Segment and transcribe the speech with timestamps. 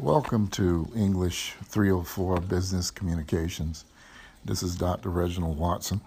[0.00, 3.84] Welcome to English 304 Business Communications.
[4.46, 5.10] This is Dr.
[5.10, 6.00] Reginald Watson,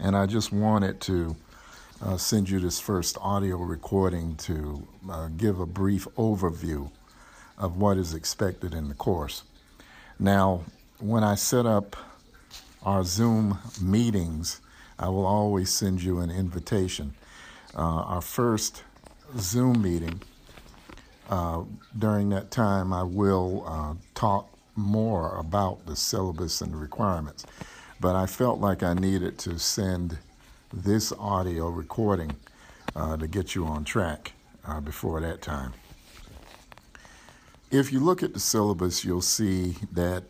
[0.00, 1.36] and I just wanted to
[2.00, 6.90] uh, send you this first audio recording to uh, give a brief overview
[7.58, 9.42] of what is expected in the course.
[10.18, 10.62] Now,
[10.98, 11.96] when I set up
[12.82, 14.62] our Zoom meetings,
[14.98, 17.12] I will always send you an invitation.
[17.74, 18.84] Uh, our first
[19.36, 20.22] Zoom meeting
[21.30, 21.62] uh,
[21.98, 27.46] during that time, I will uh, talk more about the syllabus and the requirements.
[28.00, 30.18] But I felt like I needed to send
[30.72, 32.36] this audio recording
[32.96, 34.32] uh, to get you on track
[34.66, 35.72] uh, before that time.
[37.70, 40.24] If you look at the syllabus, you'll see that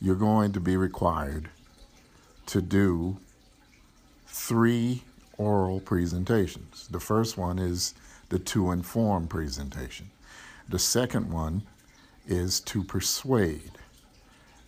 [0.00, 1.48] you're going to be required
[2.46, 3.18] to do
[4.26, 5.02] three
[5.36, 6.88] oral presentations.
[6.88, 7.94] The first one is
[8.28, 10.10] the to inform presentation.
[10.68, 11.62] The second one
[12.26, 13.72] is to persuade.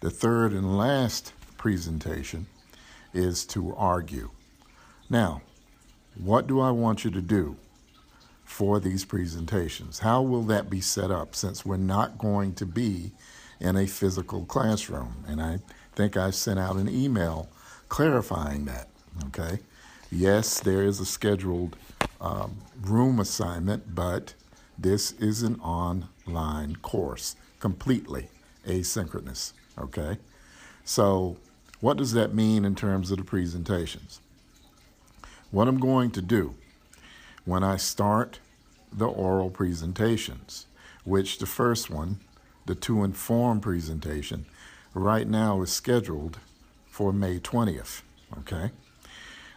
[0.01, 2.47] The third and last presentation
[3.12, 4.31] is to argue.
[5.11, 5.43] Now,
[6.17, 7.57] what do I want you to do
[8.45, 9.99] for these presentations?
[9.99, 13.12] How will that be set up since we're not going to be
[13.61, 15.25] in a physical classroom?
[15.29, 15.59] And I
[15.95, 17.49] think I sent out an email
[17.89, 18.89] clarifying that.
[19.27, 19.61] Okay.
[20.11, 21.77] Yes, there is a scheduled
[22.21, 24.35] um, room assignment, but
[24.79, 28.29] this is an online course, completely
[28.67, 29.53] asynchronous.
[29.79, 30.19] Okay?
[30.85, 31.37] So,
[31.81, 34.21] what does that mean in terms of the presentations?
[35.51, 36.55] What I'm going to do
[37.45, 38.39] when I start
[38.93, 40.67] the oral presentations,
[41.05, 42.21] which the first one,
[42.67, 44.47] the to inform presentation,
[44.95, 46.39] right now is scheduled
[46.87, 48.03] for May 20th.
[48.39, 48.73] Okay?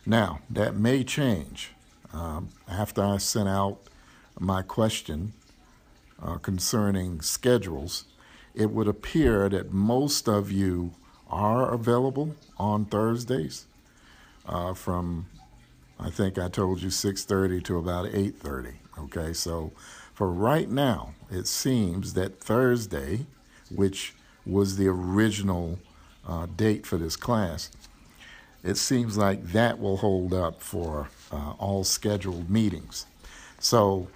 [0.06, 1.72] Now, that may change
[2.14, 3.80] um, after I sent out
[4.40, 5.34] my question
[6.22, 8.06] uh, concerning schedules,
[8.56, 10.94] it would appear that most of you
[11.30, 13.66] are available on Thursdays
[14.46, 15.26] uh, from
[16.00, 18.74] I think I told you 6:30 to about 8:30.
[19.00, 19.72] Okay, so
[20.14, 23.26] for right now, it seems that Thursday,
[23.70, 24.14] which
[24.46, 25.80] was the original
[26.28, 27.72] uh, date for this class,
[28.64, 33.06] it seems like that will hold up for uh, all scheduled meetings.
[33.60, 34.08] So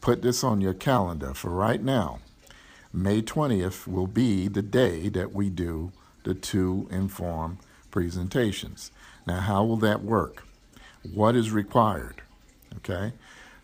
[0.00, 2.18] put this on your calendar for right now.
[2.92, 5.92] May 20th will be the day that we do
[6.24, 7.58] the to inform
[7.90, 8.90] presentations.
[9.26, 10.44] Now, how will that work?
[11.14, 12.22] What is required?
[12.78, 13.12] Okay.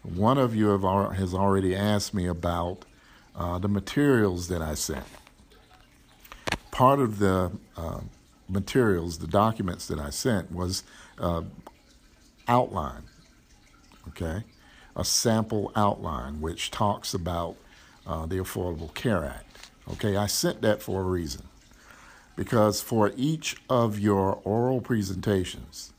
[0.02, 0.82] One of you have,
[1.14, 2.84] has already asked me about
[3.34, 5.04] uh, the materials that I sent.
[6.70, 8.00] Part of the uh,
[8.48, 10.82] materials, the documents that I sent, was
[11.18, 11.42] uh,
[12.48, 13.04] outline,
[14.08, 14.44] okay?
[14.96, 17.56] A sample outline which talks about
[18.06, 19.70] uh, the Affordable Care Act.
[19.92, 21.42] Okay, I sent that for a reason.
[22.36, 25.92] Because for each of your oral presentations,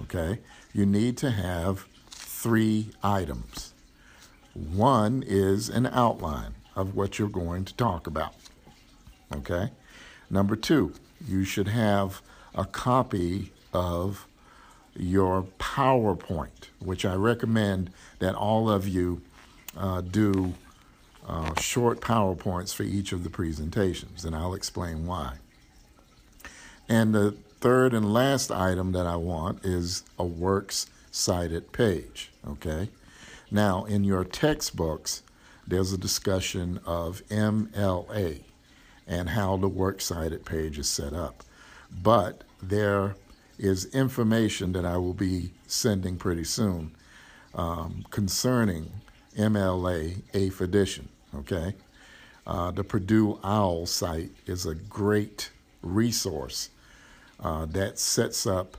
[0.00, 0.40] okay,
[0.72, 3.74] you need to have three items.
[4.54, 8.34] One is an outline of what you're going to talk about.
[9.34, 9.70] Okay?
[10.30, 10.94] Number two,
[11.26, 12.22] you should have
[12.54, 14.26] a copy of
[14.96, 19.22] your PowerPoint, which I recommend that all of you
[19.76, 20.54] uh, do
[21.26, 25.36] uh, short PowerPoints for each of the presentations, and I'll explain why.
[26.88, 32.90] And the third and last item that I want is a works cited page, okay?
[33.50, 35.22] Now, in your textbooks,
[35.66, 38.42] there's a discussion of MLA
[39.06, 41.42] and how the works cited page is set up.
[41.90, 43.16] But there
[43.58, 46.92] is information that I will be sending pretty soon
[47.54, 48.90] um, concerning
[49.36, 51.08] MLA 8th edition.
[51.34, 51.74] Okay,
[52.46, 55.50] uh, the Purdue OWL site is a great
[55.82, 56.70] resource
[57.40, 58.76] uh, that sets up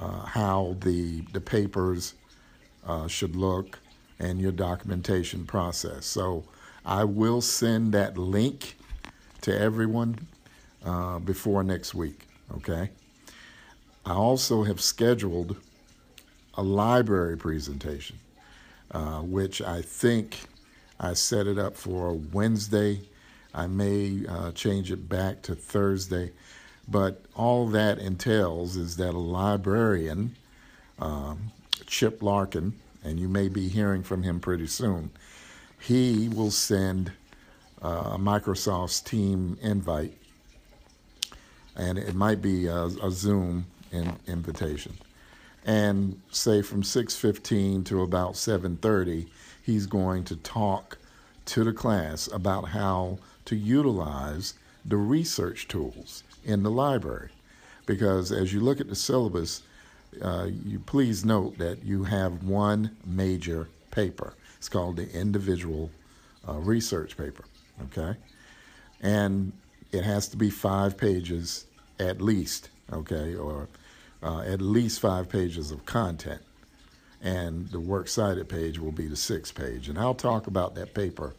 [0.00, 2.14] uh, how the the papers
[2.86, 3.78] uh, should look
[4.18, 6.06] and your documentation process.
[6.06, 6.44] So
[6.84, 8.76] I will send that link
[9.42, 10.26] to everyone
[10.84, 12.26] uh, before next week.
[12.56, 12.90] Okay.
[14.06, 15.56] I also have scheduled
[16.54, 18.18] a library presentation,
[18.90, 20.36] uh, which I think
[21.00, 23.00] I set it up for Wednesday.
[23.54, 26.32] I may uh, change it back to Thursday.
[26.86, 30.36] But all that entails is that a librarian,
[30.98, 31.50] um,
[31.86, 35.10] Chip Larkin, and you may be hearing from him pretty soon,
[35.80, 37.12] he will send
[37.82, 40.12] uh, a Microsoft Teams invite,
[41.74, 44.98] and it might be a, a Zoom in, invitation.
[45.64, 49.28] And say from 6:15 to about 7:30,
[49.62, 50.98] he's going to talk
[51.46, 54.54] to the class about how to utilize
[54.84, 57.30] the research tools in the library.
[57.86, 59.62] Because as you look at the syllabus,
[60.22, 64.34] uh, you please note that you have one major paper.
[64.58, 65.90] It's called the individual
[66.48, 67.44] uh, research paper,
[67.84, 68.18] okay?
[69.00, 69.52] And
[69.92, 71.66] it has to be five pages
[71.98, 73.68] at least, okay, or
[74.24, 76.40] uh, at least five pages of content.
[77.22, 79.88] And the works cited page will be the sixth page.
[79.88, 81.34] And I'll talk about that paper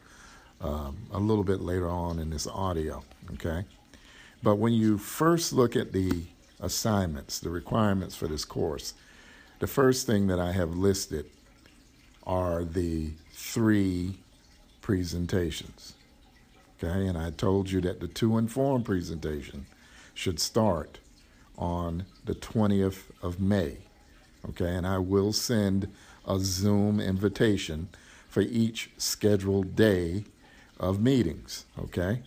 [0.62, 3.04] um, a little bit later on in this audio,
[3.34, 3.66] okay?
[4.42, 6.26] But when you first look at the
[6.60, 8.94] assignments, the requirements for this course,
[9.60, 11.26] the first thing that I have listed
[12.26, 14.18] are the three
[14.82, 15.94] presentations.
[16.78, 19.66] Okay, and I told you that the to inform presentation
[20.14, 21.00] should start
[21.58, 23.78] on the 20th of May.
[24.50, 25.88] Okay, and I will send
[26.28, 27.90] a Zoom invitation
[28.30, 30.26] for each scheduled day
[30.80, 31.66] of meetings.
[31.80, 32.22] Okay,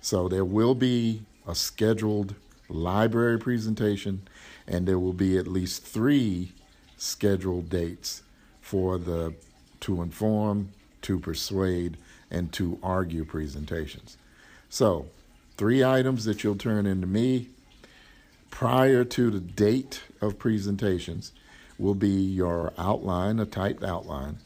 [0.00, 2.34] so there will be a scheduled
[2.68, 4.22] library presentation,
[4.66, 6.52] and there will be at least three
[6.96, 8.22] scheduled dates
[8.60, 9.34] for the
[9.80, 10.70] to inform,
[11.02, 11.96] to persuade,
[12.30, 14.16] and to argue presentations.
[14.68, 15.06] So,
[15.56, 17.48] three items that you'll turn into me
[18.50, 21.32] prior to the date of presentations
[21.78, 24.38] will be your outline, a typed outline,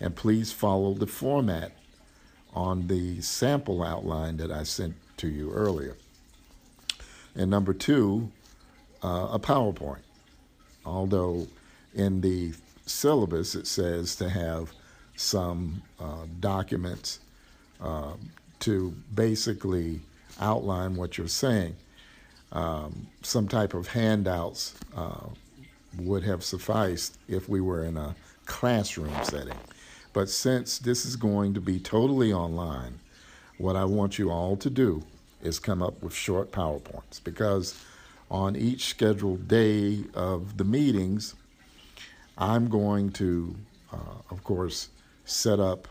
[0.00, 1.72] and please follow the format
[2.52, 5.96] on the sample outline that I sent to you earlier.
[7.34, 8.30] And number two,
[9.04, 10.00] uh, a PowerPoint.
[10.84, 11.46] Although
[11.94, 12.54] in the
[12.86, 14.72] syllabus it says to have
[15.16, 17.20] some uh, documents
[17.80, 18.12] uh,
[18.60, 20.00] to basically
[20.40, 21.76] outline what you're saying.
[22.56, 25.26] Um, some type of handouts uh,
[25.98, 28.16] would have sufficed if we were in a
[28.46, 29.58] classroom setting.
[30.14, 32.98] But since this is going to be totally online,
[33.58, 35.02] what I want you all to do
[35.42, 37.78] is come up with short PowerPoints because
[38.30, 41.34] on each scheduled day of the meetings,
[42.38, 43.54] I'm going to,
[43.92, 44.88] uh, of course,
[45.26, 45.88] set up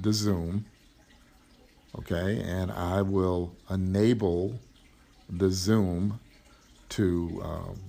[0.00, 0.66] the Zoom,
[1.98, 4.60] okay, and I will enable
[5.28, 6.20] the Zoom
[6.90, 7.80] to um,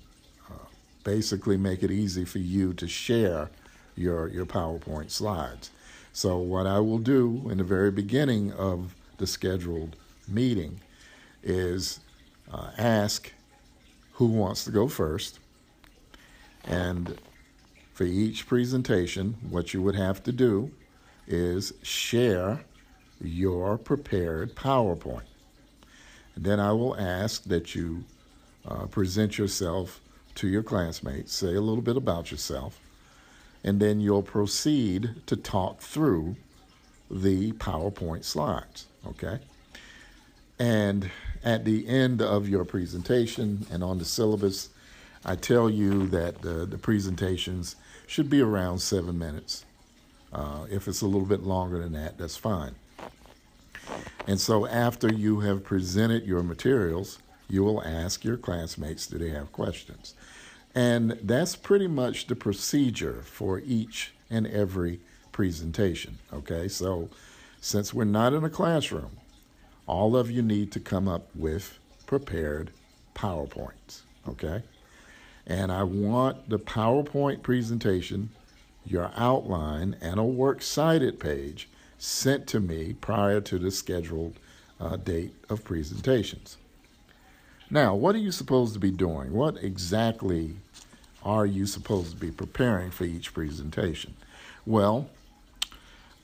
[0.49, 0.65] uh,
[1.03, 3.49] basically make it easy for you to share
[3.95, 5.71] your, your PowerPoint slides.
[6.13, 9.95] So, what I will do in the very beginning of the scheduled
[10.27, 10.79] meeting
[11.43, 11.99] is
[12.51, 13.31] uh, ask
[14.13, 15.39] who wants to go first.
[16.63, 17.19] And
[17.93, 20.71] for each presentation, what you would have to do
[21.27, 22.63] is share
[23.21, 25.23] your prepared PowerPoint.
[26.37, 28.03] Then I will ask that you
[28.67, 30.01] uh, present yourself
[30.35, 32.79] to your classmates, say a little bit about yourself,
[33.63, 36.35] and then you'll proceed to talk through
[37.09, 39.39] the PowerPoint slides, okay?
[40.59, 41.09] And
[41.43, 44.69] at the end of your presentation and on the syllabus,
[45.23, 47.75] I tell you that the, the presentations
[48.07, 49.65] should be around seven minutes.
[50.31, 52.75] Uh, if it's a little bit longer than that, that's fine.
[54.27, 59.29] And so after you have presented your materials, you will ask your classmates do they
[59.29, 60.15] have questions.
[60.73, 64.99] And that's pretty much the procedure for each and every
[65.31, 66.17] presentation.
[66.33, 67.09] Okay, so
[67.61, 69.17] since we're not in a classroom,
[69.87, 72.71] all of you need to come up with prepared
[73.15, 74.63] PowerPoints, okay?
[75.47, 78.29] And I want the PowerPoint presentation,
[78.85, 84.35] your outline, and a works cited page sent to me prior to the scheduled
[84.79, 86.57] uh, date of presentations.
[87.69, 89.33] Now, what are you supposed to be doing?
[89.33, 90.55] What exactly
[91.23, 94.13] are you supposed to be preparing for each presentation?
[94.65, 95.09] Well,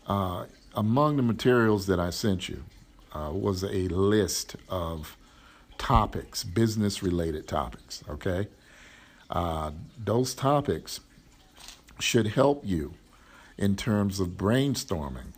[0.08, 2.64] uh, among the materials that I sent you,
[3.14, 5.18] uh, was a list of
[5.78, 8.48] topics, business related topics, okay?
[9.30, 11.02] Uh, those topics
[12.00, 12.94] should help you
[13.58, 15.34] in terms of brainstorming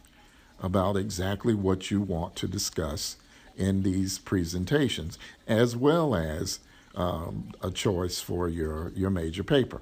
[0.63, 3.17] about exactly what you want to discuss
[3.55, 6.59] in these presentations, as well as
[6.95, 9.81] um, a choice for your, your major paper.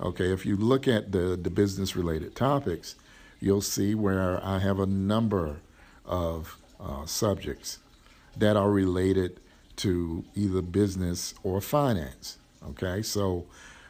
[0.00, 2.96] Okay, if you look at the, the business related topics,
[3.40, 5.56] you'll see where I have a number
[6.04, 7.78] of uh, subjects
[8.36, 9.40] that are related
[9.76, 12.38] to either business or finance.
[12.68, 13.46] Okay, so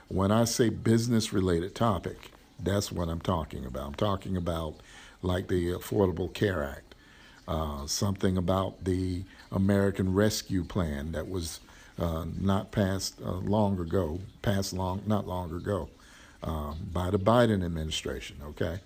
[0.08, 2.30] when I say business related topic,
[2.60, 3.86] that's what I'm talking about.
[3.86, 4.76] I'm talking about
[5.24, 6.94] like the Affordable Care Act,
[7.48, 11.60] uh, something about the American Rescue Plan that was
[11.98, 15.88] uh, not passed uh, long ago, passed long not long ago
[16.42, 18.36] um, by the Biden administration.
[18.50, 18.80] Okay,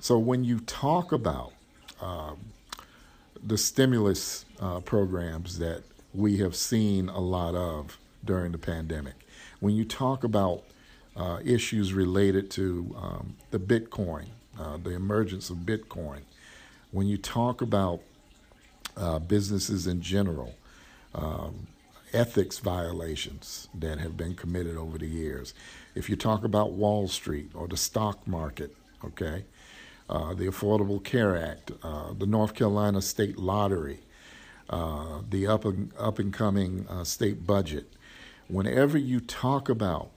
[0.00, 1.52] so when you talk about
[2.00, 2.38] um,
[3.44, 5.82] the stimulus uh, programs that
[6.14, 9.14] we have seen a lot of during the pandemic.
[9.60, 10.64] When you talk about
[11.16, 14.26] uh, issues related to um, the Bitcoin,
[14.58, 16.20] uh, the emergence of Bitcoin,
[16.90, 18.00] when you talk about
[18.96, 20.54] uh, businesses in general,
[21.14, 21.68] um,
[22.12, 25.54] ethics violations that have been committed over the years.
[25.94, 28.74] If you talk about Wall Street or the stock market,
[29.04, 29.44] okay,
[30.08, 34.00] uh, the Affordable Care Act, uh, the North Carolina State Lottery,
[34.70, 37.92] uh, the up and, up and coming uh, state budget,
[38.48, 40.10] whenever you talk about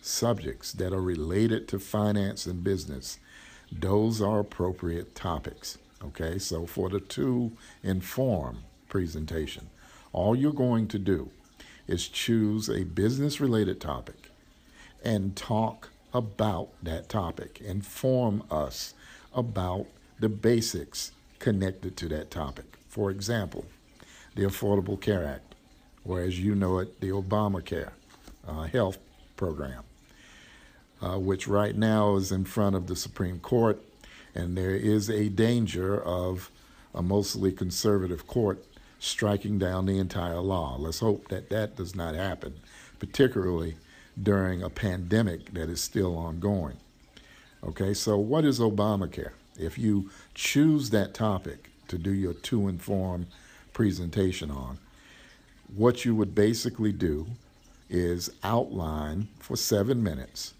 [0.00, 3.18] subjects that are related to finance and business,
[3.72, 5.78] those are appropriate topics.
[6.02, 7.52] Okay, so for the to
[7.82, 9.70] inform presentation,
[10.12, 11.30] all you're going to do
[11.86, 14.30] is choose a business related topic
[15.02, 17.60] and talk about that topic.
[17.60, 18.94] Inform us
[19.34, 19.86] about
[20.18, 22.78] the basics connected to that topic.
[22.88, 23.66] For example,
[24.34, 25.54] the Affordable Care Act,
[26.04, 27.90] or as you know it, the Obamacare
[28.46, 28.98] uh, health
[29.36, 29.82] program,
[31.02, 33.80] uh, which right now is in front of the Supreme Court,
[34.34, 36.50] and there is a danger of
[36.94, 38.64] a mostly conservative court
[38.98, 40.76] striking down the entire law.
[40.78, 42.54] Let's hope that that does not happen,
[42.98, 43.76] particularly
[44.20, 46.76] during a pandemic that is still ongoing.
[47.62, 49.32] Okay, so what is Obamacare?
[49.58, 53.26] If you choose that topic to do your to inform
[53.72, 54.78] presentation on,
[55.74, 57.26] what you would basically do
[57.90, 60.54] is outline for seven minutes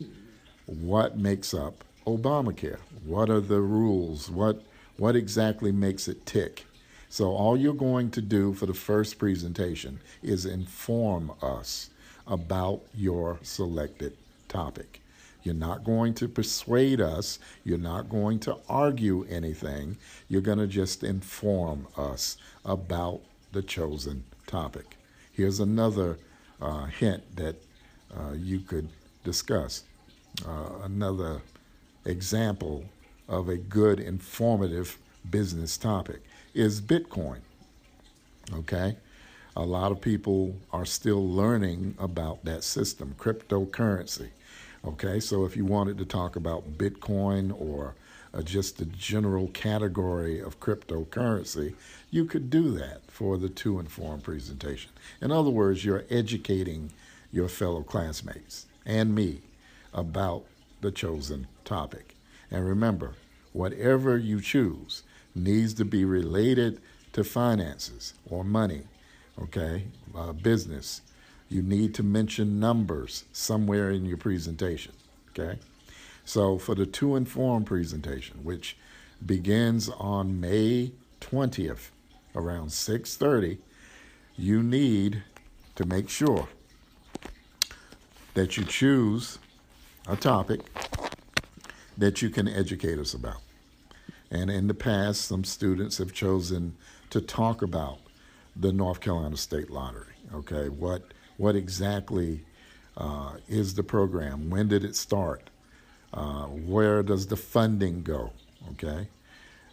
[0.66, 2.78] what makes up Obamacare.
[3.04, 4.30] What are the rules?
[4.30, 4.62] What
[4.96, 6.66] what exactly makes it tick?
[7.08, 11.90] So all you're going to do for the first presentation is inform us
[12.26, 14.16] about your selected
[14.48, 15.00] topic.
[15.42, 17.38] You're not going to persuade us.
[17.64, 19.96] You're not going to argue anything.
[20.28, 23.20] You're going to just inform us about
[23.52, 24.96] the chosen topic.
[25.32, 26.18] Here's another
[26.60, 27.56] uh, hint that
[28.16, 28.88] uh, you could
[29.22, 29.84] discuss.
[30.46, 31.42] Uh, another
[32.04, 32.84] example
[33.28, 34.98] of a good informative
[35.30, 36.20] business topic
[36.54, 37.38] is Bitcoin.
[38.52, 38.96] Okay?
[39.56, 44.30] A lot of people are still learning about that system, cryptocurrency.
[44.84, 47.94] Okay, so if you wanted to talk about Bitcoin or
[48.34, 51.74] uh, just the general category of cryptocurrency,
[52.10, 54.90] you could do that for the to inform presentation.
[55.22, 56.90] In other words, you're educating
[57.32, 59.40] your fellow classmates and me
[59.94, 60.44] about
[60.80, 62.14] the chosen topic.
[62.50, 63.14] And remember,
[63.52, 65.02] whatever you choose
[65.34, 66.80] needs to be related
[67.12, 68.82] to finances or money,
[69.40, 69.84] okay,
[70.14, 71.00] uh, business,
[71.48, 74.92] you need to mention numbers somewhere in your presentation.
[75.30, 75.58] Okay?
[76.24, 78.76] So for the to inform presentation, which
[79.24, 81.90] begins on May 20th
[82.34, 83.58] around 6:30,
[84.36, 85.22] you need
[85.76, 86.48] to make sure
[88.34, 89.38] that you choose
[90.06, 90.60] a topic
[91.96, 93.40] that you can educate us about.
[94.30, 96.76] And in the past, some students have chosen
[97.10, 97.98] to talk about
[98.56, 100.14] the North Carolina State Lottery.
[100.34, 101.02] Okay, what
[101.36, 102.44] what exactly
[102.96, 104.50] uh, is the program?
[104.50, 105.50] When did it start?
[106.12, 108.30] Uh, where does the funding go?
[108.72, 109.08] Okay.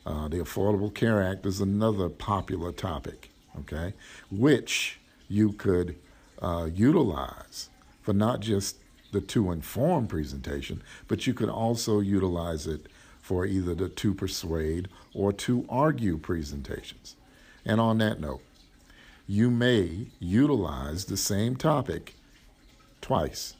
[0.06, 3.94] Uh, the Affordable Care Act is another popular topic, okay,
[4.32, 5.96] which you could
[6.42, 7.70] uh, utilize
[8.02, 8.78] for not just
[9.12, 12.88] the to inform presentation, but you could also utilize it
[13.22, 17.16] for either the to persuade or to argue presentations.
[17.66, 18.42] And on that note,
[19.28, 22.16] you may utilize the same topic
[23.02, 23.56] twice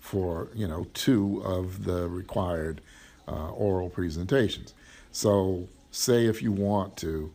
[0.00, 2.80] for you know two of the required
[3.28, 4.74] uh, oral presentations.
[5.12, 7.32] So, say if you want to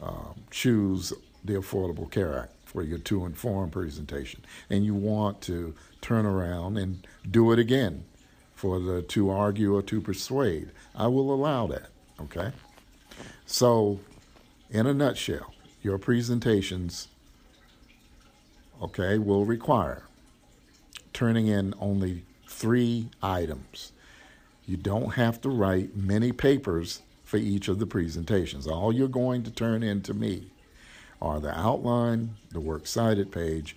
[0.00, 1.12] um, choose
[1.44, 6.76] the Affordable Care Act for your to inform presentation, and you want to turn around
[6.76, 8.04] and do it again
[8.54, 11.88] for the to argue or to persuade, I will allow that.
[12.20, 12.52] Okay.
[13.46, 14.00] So,
[14.70, 17.08] in a nutshell, your presentations,
[18.80, 20.04] okay, will require
[21.12, 23.92] turning in only three items.
[24.64, 28.66] You don't have to write many papers for each of the presentations.
[28.66, 30.50] All you're going to turn in to me
[31.20, 33.76] are the outline, the works cited page,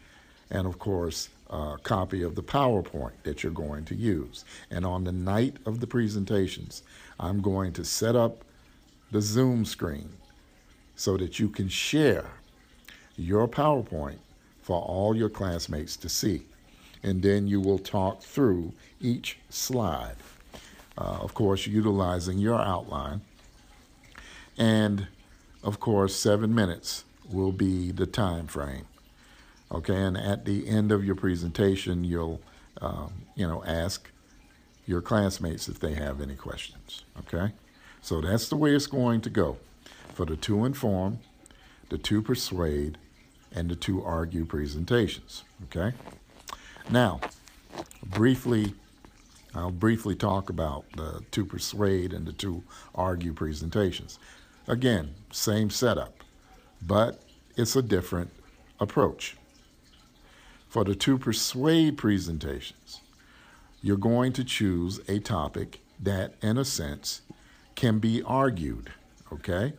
[0.50, 4.46] and of course, a copy of the PowerPoint that you're going to use.
[4.70, 6.84] And on the night of the presentations,
[7.20, 8.44] I'm going to set up
[9.12, 10.10] the Zoom screen
[10.96, 12.32] so that you can share
[13.18, 14.18] your PowerPoint
[14.62, 16.44] for all your classmates to see.
[17.04, 20.16] And then you will talk through each slide.
[20.98, 23.22] Uh, of course, utilizing your outline.
[24.58, 25.08] And
[25.64, 28.86] of course, seven minutes will be the time frame.
[29.72, 32.40] Okay, and at the end of your presentation, you'll,
[32.82, 34.10] um, you know, ask
[34.86, 37.04] your classmates if they have any questions.
[37.20, 37.54] Okay,
[38.02, 39.58] so that's the way it's going to go
[40.14, 41.20] for the to inform,
[41.90, 42.98] the to persuade,
[43.52, 45.44] and the to argue presentations.
[45.66, 45.96] Okay,
[46.90, 47.20] now
[48.06, 48.74] briefly,
[49.56, 54.20] I'll briefly talk about the to persuade and the to argue presentations.
[54.68, 56.24] Again, same setup,
[56.82, 57.22] but
[57.58, 58.32] it's a different
[58.80, 59.36] approach.
[60.76, 63.00] For the to persuade presentations,
[63.82, 67.22] you're going to choose a topic that, in a sense,
[67.76, 68.92] can be argued.
[69.32, 69.72] Okay?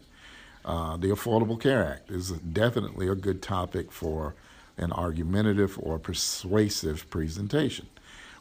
[0.65, 4.37] Uh, the Affordable Care Act is definitely a good topic for
[4.79, 7.89] an argumentative or persuasive presentation.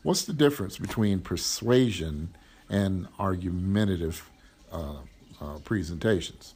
[0.02, 2.36] What's the difference between persuasion
[2.70, 4.30] and argumentative
[4.72, 4.94] uh,
[5.42, 6.55] uh, presentations.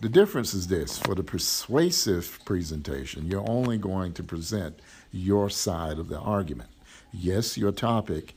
[0.00, 4.78] The difference is this for the persuasive presentation, you're only going to present
[5.10, 6.70] your side of the argument.
[7.12, 8.36] Yes, your topic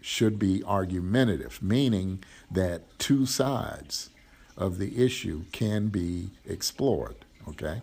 [0.00, 4.08] should be argumentative, meaning that two sides
[4.56, 7.16] of the issue can be explored,
[7.46, 7.82] okay?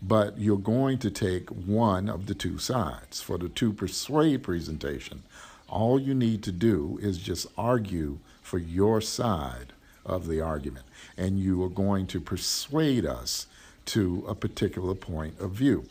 [0.00, 3.20] But you're going to take one of the two sides.
[3.20, 5.24] For the to persuade presentation,
[5.68, 9.74] all you need to do is just argue for your side
[10.04, 10.84] of the argument.
[11.16, 13.46] And you are going to persuade us
[13.86, 15.86] to a particular point of view.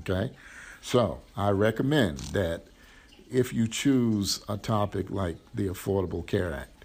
[0.00, 0.30] Okay?
[0.80, 2.64] So I recommend that
[3.30, 6.84] if you choose a topic like the Affordable Care Act,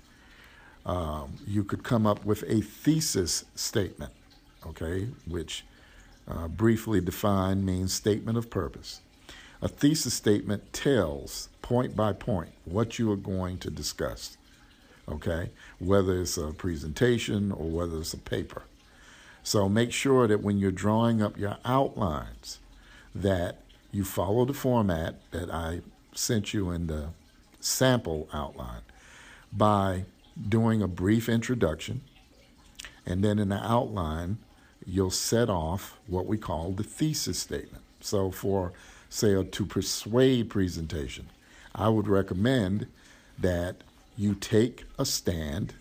[0.85, 4.13] um, you could come up with a thesis statement,
[4.65, 5.65] okay, which
[6.27, 9.01] uh, briefly defined means statement of purpose.
[9.61, 14.37] A thesis statement tells point by point what you are going to discuss
[15.09, 15.49] okay?
[15.79, 18.63] Whether it's a presentation or whether it's a paper.
[19.43, 22.59] So make sure that when you're drawing up your outlines
[23.15, 25.81] that you follow the format that I
[26.13, 27.09] sent you in the
[27.59, 28.81] sample outline
[29.51, 30.03] by
[30.49, 32.01] doing a brief introduction
[33.05, 34.37] and then in the outline
[34.85, 37.83] you'll set off what we call the thesis statement.
[38.01, 38.73] So for
[39.09, 41.27] say a to persuade presentation,
[41.73, 42.87] I would recommend
[43.39, 43.77] that
[44.17, 45.75] you take a stand,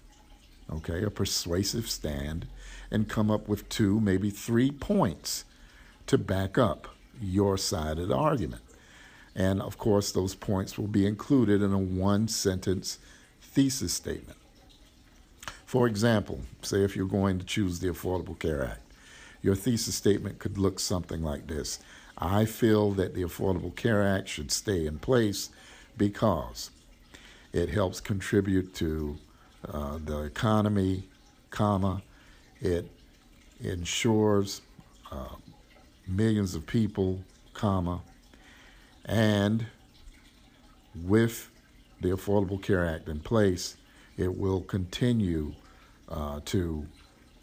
[0.71, 2.47] okay, a persuasive stand,
[2.91, 5.45] and come up with two, maybe three points
[6.07, 6.89] to back up
[7.21, 8.63] your side of the argument.
[9.35, 12.99] And of course, those points will be included in a one sentence
[13.41, 14.39] thesis statement.
[15.65, 18.81] For example, say if you're going to choose the Affordable Care Act,
[19.43, 21.81] your thesis statement could look something like this
[22.19, 25.51] I feel that the Affordable Care Act should stay in place
[25.99, 26.71] because
[27.57, 29.17] it helps contribute to
[29.73, 31.05] uh, the economy,
[31.49, 32.03] comma.
[32.61, 32.87] It
[33.61, 34.61] ensures
[35.11, 35.37] uh,
[36.07, 37.23] millions of people,
[37.55, 38.03] comma.
[39.07, 39.67] And
[41.03, 41.51] with
[42.03, 43.79] the Affordable Care Act in place,
[44.19, 45.55] it will continue
[46.11, 46.87] uh, to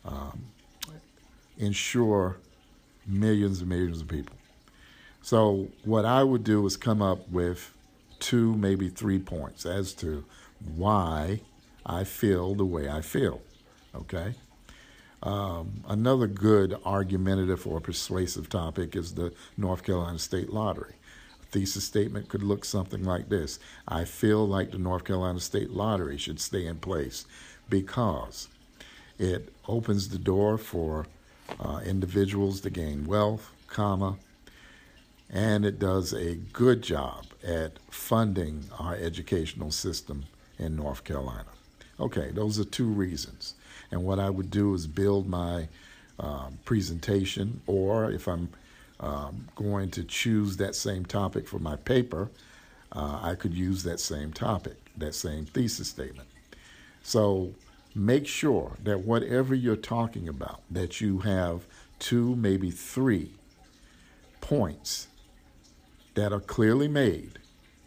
[0.05, 0.45] um,
[1.57, 2.37] ensure
[3.07, 4.35] millions and millions of people.
[5.23, 7.72] So, what I would do is come up with
[8.23, 10.23] two, maybe three points as to
[10.75, 11.41] why
[11.85, 13.41] I feel the way I feel.
[13.93, 14.35] Okay?
[15.21, 20.95] Um, another good argumentative or persuasive topic is the North Carolina State Lottery.
[21.41, 25.71] A thesis statement could look something like this I feel like the North Carolina State
[25.71, 27.25] Lottery should stay in place
[27.69, 28.47] because
[29.19, 31.07] it opens the door for
[31.59, 34.17] uh, individuals to gain wealth, comma,
[35.29, 40.25] and it does a good job at funding our educational system
[40.57, 41.45] in North Carolina.
[41.99, 43.55] Okay, those are two reasons.
[43.91, 45.67] And what I would do is build my
[46.19, 48.49] um, presentation, or if I'm
[48.99, 52.29] um, going to choose that same topic for my paper,
[52.91, 56.29] uh, I could use that same topic, that same thesis statement.
[57.03, 57.53] So
[57.93, 61.65] make sure that whatever you're talking about, that you have
[61.99, 63.31] two, maybe three
[64.41, 65.07] points
[66.15, 67.39] that are clearly made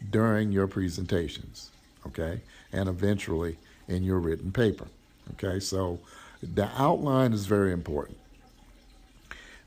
[0.09, 1.71] during your presentations,
[2.05, 4.87] okay, and eventually in your written paper,
[5.33, 5.59] okay.
[5.59, 5.99] So
[6.41, 8.17] the outline is very important.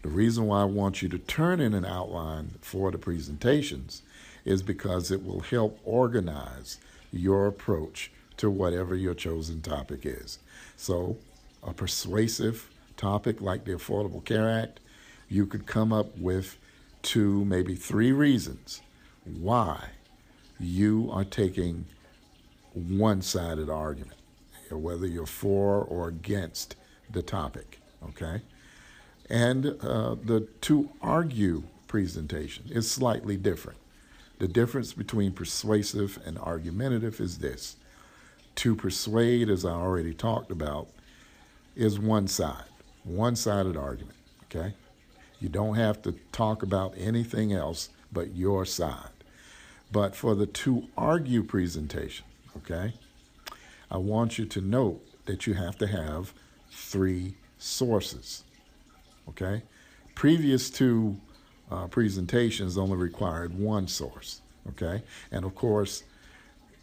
[0.03, 4.03] The reason why I want you to turn in an outline for the presentations
[4.44, 6.79] is because it will help organize
[7.12, 10.38] your approach to whatever your chosen topic is.
[10.77, 11.18] So,
[11.62, 14.81] a persuasive topic like the Affordable Care Act,
[15.29, 16.57] you could come up with
[17.02, 18.82] two, maybe three reasons
[19.24, 19.90] why
[20.58, 21.86] you are taking
[22.72, 24.16] one sided argument.
[24.70, 26.76] whether you're for or against
[27.10, 27.80] the topic.
[28.04, 28.42] Okay?
[29.28, 33.78] And uh, the to argue presentation is slightly different.
[34.38, 37.76] The difference between persuasive and argumentative is this
[38.56, 40.88] to persuade, as I already talked about,
[41.74, 42.64] is one side,
[43.04, 44.16] one sided argument.
[44.44, 44.74] Okay?
[45.40, 49.09] You don't have to talk about anything else but your side.
[49.90, 52.26] But for the to argue presentation,
[52.59, 52.92] okay,
[53.90, 56.33] I want you to note that you have to have
[56.70, 58.44] three sources.
[59.29, 59.62] Okay?
[60.14, 61.16] Previous two
[61.70, 64.42] uh, presentations only required one source.
[64.68, 65.03] Okay?
[65.33, 66.05] And of course,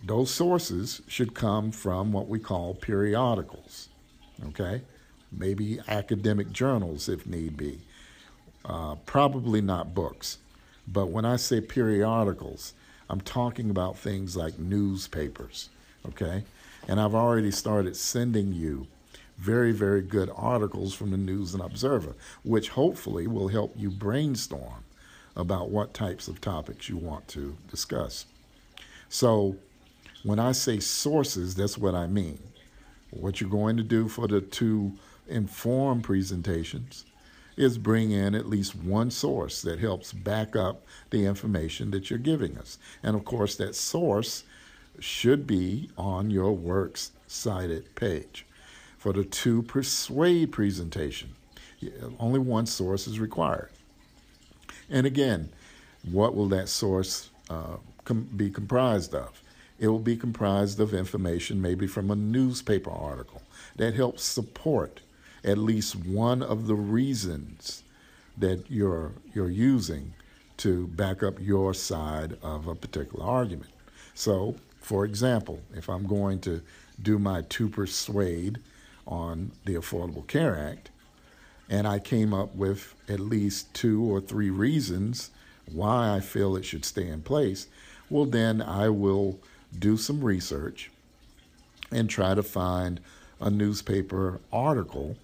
[0.04, 3.89] those sources should come from what we call periodicals.
[4.50, 4.82] Okay?
[5.32, 7.82] Maybe academic journals if need be.
[8.67, 10.39] Uh, probably not books.
[10.88, 12.73] But when I say periodicals,
[13.10, 15.69] I'm talking about things like newspapers.
[16.06, 16.43] Okay?
[16.88, 18.88] And I've already started sending you
[19.38, 24.84] very, very good articles from the News and Observer, which hopefully will help you brainstorm
[25.36, 28.25] about what types of topics you want to discuss.
[29.10, 29.58] So,
[30.23, 32.39] when I say sources, that's what I mean.
[33.12, 34.91] What you're going to do for the to
[35.27, 37.06] inform presentations
[37.58, 42.20] is bring in at least one source that helps back up the information that you're
[42.20, 42.78] giving us.
[43.02, 44.43] And of course, that source
[45.00, 48.46] should be on your works cited page.
[48.98, 51.32] For the to persuade presentation,
[52.20, 53.70] only one source is required.
[54.89, 55.50] And again,
[56.10, 59.41] what will that source uh, com- be comprised of?
[59.80, 63.43] It will be comprised of information maybe from a newspaper article
[63.76, 65.02] that helps support
[65.43, 67.84] at least one of the reasons
[68.38, 70.13] that you're you're using
[70.58, 73.69] to back up your side of a particular argument.
[74.13, 76.62] So, for example, if I'm going to
[77.02, 78.60] do my to persuade
[79.06, 80.89] on the Affordable Care Act,
[81.69, 85.30] and I came up with at least two or three reasons
[85.71, 87.67] why I feel it should stay in place,
[88.10, 89.39] well, then I will
[89.78, 90.89] do some research
[91.91, 93.00] and try to find
[93.39, 95.17] a newspaper article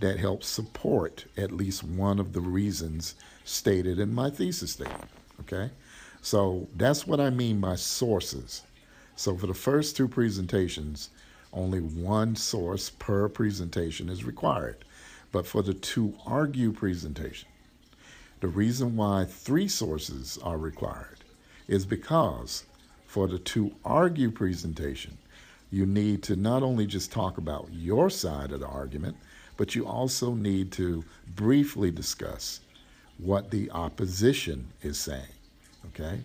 [0.00, 5.10] that helps support at least one of the reasons stated in my thesis statement.
[5.40, 5.70] Okay?
[6.20, 8.62] So that's what I mean by sources.
[9.14, 11.10] So for the first two presentations,
[11.52, 14.84] only one source per presentation is required.
[15.32, 17.48] But for the to argue presentation,
[18.40, 21.18] the reason why three sources are required
[21.68, 22.64] is because
[23.06, 25.16] for the to argue presentation,
[25.70, 29.16] you need to not only just talk about your side of the argument,
[29.56, 32.60] but you also need to briefly discuss
[33.18, 35.22] what the opposition is saying.
[35.88, 36.20] Okay?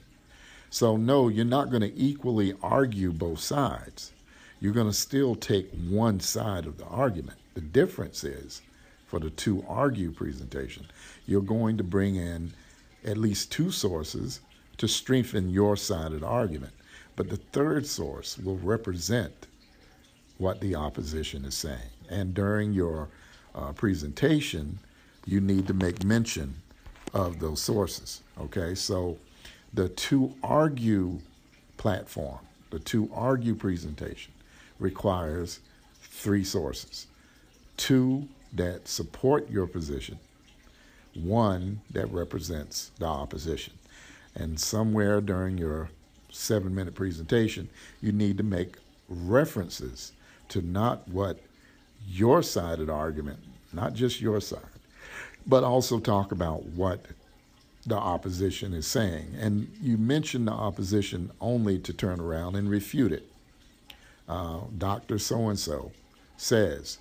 [0.69, 4.11] So, no, you're not going to equally argue both sides.
[4.59, 7.37] You're going to still take one side of the argument.
[7.55, 8.61] The difference is
[9.07, 10.85] for the to argue presentation,
[11.25, 12.53] you're going to bring in
[13.03, 14.39] at least two sources
[14.77, 16.71] to strengthen your side of the argument.
[17.17, 19.47] But the third source will represent
[20.37, 21.91] what the opposition is saying.
[22.09, 23.09] And during your
[23.55, 24.79] uh, presentation,
[25.25, 26.55] you need to make mention
[27.13, 28.21] of those sources.
[28.39, 29.17] Okay, so
[29.73, 31.19] the to argue
[31.77, 34.33] platform, the to argue presentation
[34.79, 35.59] requires
[36.01, 37.07] three sources
[37.77, 40.19] two that support your position,
[41.15, 43.73] one that represents the opposition.
[44.35, 45.89] And somewhere during your
[46.29, 47.69] seven minute presentation,
[48.01, 48.75] you need to make
[49.09, 50.11] references
[50.49, 51.39] to not what
[52.07, 53.39] your side of the argument,
[53.73, 54.59] not just your side,
[55.45, 57.05] but also talk about what
[57.85, 59.35] the opposition is saying.
[59.39, 63.27] And you mention the opposition only to turn around and refute it.
[64.27, 65.17] Uh, Dr.
[65.17, 65.91] So and so
[66.37, 66.99] says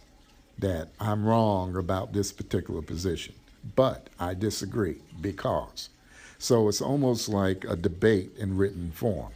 [0.58, 3.34] that I'm wrong about this particular position,
[3.76, 5.90] but I disagree because.
[6.38, 9.32] So it's almost like a debate in written form.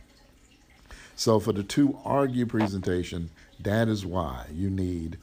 [1.16, 5.18] So for the to argue presentation, that is why you need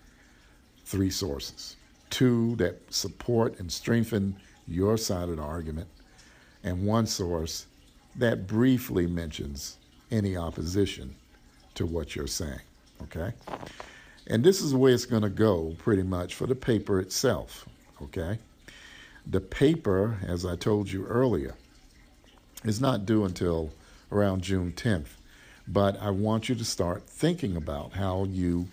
[0.91, 1.77] three sources
[2.12, 4.36] two that support and strengthen
[4.67, 5.88] your side of the argument,
[6.63, 7.65] and one source
[8.15, 9.77] that briefly mentions
[10.12, 11.15] any opposition
[11.73, 12.60] to what you're saying.
[13.04, 13.32] Okay?
[14.27, 17.65] And this is the way it's going to go pretty much for the paper itself.
[18.04, 18.38] Okay?
[19.25, 21.56] The paper, as I told you earlier,
[22.63, 23.71] is not due until
[24.12, 25.08] around June 10th.
[25.67, 28.67] But I want you to start thinking about how you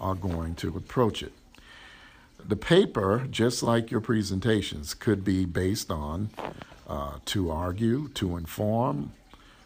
[0.00, 1.32] are going to approach it.
[2.46, 6.28] The paper, just like your presentations, could be based on
[6.86, 9.12] uh, to argue, to inform,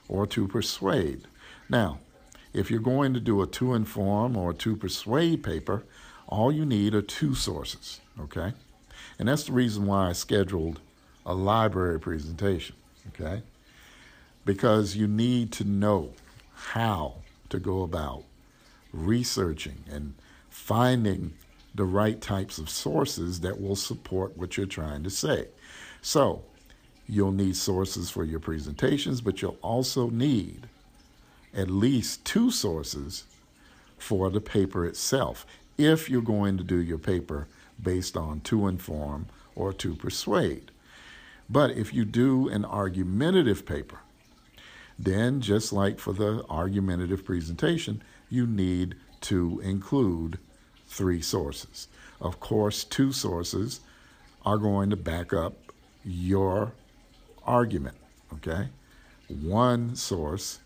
[0.08, 1.22] or to persuade.
[1.68, 1.98] Now,
[2.52, 5.82] if you're going to do a to inform or to persuade paper,
[6.28, 8.52] all you need are two sources, okay?
[9.18, 10.80] And that's the reason why I scheduled
[11.26, 12.76] a library presentation,
[13.08, 13.42] okay?
[14.44, 16.10] Because you need to know
[16.54, 17.16] how
[17.48, 18.22] to go about
[18.92, 20.14] researching and
[20.48, 21.34] finding
[21.78, 25.46] the right types of sources that will support what you're trying to say.
[26.02, 26.42] So,
[27.06, 30.68] you'll need sources for your presentations, but you'll also need
[31.54, 33.24] at least two sources
[33.96, 35.46] for the paper itself
[35.78, 37.46] if you're going to do your paper
[37.80, 40.72] based on to inform or to persuade.
[41.48, 44.00] But if you do an argumentative paper,
[44.98, 50.40] then just like for the argumentative presentation, you need to include
[50.88, 51.88] three sources.
[52.20, 53.80] Of course, two sources
[54.44, 55.54] are going to back up
[56.04, 56.72] your
[57.44, 57.96] argument,
[58.34, 58.68] okay?
[59.28, 60.58] One source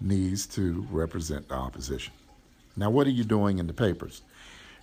[0.00, 2.12] needs to represent the opposition.
[2.76, 4.22] Now, what are you doing in the papers?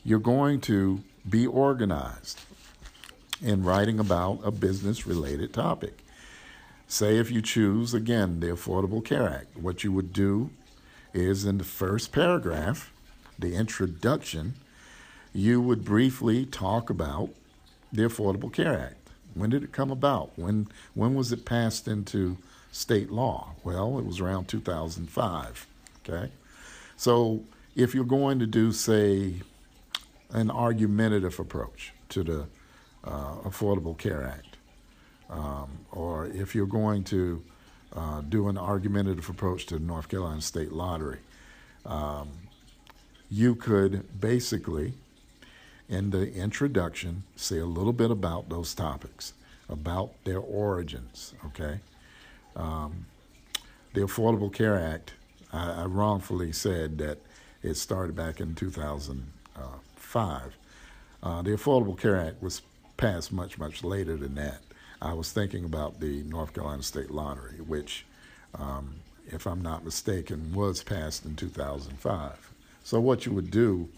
[0.04, 2.40] You're going to be organized
[3.42, 6.04] in writing about a business related topic.
[6.88, 10.52] Say, if you choose, again, the Affordable Care Act, what you would do
[11.14, 12.92] is in the first paragraph,
[13.38, 14.56] the introduction,
[15.34, 17.30] you would briefly talk about
[17.91, 19.10] the Affordable Care Act.
[19.34, 20.32] When did it come about?
[20.38, 22.38] When, when was it passed into
[22.71, 23.52] state law?
[23.63, 25.67] Well, it was around 2005.
[26.08, 26.32] Okay?
[26.95, 27.43] So
[27.76, 29.36] if you're going to do, say,
[30.32, 32.48] an argumentative approach to the
[33.04, 34.58] uh, Affordable Care Act,
[35.30, 37.43] um, or if you're going to
[37.93, 41.19] uh, do an argumentative approach to the North Carolina State Lottery,
[41.86, 42.30] um,
[43.30, 44.94] you could basically,
[45.90, 49.34] in the introduction, say a little bit about those topics,
[49.70, 51.80] about their origins, okay?
[52.56, 53.06] Um,
[53.94, 55.14] the Affordable Care Act,
[55.52, 57.18] I, I, wrongfully said that
[57.64, 60.58] it started back in 2005.
[61.24, 62.62] Uh, the Affordable Care Act was
[62.98, 64.60] passed much, much later than that.
[65.02, 68.06] I was thinking about the North Carolina State Lottery, which,
[68.58, 68.96] um,
[69.28, 72.55] if I'm not mistaken, was passed in 2005.
[72.86, 73.89] So, what you would do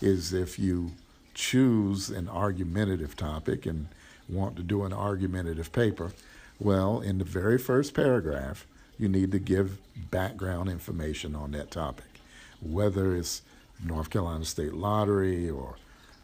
[0.00, 0.90] is if you
[1.32, 3.86] choose an argumentative topic and
[4.28, 6.10] want to do an argumentative paper,
[6.58, 8.66] well, in the very first paragraph,
[8.98, 9.78] you need to give
[10.10, 12.20] background information on that topic,
[12.60, 13.42] whether it's
[13.80, 15.76] North Carolina State Lottery or,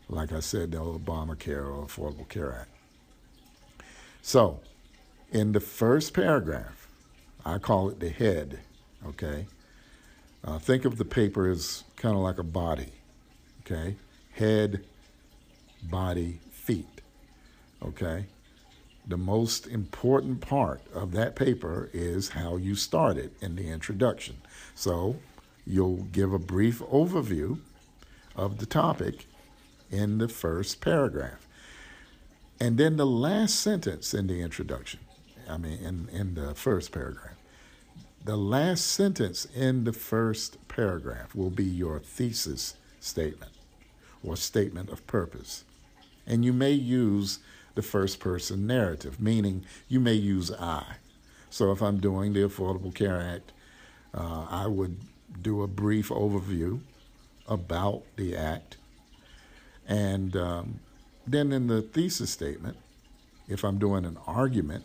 [0.09, 2.70] like I said, the Obamacare or Affordable Care Act.
[4.22, 4.59] So,
[5.31, 6.88] in the first paragraph,
[7.46, 8.59] I call it the head,
[9.07, 9.46] okay?
[10.44, 12.92] Uh, think of the paper as kind of like a body,
[13.61, 13.96] okay?
[14.33, 14.85] Head,
[15.83, 17.01] body, feet,
[17.83, 18.27] okay?
[19.07, 24.37] The most important part of that paper is how you start it in the introduction.
[24.74, 25.16] So,
[25.66, 27.61] you'll give a brief overview
[28.37, 29.27] of the topic
[29.90, 31.46] in the first paragraph.
[32.61, 35.01] And then the last sentence in the introduction,
[35.48, 37.38] I mean, in, in the first paragraph,
[38.24, 43.52] the last sentence in the first paragraph will be your thesis statement
[44.22, 45.64] or statement of purpose.
[46.26, 47.38] And you may use
[47.74, 50.96] the first person narrative, meaning you may use I.
[51.48, 53.52] So if I'm doing the Affordable Care Act,
[54.12, 54.96] uh, I would
[55.40, 56.81] do a brief overview
[57.46, 58.76] about the act
[59.88, 60.81] and um,
[61.26, 62.76] then in the thesis statement,
[63.48, 64.85] if I'm doing an argument,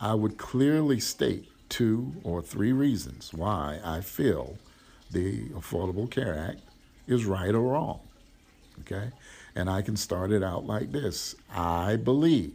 [0.00, 4.58] I would clearly state two or three reasons why I feel
[5.10, 6.60] the Affordable Care Act
[7.06, 8.00] is right or wrong.
[8.80, 9.10] Okay?
[9.54, 12.52] And I can start it out like this I believe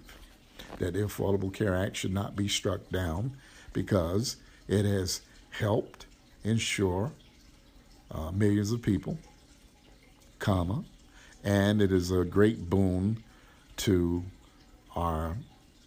[0.79, 3.37] that the Affordable Care Act should not be struck down
[3.73, 6.05] because it has helped
[6.43, 7.11] insure
[8.11, 9.17] uh, millions of people,
[10.39, 10.83] comma,
[11.43, 13.23] and it is a great boon
[13.77, 14.23] to
[14.95, 15.37] our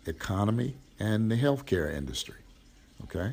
[0.06, 2.41] economy and the healthcare industry.
[3.04, 3.32] Okay?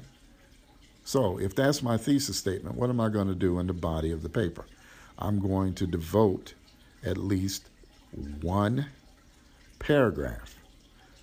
[1.06, 4.12] So, if that's my thesis statement, what am I going to do in the body
[4.12, 4.66] of the paper?
[5.18, 6.54] I'm going to devote
[7.04, 7.68] at least
[8.42, 8.88] one
[9.80, 10.56] paragraph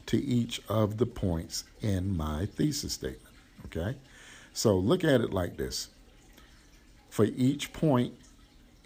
[0.07, 3.35] to each of the points in my thesis statement.
[3.67, 3.97] Okay?
[4.53, 5.89] So, look at it like this.
[7.09, 8.15] For each point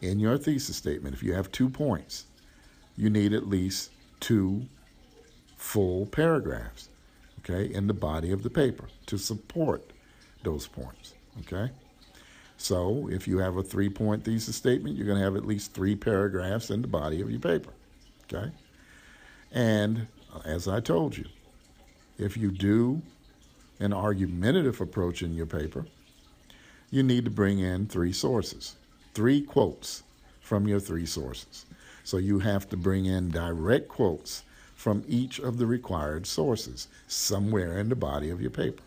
[0.00, 2.26] in your thesis statement, if you have two points,
[2.96, 4.66] you need at least two
[5.56, 6.88] full paragraphs,
[7.40, 9.92] okay, in the body of the paper to support
[10.42, 11.72] those points, okay?
[12.56, 15.72] So if you have a three point thesis statement, you're going to have at least
[15.72, 17.72] three paragraphs in the body of your paper,
[18.24, 18.52] okay?
[19.52, 21.26] And uh, as I told you,
[22.18, 23.00] if you do
[23.80, 25.86] an argumentative approach in your paper,
[26.90, 28.76] you need to bring in three sources,
[29.14, 30.02] three quotes
[30.40, 31.64] from your three sources.
[32.04, 34.42] So you have to bring in direct quotes
[34.80, 38.82] from each of the required sources somewhere in the body of your paper.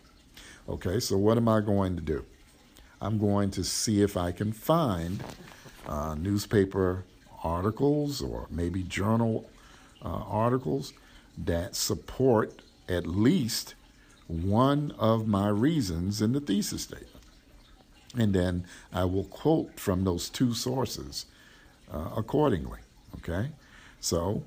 [0.67, 2.25] Okay, so what am I going to do?
[2.99, 5.23] I'm going to see if I can find
[5.85, 7.03] uh, newspaper
[7.43, 9.47] articles or maybe journal
[10.03, 10.93] uh, articles
[11.37, 13.75] that support at least
[14.25, 17.23] one of my reasons in the thesis statement.
[18.17, 21.27] And then I will quote from those two sources
[21.93, 22.79] uh, accordingly.
[23.19, 23.49] Okay?
[23.99, 24.43] So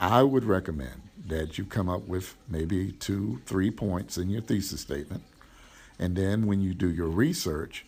[0.00, 4.80] I would recommend that you come up with maybe two, three points in your thesis
[4.80, 5.24] statement.
[5.98, 7.84] And then when you do your research,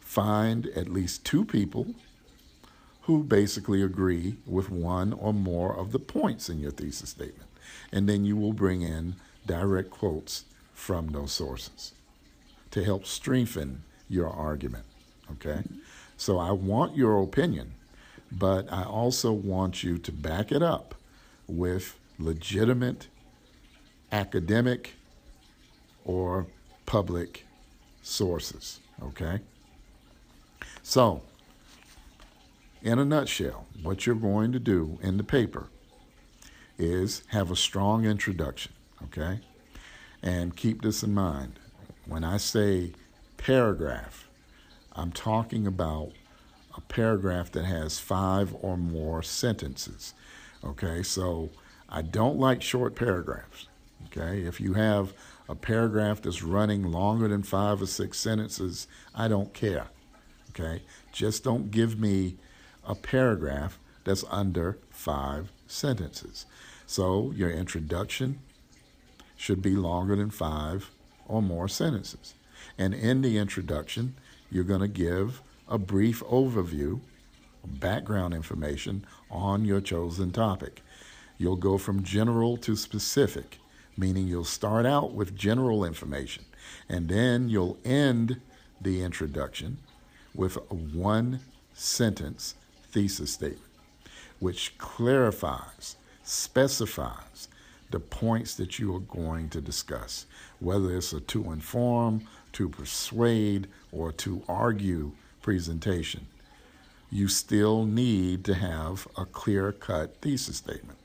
[0.00, 1.94] find at least two people
[3.02, 7.48] who basically agree with one or more of the points in your thesis statement.
[7.90, 9.14] And then you will bring in
[9.46, 11.92] direct quotes from those sources
[12.70, 14.84] to help strengthen your argument.
[15.32, 15.62] Okay?
[16.18, 17.74] So I want your opinion,
[18.30, 20.95] but I also want you to back it up
[21.46, 23.08] with legitimate
[24.12, 24.94] academic
[26.04, 26.46] or
[26.86, 27.44] public
[28.02, 28.80] sources.
[29.02, 29.40] Okay?
[30.82, 31.22] So,
[32.82, 35.66] in a nutshell, what you're going to do in the paper
[36.78, 38.72] is have a strong introduction.
[39.04, 39.40] Okay?
[40.22, 41.58] And keep this in mind.
[42.06, 42.92] When I say
[43.36, 44.28] paragraph,
[44.92, 46.12] I'm talking about
[46.76, 50.14] a paragraph that has five or more sentences.
[50.64, 51.50] Okay, so
[51.88, 53.68] I don't like short paragraphs.
[54.06, 55.12] Okay, if you have
[55.48, 59.88] a paragraph that's running longer than five or six sentences, I don't care.
[60.50, 62.36] Okay, just don't give me
[62.84, 66.46] a paragraph that's under five sentences.
[66.86, 68.38] So your introduction
[69.36, 70.90] should be longer than five
[71.26, 72.34] or more sentences.
[72.78, 74.14] And in the introduction,
[74.50, 77.00] you're going to give a brief overview,
[77.66, 80.82] background information on your chosen topic.
[81.38, 83.58] You'll go from general to specific,
[83.96, 86.44] meaning you'll start out with general information
[86.88, 88.40] and then you'll end
[88.80, 89.78] the introduction
[90.34, 91.40] with a one
[91.74, 92.54] sentence
[92.90, 93.62] thesis statement,
[94.38, 97.48] which clarifies, specifies
[97.90, 100.26] the points that you are going to discuss,
[100.58, 106.26] whether it's a to inform, to persuade, or to argue presentation.
[107.10, 110.98] You still need to have a clear cut thesis statement.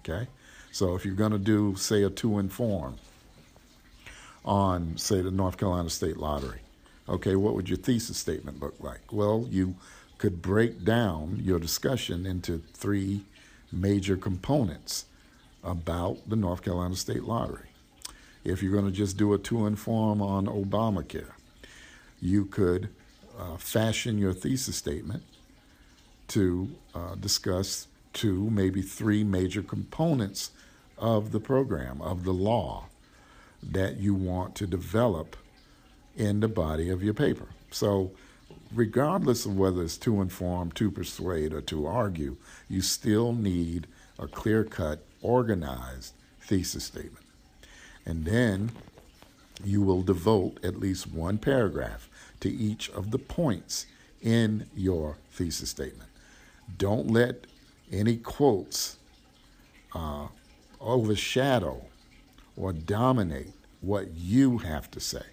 [0.00, 0.28] Okay?
[0.72, 2.96] So if you're going to do, say, a to inform
[4.44, 6.60] on, say, the North Carolina State Lottery,
[7.08, 9.12] okay, what would your thesis statement look like?
[9.12, 9.76] Well, you
[10.18, 13.22] could break down your discussion into three
[13.70, 15.06] major components
[15.62, 17.68] about the North Carolina State Lottery.
[18.44, 21.32] If you're going to just do a to inform on Obamacare,
[22.20, 22.88] you could
[23.38, 25.22] uh, fashion your thesis statement
[26.28, 30.50] to uh, discuss two, maybe three major components
[30.98, 32.86] of the program, of the law
[33.62, 35.36] that you want to develop
[36.16, 37.48] in the body of your paper.
[37.70, 38.12] So,
[38.72, 42.36] regardless of whether it's to inform, to persuade, or to argue,
[42.68, 43.86] you still need
[44.18, 47.24] a clear cut, organized thesis statement.
[48.06, 48.70] And then
[49.64, 52.08] you will devote at least one paragraph
[52.40, 53.86] to each of the points
[54.22, 56.10] in your thesis statement.
[56.76, 57.46] Don't let
[57.92, 58.96] any quotes
[59.94, 60.28] uh,
[60.80, 61.84] overshadow
[62.56, 65.24] or dominate what you have to say.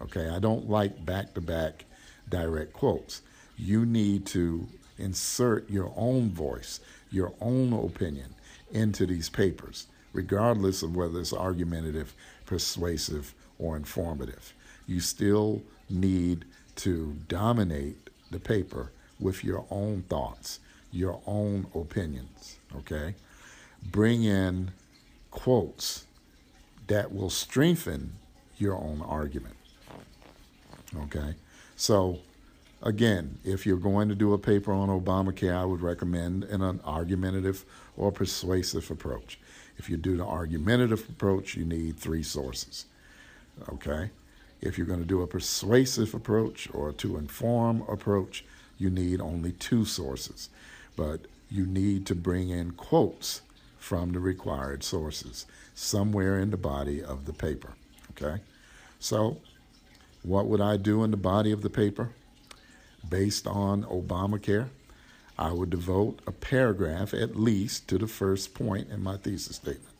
[0.00, 1.84] Okay, I don't like back to back
[2.28, 3.22] direct quotes.
[3.56, 4.66] You need to
[4.98, 8.34] insert your own voice, your own opinion
[8.70, 14.52] into these papers, regardless of whether it's argumentative, persuasive, or informative.
[14.86, 16.44] You still need
[16.76, 20.60] to dominate the paper with your own thoughts,
[20.96, 23.14] your own opinions, okay?
[23.82, 24.70] Bring in
[25.30, 26.04] quotes
[26.86, 28.14] that will strengthen
[28.56, 29.56] your own argument,
[31.02, 31.34] okay?
[31.76, 32.20] So,
[32.82, 37.64] again, if you're going to do a paper on Obamacare, I would recommend an argumentative
[37.96, 39.38] or persuasive approach.
[39.76, 42.86] If you do the argumentative approach, you need three sources.
[43.68, 44.10] Okay?
[44.62, 48.44] If you're going to do a persuasive approach or a to inform approach,
[48.78, 50.48] you need only two sources.
[50.96, 53.42] But you need to bring in quotes
[53.78, 57.74] from the required sources somewhere in the body of the paper.
[58.10, 58.42] Okay?
[58.98, 59.38] So,
[60.22, 62.10] what would I do in the body of the paper?
[63.08, 64.70] Based on Obamacare,
[65.38, 69.94] I would devote a paragraph at least to the first point in my thesis statement.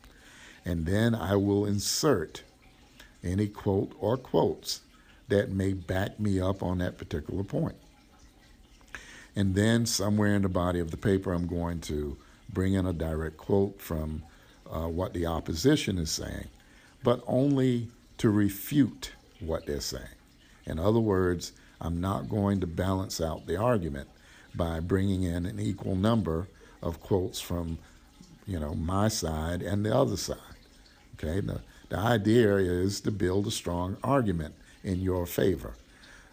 [0.65, 2.43] And then I will insert
[3.23, 4.81] any quote or quotes
[5.29, 7.75] that may back me up on that particular point.
[9.37, 12.17] And then somewhere in the body of the paper, I'm going to
[12.51, 14.23] bring in a direct quote from
[14.67, 16.47] uh, what the opposition is saying,
[17.03, 20.17] but only to refute what they're saying.
[20.65, 24.09] In other words, I'm not going to balance out the argument
[24.55, 26.47] by bringing in an equal number
[26.81, 27.77] of quotes from,
[28.47, 30.37] you know, my side and the other side.
[31.13, 35.75] Okay, the, the idea is to build a strong argument in your favor.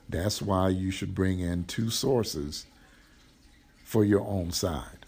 [0.09, 2.65] That's why you should bring in two sources
[3.85, 5.07] for your own side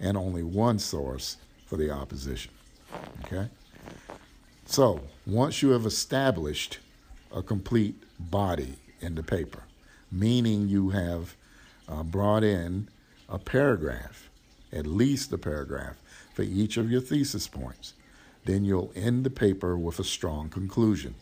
[0.00, 2.52] and only one source for the opposition.
[3.24, 3.48] Okay?
[4.66, 6.78] So, once you have established
[7.34, 9.64] a complete body in the paper,
[10.10, 11.36] meaning you have
[11.88, 12.88] uh, brought in
[13.28, 14.30] a paragraph,
[14.72, 15.96] at least a paragraph,
[16.32, 17.94] for each of your thesis points,
[18.44, 21.14] then you'll end the paper with a strong conclusion.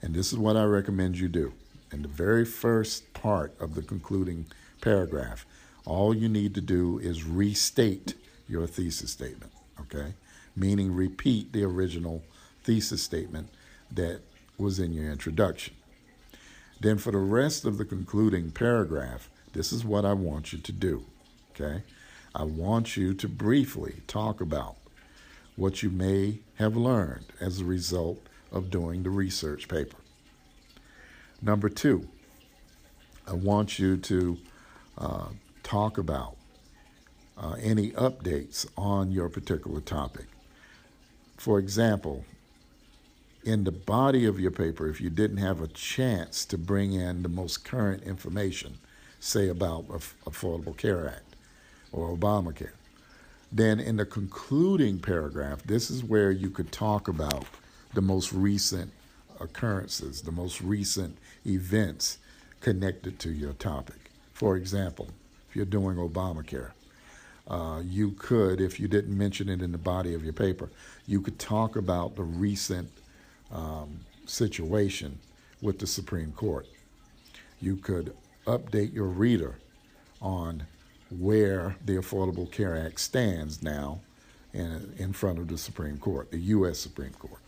[0.00, 1.52] And this is what I recommend you do.
[1.92, 4.46] In the very first part of the concluding
[4.82, 5.46] paragraph,
[5.86, 8.14] all you need to do is restate
[8.46, 10.12] your thesis statement, okay?
[10.54, 12.22] Meaning repeat the original
[12.62, 13.48] thesis statement
[13.90, 14.20] that
[14.58, 15.74] was in your introduction.
[16.80, 20.72] Then, for the rest of the concluding paragraph, this is what I want you to
[20.72, 21.04] do,
[21.52, 21.82] okay?
[22.34, 24.76] I want you to briefly talk about
[25.56, 29.96] what you may have learned as a result of doing the research paper.
[31.40, 32.08] Number two,
[33.26, 34.38] I want you to
[34.98, 35.28] uh,
[35.62, 36.36] talk about
[37.38, 40.26] uh, any updates on your particular topic.
[41.36, 42.24] For example,
[43.44, 47.22] in the body of your paper, if you didn't have a chance to bring in
[47.22, 48.78] the most current information,
[49.18, 51.36] say about Affordable Care Act
[51.90, 52.72] or Obamacare,
[53.50, 57.44] then in the concluding paragraph, this is where you could talk about
[57.92, 58.92] the most recent
[59.40, 62.18] occurrences, the most recent events
[62.60, 64.01] connected to your topic.
[64.32, 65.08] For example,
[65.48, 66.70] if you're doing Obamacare,
[67.48, 70.70] uh, you could, if you didn't mention it in the body of your paper,
[71.06, 72.90] you could talk about the recent
[73.50, 75.18] um, situation
[75.60, 76.66] with the Supreme Court.
[77.60, 78.14] You could
[78.46, 79.56] update your reader
[80.20, 80.66] on
[81.10, 84.00] where the Affordable Care Act stands now
[84.52, 86.78] in, in front of the Supreme Court, the U.S.
[86.78, 87.40] Supreme Court.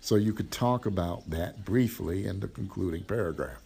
[0.00, 3.60] So you could talk about that briefly in the concluding paragraph.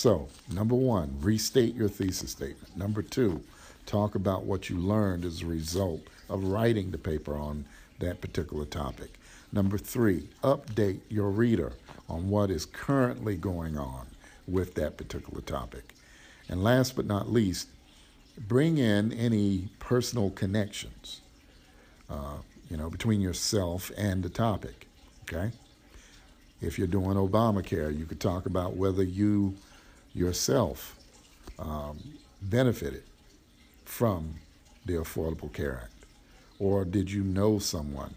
[0.00, 2.74] So, number one, restate your thesis statement.
[2.74, 3.42] Number two,
[3.84, 7.66] talk about what you learned as a result of writing the paper on
[7.98, 9.18] that particular topic.
[9.52, 11.74] Number three, update your reader
[12.08, 14.06] on what is currently going on
[14.48, 15.92] with that particular topic.
[16.48, 17.68] And last but not least,
[18.38, 21.20] bring in any personal connections,
[22.08, 22.38] uh,
[22.70, 24.86] you know, between yourself and the topic.
[25.24, 25.52] Okay.
[26.62, 29.56] If you're doing Obamacare, you could talk about whether you
[30.14, 30.96] yourself
[31.58, 31.98] um,
[32.42, 33.02] benefited
[33.84, 34.34] from
[34.86, 36.04] the Affordable Care Act,
[36.58, 38.14] or did you know someone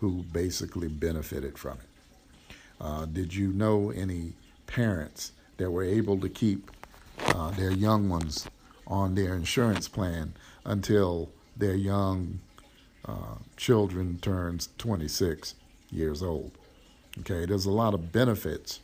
[0.00, 2.56] who basically benefited from it?
[2.80, 4.32] Uh, did you know any
[4.66, 6.70] parents that were able to keep
[7.26, 8.46] uh, their young ones
[8.86, 10.34] on their insurance plan
[10.64, 12.40] until their young
[13.06, 15.54] uh, children turns 26
[15.90, 16.52] years old.
[17.20, 18.80] Okay, there's a lot of benefits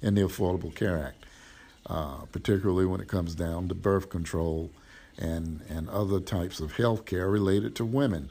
[0.00, 1.25] in the Affordable Care Act,
[1.88, 4.70] uh, particularly when it comes down to birth control
[5.18, 8.30] and and other types of health care related to women.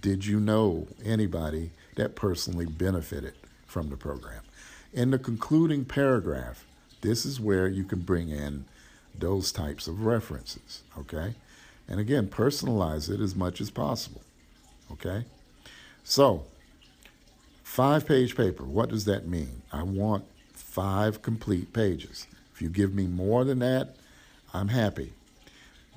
[0.00, 3.34] Did you know anybody that personally benefited
[3.66, 4.42] from the program?
[4.92, 6.64] In the concluding paragraph,
[7.00, 8.64] this is where you can bring in
[9.16, 11.34] those types of references, okay?
[11.88, 14.22] And again, personalize it as much as possible,
[14.90, 15.24] okay?
[16.04, 16.44] So,
[17.62, 19.62] five page paper, what does that mean?
[19.72, 22.26] I want five complete pages.
[22.58, 23.94] If you give me more than that,
[24.52, 25.12] I'm happy.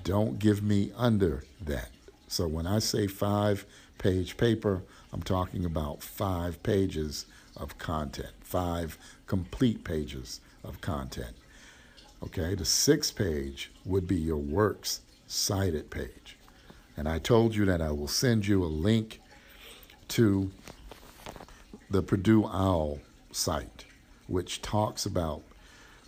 [0.03, 1.89] Don't give me under that.
[2.27, 3.65] So when I say five
[3.97, 7.25] page paper, I'm talking about five pages
[7.57, 11.35] of content, five complete pages of content.
[12.21, 16.37] Okay, the sixth page would be your works cited page.
[16.95, 19.19] And I told you that I will send you a link
[20.09, 20.51] to
[21.89, 22.99] the Purdue OWL
[23.31, 23.85] site,
[24.27, 25.41] which talks about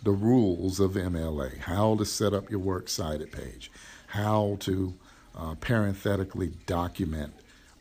[0.04, 3.70] the rules of MLA, how to set up your works cited page,
[4.08, 4.94] how to
[5.36, 7.32] uh, parenthetically document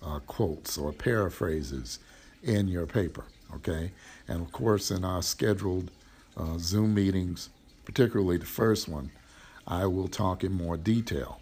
[0.02, 2.00] uh, quotes or paraphrases
[2.42, 3.92] in your paper, okay?
[4.28, 5.92] And of course, in our scheduled
[6.38, 7.50] uh, Zoom meetings,
[7.86, 9.12] particularly the first one,
[9.68, 11.42] I will talk in more detail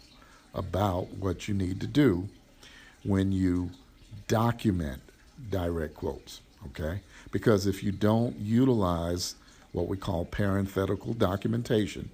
[0.52, 2.28] about what you need to do
[3.04, 3.70] when you
[4.26, 5.00] document
[5.50, 7.00] direct quotes, okay?
[7.30, 9.36] Because if you don't utilize
[9.72, 12.10] what we call parenthetical documentation,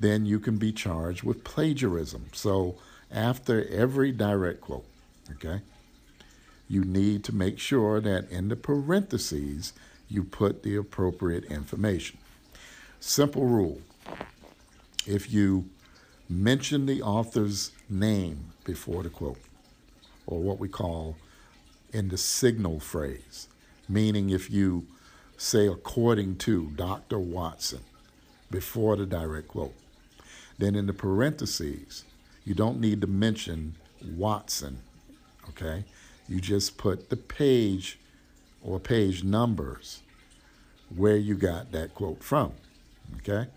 [0.00, 2.26] then you can be charged with plagiarism.
[2.32, 2.76] So
[3.10, 4.86] after every direct quote,
[5.32, 5.60] okay,
[6.68, 9.72] you need to make sure that in the parentheses
[10.08, 12.18] you put the appropriate information.
[13.00, 13.80] Simple rule
[15.06, 15.68] if you
[16.28, 19.38] mention the author's name before the quote,
[20.26, 21.16] or what we call
[21.92, 23.48] in the signal phrase,
[23.88, 24.86] meaning if you
[25.44, 27.18] say according to Dr.
[27.18, 27.80] Watson
[28.50, 29.74] before the direct quote,
[30.56, 32.04] then in the parentheses,
[32.46, 34.78] you don't need to mention Watson,
[35.50, 35.84] okay?
[36.28, 37.98] You just put the page
[38.62, 40.00] or page numbers
[40.96, 42.52] where you got that quote from,
[43.18, 43.50] okay?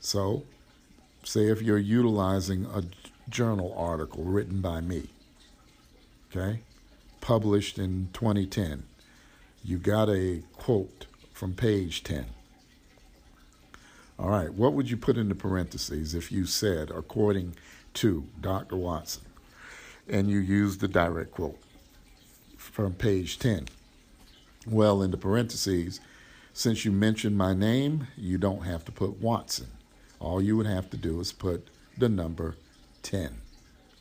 [0.00, 0.44] So,
[1.22, 2.82] say if you're utilizing a
[3.28, 5.10] journal article written by me,
[6.30, 6.60] okay,
[7.20, 8.84] published in 2010,
[9.64, 12.26] you got a quote from page 10.
[14.18, 17.56] All right, what would you put in the parentheses if you said, according
[17.94, 18.76] to Dr.
[18.76, 19.24] Watson,
[20.06, 21.58] and you used the direct quote
[22.58, 23.68] from page 10?
[24.66, 25.98] Well, in the parentheses,
[26.52, 29.68] since you mentioned my name, you don't have to put Watson.
[30.20, 32.56] All you would have to do is put the number
[33.02, 33.40] 10.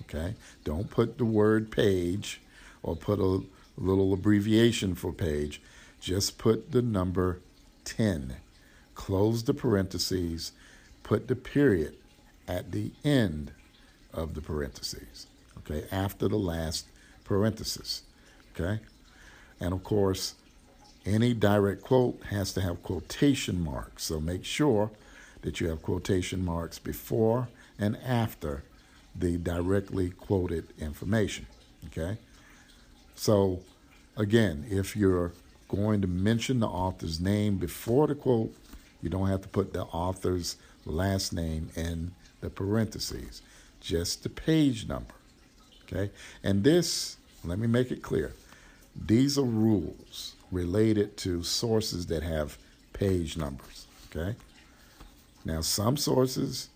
[0.01, 0.36] Okay?
[0.64, 2.41] Don't put the word page
[2.84, 3.41] or put a
[3.78, 5.62] little abbreviation for page.
[6.00, 7.40] Just put the number
[7.86, 8.36] 10.
[8.96, 10.52] Close the parentheses,
[11.02, 11.96] put the period
[12.48, 13.52] at the end
[14.14, 15.28] of the parentheses.
[15.60, 15.88] Okay?
[15.92, 16.86] After the last
[17.24, 18.04] parenthesis.
[18.54, 18.80] Okay?
[19.60, 20.36] And of course,
[21.06, 24.04] any direct quote has to have quotation marks.
[24.04, 24.92] So make sure
[25.42, 27.50] that you have quotation marks before
[27.80, 28.64] and after
[29.16, 31.48] the directly quoted information.
[31.88, 32.18] Okay?
[33.16, 33.61] So,
[34.18, 35.32] again, if you're
[35.70, 38.55] going to mention the author's name before the quote,
[39.01, 42.11] you don't have to put the author's last name in
[42.41, 43.41] the parentheses,
[43.82, 45.14] just the page number.
[45.84, 46.11] Okay?
[46.43, 48.34] And this, let me make it clear
[48.95, 52.57] these are rules related to sources that have
[52.93, 53.88] page numbers.
[54.09, 54.36] Okay?
[55.45, 56.70] Now, some sources,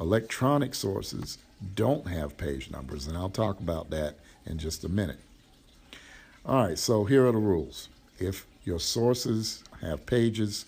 [0.00, 1.38] electronic sources,
[1.74, 5.20] don't have page numbers, and I'll talk about that in just a minute.
[6.48, 7.88] All right, so here are the rules.
[8.20, 10.66] If your sources have pages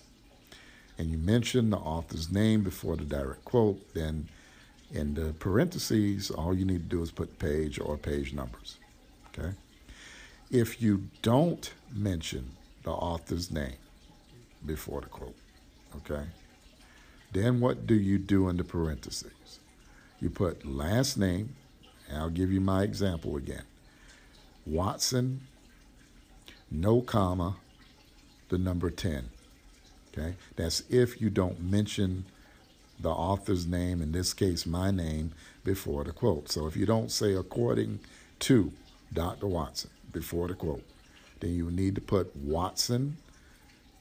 [0.97, 4.27] and you mention the author's name before the direct quote, then
[4.91, 8.75] in the parentheses, all you need to do is put page or page numbers.
[9.29, 9.53] Okay?
[10.51, 12.51] If you don't mention
[12.83, 13.77] the author's name
[14.65, 15.37] before the quote,
[15.95, 16.25] okay,
[17.31, 19.59] then what do you do in the parentheses?
[20.19, 21.55] You put last name,
[22.13, 23.63] I'll give you my example again.
[24.65, 25.47] Watson,
[26.71, 27.55] no comma,
[28.49, 29.29] the number 10.
[30.11, 30.35] Okay?
[30.55, 32.25] That's if you don't mention
[32.99, 35.31] the author's name, in this case, my name,
[35.63, 36.49] before the quote.
[36.49, 37.99] So if you don't say according
[38.39, 38.71] to
[39.13, 39.47] Dr.
[39.47, 40.83] Watson before the quote,
[41.39, 43.17] then you need to put Watson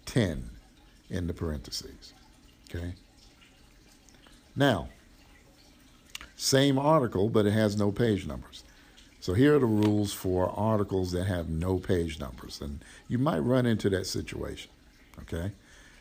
[0.06, 0.50] 10
[1.10, 2.12] in the parentheses.
[2.68, 2.94] Okay?
[4.56, 4.88] Now,
[6.36, 8.64] same article, but it has no page numbers.
[9.28, 12.62] So here are the rules for articles that have no page numbers.
[12.62, 14.70] And you might run into that situation,
[15.20, 15.52] okay?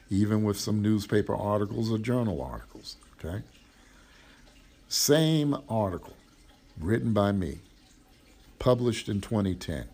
[0.10, 3.44] Even with some newspaper articles or journal articles, okay?
[4.88, 6.14] Same article,
[6.80, 7.58] written by me,
[8.60, 9.88] published in 2010.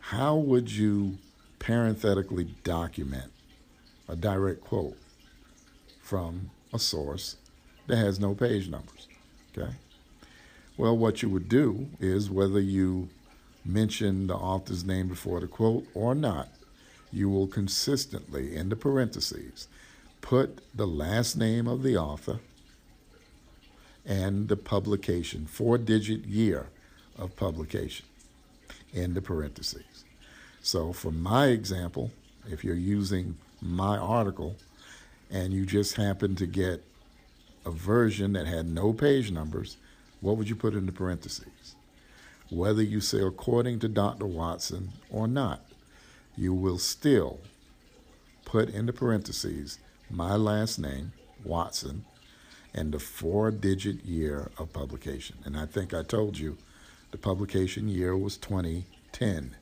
[0.00, 1.16] How would you
[1.58, 3.32] parenthetically document
[4.06, 4.98] a direct quote
[6.02, 7.36] from a source
[7.86, 9.08] that has no page numbers.
[9.56, 9.72] Okay?
[10.78, 13.08] Well, what you would do is whether you
[13.64, 16.50] mention the author's name before the quote or not,
[17.12, 19.66] you will consistently, in the parentheses,
[20.20, 22.38] put the last name of the author
[24.06, 26.68] and the publication, four digit year
[27.18, 28.06] of publication,
[28.94, 30.04] in the parentheses.
[30.62, 32.12] So, for my example,
[32.48, 34.54] if you're using my article
[35.28, 36.84] and you just happen to get
[37.66, 39.76] a version that had no page numbers,
[40.20, 41.74] what would you put in the parentheses?
[42.50, 44.26] Whether you say according to Dr.
[44.26, 45.64] Watson or not,
[46.36, 47.40] you will still
[48.44, 49.78] put in the parentheses
[50.10, 51.12] my last name,
[51.44, 52.04] Watson,
[52.74, 55.36] and the four digit year of publication.
[55.44, 56.56] And I think I told you
[57.10, 59.56] the publication year was 2010.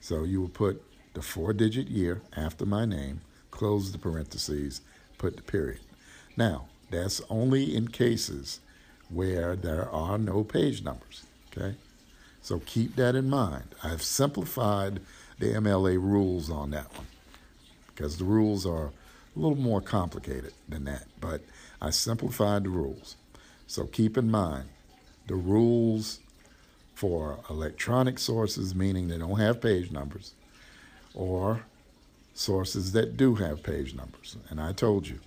[0.00, 0.82] So you will put
[1.14, 3.20] the four digit year after my name,
[3.50, 4.80] close the parentheses,
[5.18, 5.80] put the period.
[6.36, 8.60] Now, that's only in cases
[9.10, 11.24] where there are no page numbers.
[11.50, 11.76] Okay?
[12.42, 13.74] So keep that in mind.
[13.82, 15.00] I've simplified
[15.38, 17.06] the MLA rules on that one
[17.88, 21.42] because the rules are a little more complicated than that, but
[21.80, 23.16] I simplified the rules.
[23.66, 24.68] So keep in mind
[25.26, 26.20] the rules
[26.94, 30.34] for electronic sources, meaning they don't have page numbers,
[31.14, 31.62] or
[32.34, 34.36] sources that do have page numbers.
[34.48, 35.20] And I told you,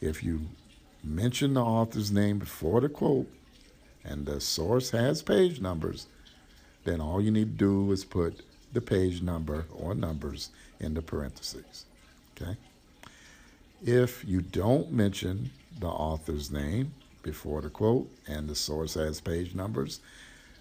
[0.00, 0.46] if you
[1.02, 3.28] mention the author's name before the quote
[4.04, 6.06] and the source has page numbers,
[6.84, 8.40] then all you need to do is put
[8.72, 11.84] the page number or numbers in the parentheses.
[12.36, 12.56] Okay?
[13.84, 16.92] If you don't mention the author's name
[17.22, 20.00] before the quote and the source has page numbers,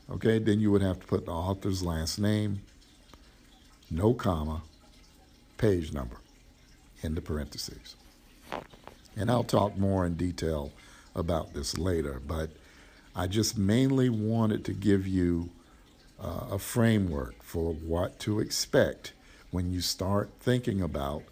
[0.09, 2.61] okay, then you would have to put the author's last name,
[3.91, 4.61] no comma,
[5.57, 6.17] page number
[7.01, 7.95] in the parentheses.
[9.19, 10.71] And I'll talk more in detail
[11.13, 12.51] about this later, but
[13.13, 15.49] I just mainly wanted to give you
[16.17, 19.11] uh, a framework for what to expect
[19.51, 21.23] when you start thinking about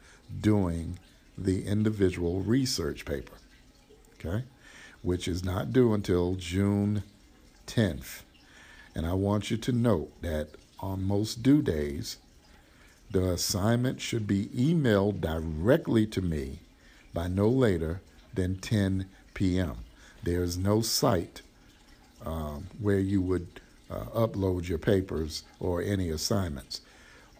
[0.41, 0.99] doing
[1.37, 3.37] the individual research paper,
[4.19, 4.43] okay,
[5.01, 7.03] which is not due until June
[7.67, 8.23] 10th.
[8.95, 10.49] And I want you to note that
[10.81, 12.17] on most due days,
[13.11, 16.59] the assignment should be emailed directly to me
[17.17, 17.99] by no later
[18.35, 19.77] than 10 p.m.
[20.21, 21.41] There is no site
[22.23, 23.47] um, where you would
[23.89, 26.81] uh, upload your papers or any assignments.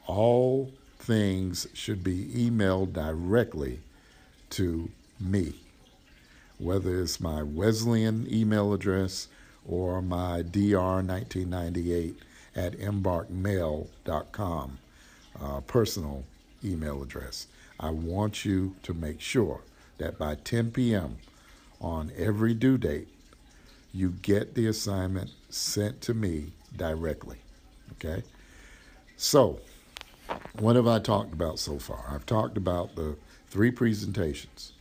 [0.07, 3.81] All things should be emailed directly
[4.49, 5.53] to me,
[6.57, 9.27] whether it's my Wesleyan email address
[9.63, 12.15] or my dr1998
[12.55, 14.79] at embarqmail.com
[15.39, 16.23] uh, personal
[16.65, 17.45] email address.
[17.79, 19.61] I want you to make sure
[19.97, 21.17] that by 10 p.m.
[21.79, 23.07] on every due date,
[23.93, 27.37] you get the assignment sent to me directly.
[27.93, 28.23] Okay?
[29.15, 29.59] So,
[30.59, 32.05] what have I talked about so far?
[32.09, 33.15] I've talked about the
[33.49, 34.73] three presentations.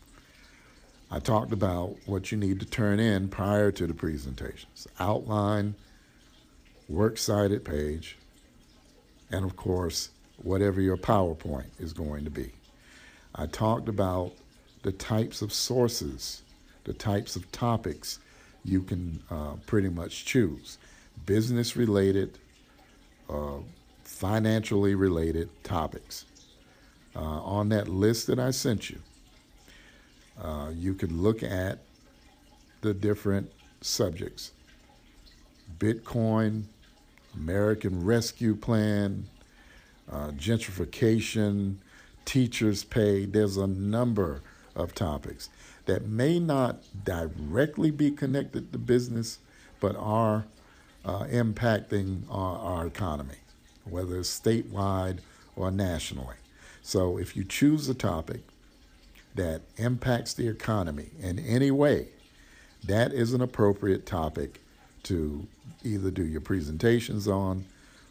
[1.10, 5.76] I talked about what you need to turn in prior to the presentations outline,
[6.88, 8.16] works cited page,
[9.30, 10.10] and of course,
[10.42, 12.55] whatever your PowerPoint is going to be.
[13.36, 14.32] I talked about
[14.82, 16.42] the types of sources,
[16.84, 18.18] the types of topics
[18.64, 20.78] you can uh, pretty much choose
[21.24, 22.38] business related,
[23.28, 23.58] uh,
[24.04, 26.24] financially related topics.
[27.14, 28.98] Uh, on that list that I sent you,
[30.42, 31.78] uh, you can look at
[32.82, 34.52] the different subjects
[35.78, 36.64] Bitcoin,
[37.34, 39.26] American Rescue Plan,
[40.10, 41.76] uh, gentrification,
[42.26, 43.24] teachers' pay.
[43.24, 44.42] There's a number
[44.74, 45.48] of topics
[45.86, 49.38] that may not directly be connected to business,
[49.80, 50.44] but are
[51.04, 53.36] uh, impacting our, our economy,
[53.84, 55.20] whether it's statewide
[55.54, 56.36] or nationally.
[56.82, 58.42] So if you choose a topic
[59.34, 62.08] that impacts the economy in any way,
[62.84, 64.60] that is an appropriate topic
[65.04, 65.46] to
[65.84, 67.64] either do your presentations on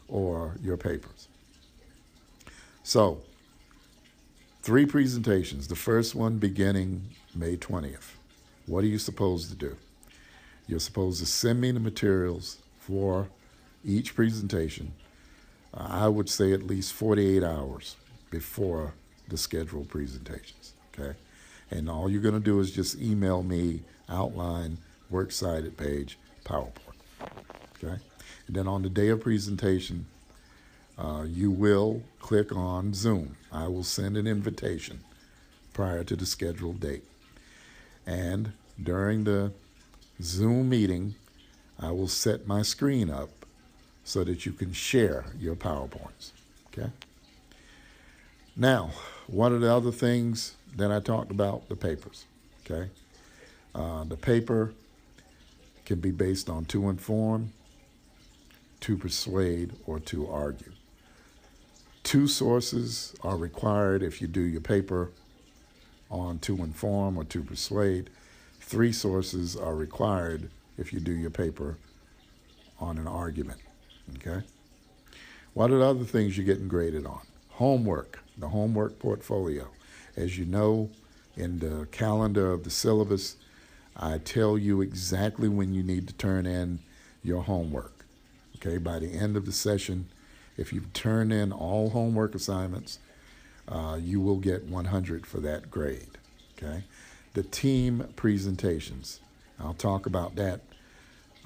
[0.08, 1.28] or your papers.
[2.82, 3.20] So,
[4.66, 5.68] three presentations.
[5.68, 8.16] The first one beginning May 20th.
[8.66, 9.76] What are you supposed to do?
[10.66, 13.28] You're supposed to send me the materials for
[13.84, 14.92] each presentation.
[15.72, 17.94] Uh, I would say at least 48 hours
[18.28, 18.94] before
[19.28, 20.72] the scheduled presentations.
[20.92, 21.16] Okay?
[21.70, 24.78] And all you're going to do is just email me outline,
[25.10, 26.72] works cited page, PowerPoint.
[27.76, 28.02] Okay?
[28.48, 30.06] And then on the day of presentation,
[30.98, 33.36] uh, you will click on Zoom.
[33.56, 35.00] I will send an invitation
[35.72, 37.04] prior to the scheduled date.
[38.06, 39.52] And during the
[40.20, 41.14] Zoom meeting,
[41.80, 43.30] I will set my screen up
[44.04, 46.32] so that you can share your PowerPoints.
[46.68, 46.90] Okay?
[48.54, 48.90] Now,
[49.26, 52.26] one of the other things that I talked about the papers.
[52.64, 52.90] Okay?
[53.74, 54.74] Uh, the paper
[55.86, 57.54] can be based on to inform,
[58.80, 60.72] to persuade, or to argue.
[62.06, 65.10] Two sources are required if you do your paper
[66.08, 68.10] on to inform or to persuade.
[68.60, 70.48] Three sources are required
[70.78, 71.78] if you do your paper
[72.78, 73.58] on an argument.
[74.18, 74.46] Okay?
[75.52, 77.22] What are the other things you're getting graded on?
[77.48, 79.66] Homework, the homework portfolio.
[80.14, 80.90] As you know,
[81.36, 83.34] in the calendar of the syllabus,
[83.96, 86.78] I tell you exactly when you need to turn in
[87.24, 88.06] your homework.
[88.58, 90.06] Okay, by the end of the session,
[90.56, 92.98] if you turn in all homework assignments,
[93.68, 96.18] uh, you will get 100 for that grade.
[96.56, 96.84] Okay,
[97.34, 99.20] the team presentations.
[99.58, 100.60] I'll talk about that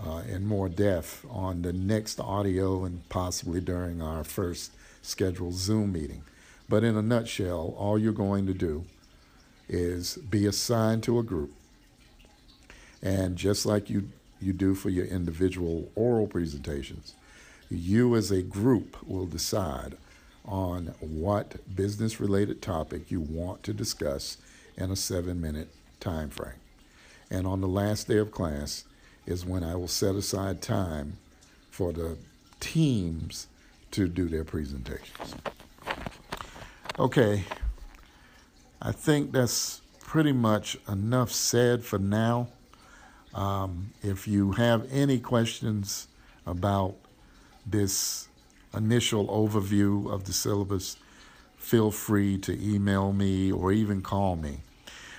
[0.04, 5.92] uh, in more depth on the next audio and possibly during our first scheduled Zoom
[5.92, 6.22] meeting.
[6.68, 8.84] But in a nutshell, all you're going to do
[9.68, 11.52] is be assigned to a group.
[13.02, 14.08] And just like you,
[14.40, 17.14] you do for your individual oral presentations,
[17.70, 19.96] you as a group will decide
[20.44, 24.38] on what business related topic you want to discuss
[24.76, 25.68] in a seven minute
[26.00, 26.54] time frame.
[27.30, 28.84] And on the last day of class
[29.26, 31.18] is when I will set aside time
[31.70, 32.16] for the
[32.58, 33.46] teams
[33.92, 35.34] to do their presentations.
[36.98, 37.44] Okay,
[38.82, 42.48] I think that's pretty much enough said for now.
[43.34, 46.08] Um, if you have any questions
[46.46, 46.96] about
[47.66, 48.28] this
[48.74, 50.96] initial overview of the syllabus,
[51.56, 54.60] feel free to email me or even call me.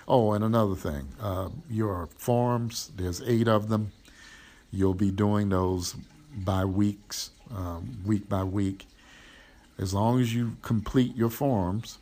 [0.07, 3.91] Oh, and another thing, uh, your forms, there's eight of them.
[4.71, 5.95] You'll be doing those
[6.35, 8.87] by weeks, um, week by week.
[9.77, 11.97] As long as you complete your forms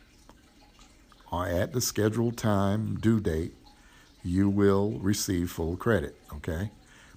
[1.30, 3.54] or at the scheduled time, due date,
[4.22, 6.70] you will receive full credit, okay?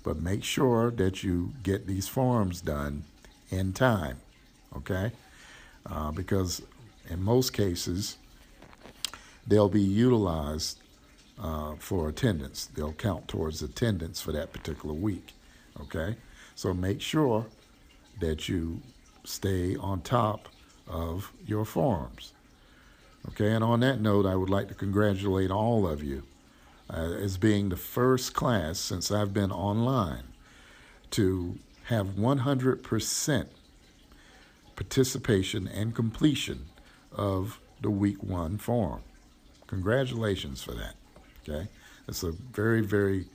[0.04, 3.04] But make sure that you get these forms done
[3.54, 4.18] in time,
[4.76, 5.12] okay?
[5.86, 6.62] Uh, because
[7.10, 8.18] in most cases,
[9.46, 10.80] they'll be utilized
[11.42, 12.66] uh, for attendance.
[12.66, 15.34] They'll count towards attendance for that particular week,
[15.82, 16.16] okay?
[16.56, 17.46] So make sure
[18.20, 18.82] that you
[19.24, 20.50] stay on top
[20.88, 22.34] of your forms.
[23.30, 26.24] Okay, and on that note, I would like to congratulate all of you
[26.90, 30.24] uh, as being the first class since I've been online
[31.12, 33.48] to have 100%
[34.76, 36.66] participation and completion
[37.12, 39.02] of the week one form.
[39.68, 40.96] Congratulations for that.
[41.48, 41.68] Okay,
[42.08, 43.26] it's a very, very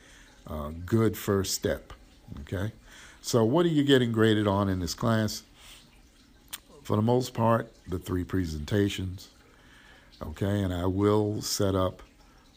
[0.47, 1.93] uh, good first step.
[2.41, 2.73] Okay,
[3.21, 5.43] so what are you getting graded on in this class?
[6.83, 9.29] For the most part, the three presentations.
[10.23, 12.03] Okay, and I will set up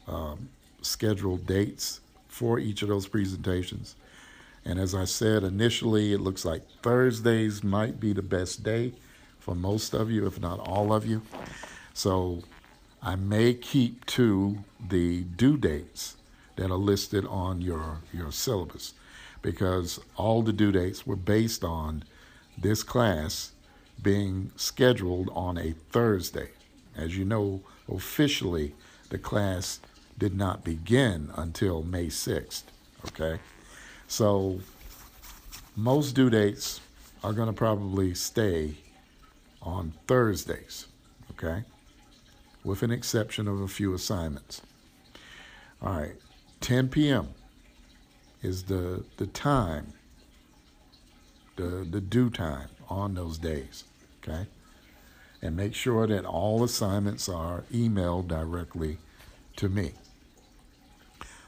[0.07, 0.49] um,
[0.81, 3.95] scheduled dates for each of those presentations.
[4.63, 8.93] And as I said initially, it looks like Thursdays might be the best day
[9.39, 11.23] for most of you, if not all of you.
[11.93, 12.43] So
[13.01, 16.17] I may keep to the due dates
[16.55, 18.93] that are listed on your, your syllabus
[19.41, 22.03] because all the due dates were based on
[22.57, 23.53] this class
[24.01, 26.49] being scheduled on a Thursday.
[26.95, 28.75] As you know, officially,
[29.09, 29.79] the class
[30.17, 32.63] did not begin until May 6th.
[33.07, 33.39] Okay?
[34.11, 34.59] So,
[35.77, 36.81] most due dates
[37.23, 38.73] are going to probably stay
[39.61, 40.87] on Thursdays.
[41.31, 41.63] Okay?
[42.65, 44.63] With an exception of a few assignments.
[45.81, 46.15] All right,
[46.59, 47.29] 10 p.m.
[48.43, 49.93] is the, the time,
[51.55, 53.85] the, the due time on those days.
[54.21, 54.45] Okay?
[55.41, 58.97] And make sure that all assignments are emailed directly
[59.55, 59.93] to me.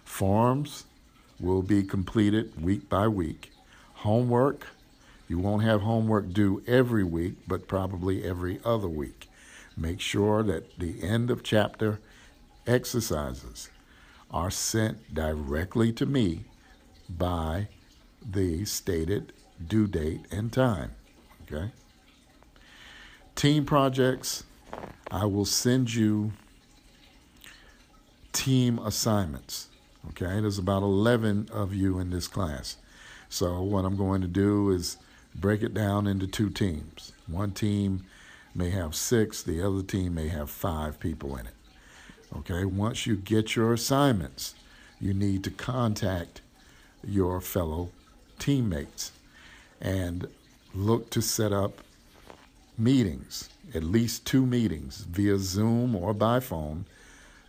[0.05, 0.85] Forms
[1.39, 3.51] will be completed week by week.
[3.95, 4.67] Homework,
[5.27, 9.29] you won't have homework due every week, but probably every other week.
[9.75, 11.99] Make sure that the end of chapter
[12.67, 13.69] exercises
[14.29, 16.45] are sent directly to me
[17.09, 17.67] by
[18.23, 19.33] the stated
[19.65, 20.91] due date and time.
[21.43, 21.71] Okay?
[23.35, 24.43] Team projects,
[25.11, 26.33] I will send you
[28.31, 29.69] team assignments.
[30.09, 32.77] Okay, there's about 11 of you in this class.
[33.29, 34.97] So, what I'm going to do is
[35.33, 37.13] break it down into two teams.
[37.27, 38.05] One team
[38.53, 41.53] may have six, the other team may have five people in it.
[42.35, 44.55] Okay, once you get your assignments,
[44.99, 46.41] you need to contact
[47.03, 47.89] your fellow
[48.39, 49.13] teammates
[49.79, 50.27] and
[50.75, 51.79] look to set up
[52.77, 56.85] meetings, at least two meetings via Zoom or by phone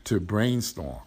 [0.05, 1.01] to brainstorm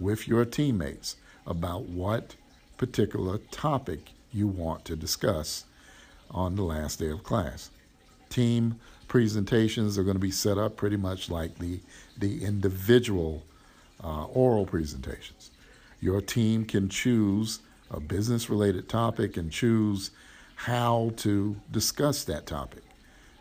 [0.00, 2.36] with your teammates about what
[2.76, 5.64] particular topic you want to discuss
[6.30, 7.70] on the last day of class.
[8.28, 8.78] Team
[9.08, 11.80] presentations are going to be set up pretty much like the,
[12.16, 13.42] the individual
[14.04, 15.50] uh, oral presentations.
[16.00, 20.10] Your team can choose a business related topic and choose
[20.54, 22.82] how to discuss that topic.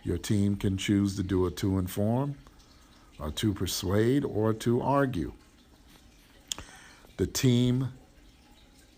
[0.03, 2.35] Your team can choose to do it to inform,
[3.19, 5.33] or to persuade, or to argue.
[7.17, 7.89] The team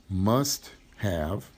[0.09, 1.49] must have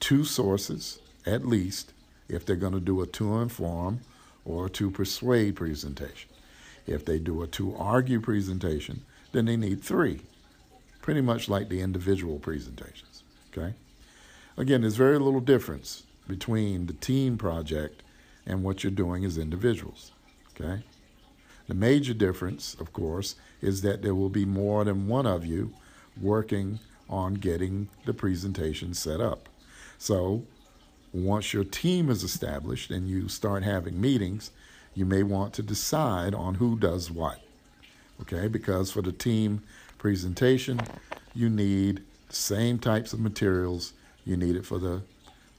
[0.00, 1.92] two sources at least
[2.28, 4.00] if they're going to do a to inform
[4.44, 6.30] or to persuade presentation.
[6.86, 9.02] If they do a to argue presentation,
[9.32, 10.22] then they need three,
[11.02, 13.22] pretty much like the individual presentations.
[13.52, 13.74] Okay?
[14.56, 18.02] Again, there's very little difference between the team project
[18.46, 20.12] and what you're doing as individuals.
[20.54, 20.82] Okay?
[21.68, 25.74] The major difference, of course, is that there will be more than one of you
[26.20, 29.48] working on getting the presentation set up.
[29.98, 30.44] So,
[31.12, 34.50] once your team is established and you start having meetings,
[34.94, 37.40] you may want to decide on who does what.
[38.22, 39.62] Okay, because for the team
[39.96, 40.80] presentation,
[41.34, 43.92] you need the same types of materials
[44.24, 45.02] you need it for the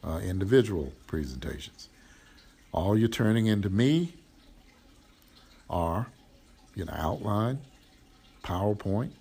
[0.03, 1.89] uh, individual presentations.
[2.71, 4.13] All you're turning into me
[5.69, 6.07] are,
[6.75, 7.59] you know, outline,
[8.43, 9.11] PowerPoint,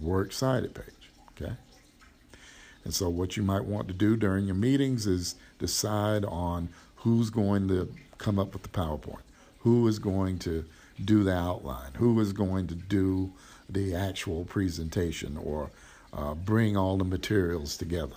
[0.00, 0.84] works cited page.
[1.40, 1.52] Okay.
[2.84, 7.30] And so, what you might want to do during your meetings is decide on who's
[7.30, 9.22] going to come up with the PowerPoint,
[9.60, 10.64] who is going to
[11.04, 13.32] do the outline, who is going to do
[13.68, 15.70] the actual presentation or
[16.12, 18.16] uh, bring all the materials together.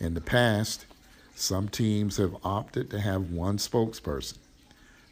[0.00, 0.86] In the past,
[1.34, 4.38] some teams have opted to have one spokesperson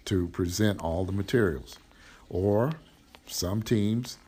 [0.06, 1.78] to present all the materials,
[2.28, 2.72] or
[3.26, 4.18] some teams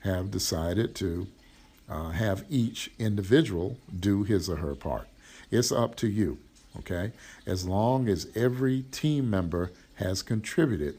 [0.00, 1.26] have decided to
[1.88, 5.08] uh, have each individual do his or her part.
[5.50, 6.38] It's up to you,
[6.78, 7.12] okay?
[7.46, 10.96] As long as every team member has contributed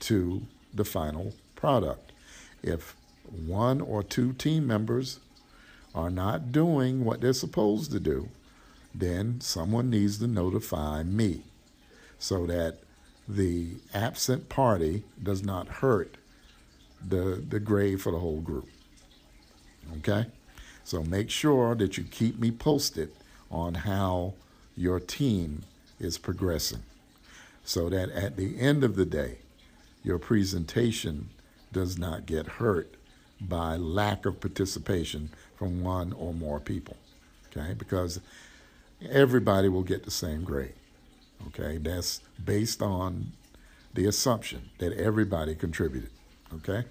[0.00, 0.42] to
[0.74, 2.12] the final product.
[2.62, 2.96] If
[3.30, 5.20] one or two team members
[5.94, 8.28] are not doing what they're supposed to do,
[8.94, 11.42] then someone needs to notify me
[12.18, 12.78] so that
[13.36, 16.16] the absent party does not hurt
[17.06, 18.68] the, the grade for the whole group.
[19.98, 20.26] Okay?
[20.84, 23.12] So make sure that you keep me posted
[23.50, 24.34] on how
[24.76, 25.62] your team
[25.98, 26.82] is progressing
[27.64, 29.38] so that at the end of the day,
[30.02, 31.28] your presentation
[31.72, 32.94] does not get hurt
[33.40, 36.96] by lack of participation from one or more people.
[37.48, 37.74] Okay?
[37.74, 38.20] Because
[39.08, 40.74] everybody will get the same grade.
[41.48, 41.78] Okay?
[41.78, 43.32] That's based on
[43.94, 46.10] the assumption that everybody contributed.
[46.54, 46.84] Okay?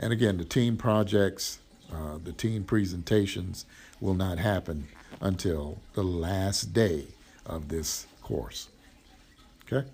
[0.00, 1.58] And again, the team projects,
[1.92, 3.66] uh, the team presentations
[4.00, 4.88] will not happen
[5.20, 7.06] until the last day
[7.46, 8.68] of this course.
[9.66, 9.88] Okay?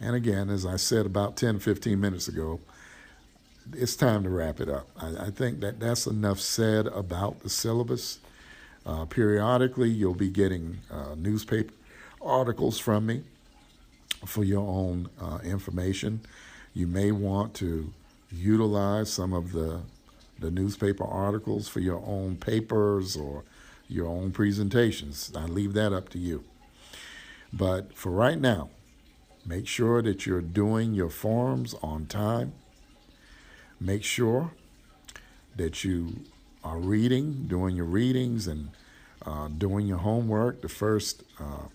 [0.00, 2.60] And again, as I said about 10, 15 minutes ago,
[3.72, 4.88] it's time to wrap it up.
[5.00, 8.18] I, I think that that's enough said about the syllabus.
[8.88, 11.74] Uh, periodically, you'll be getting uh, newspaper
[12.22, 13.22] articles from me
[14.24, 16.20] for your own uh, information.
[16.72, 17.92] You may want to
[18.32, 19.82] utilize some of the
[20.40, 23.42] the newspaper articles for your own papers or
[23.88, 25.32] your own presentations.
[25.34, 26.44] I leave that up to you.
[27.52, 28.70] But for right now,
[29.44, 32.52] make sure that you're doing your forms on time.
[33.80, 34.52] Make sure
[35.56, 36.20] that you
[36.64, 38.70] are reading, doing your readings, and
[39.24, 40.62] uh, doing your homework.
[40.62, 41.68] The first uh,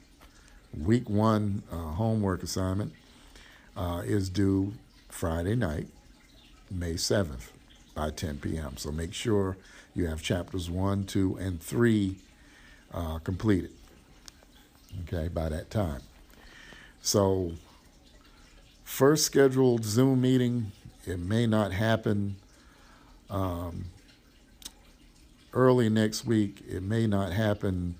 [0.77, 2.93] week one uh, homework assignment
[3.75, 4.73] uh, is due
[5.09, 5.87] Friday night,
[6.71, 7.49] May 7th
[7.95, 8.77] by 10 p.m.
[8.77, 9.57] So make sure
[9.95, 12.15] you have chapters 1, 2, and 3
[12.93, 13.71] uh, completed,
[15.03, 16.01] okay, by that time.
[17.01, 17.53] So,
[18.83, 20.71] first scheduled Zoom meeting,
[21.05, 22.37] it may not happen
[23.29, 23.85] um,
[25.53, 26.63] early next week.
[26.67, 27.95] It may not happen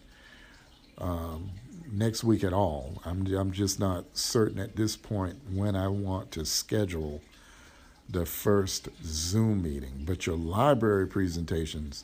[0.98, 1.52] um,
[1.92, 3.02] next week at all.
[3.06, 7.22] I'm, I'm just not certain at this point when I want to schedule
[8.10, 10.04] the first Zoom meeting.
[10.06, 12.04] But your library presentations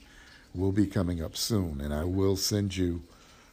[0.54, 3.02] will be coming up soon, and I will send you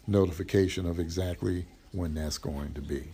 [0.07, 3.05] notification of exactly when that's going to be.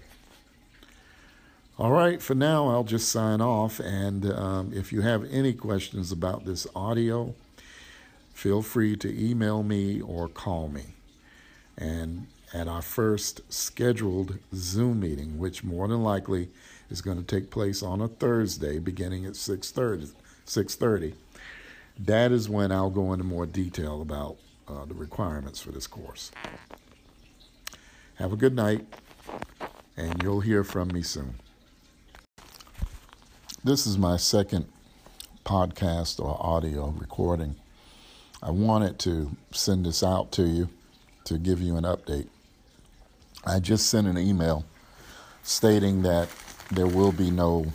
[1.79, 3.81] All right, for now, I'll just sign off.
[3.81, 7.35] And um, if you have any questions about this audio,
[8.33, 10.95] feel free to email me or call me.
[11.77, 16.51] And at our first scheduled Zoom meeting, which more than likely
[16.91, 20.13] is going to take place on a Thursday beginning at 6:30.
[20.47, 21.15] 6:30.
[21.99, 24.37] That is when I'll go into more detail about
[24.69, 26.31] uh, the requirements for this course.
[28.17, 28.87] Have a good night,
[29.97, 31.37] and you'll hear from me soon.
[33.65, 34.67] This is my second
[35.45, 37.57] podcast or audio recording.
[38.43, 40.69] I wanted to send this out to you
[41.25, 42.27] to give you an update.
[43.45, 44.65] I just sent an email
[45.45, 46.29] stating that
[46.71, 47.67] there will be no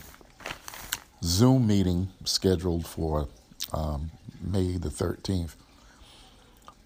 [1.24, 3.30] Zoom meeting scheduled for
[3.74, 4.12] um,
[4.42, 5.56] May the 13th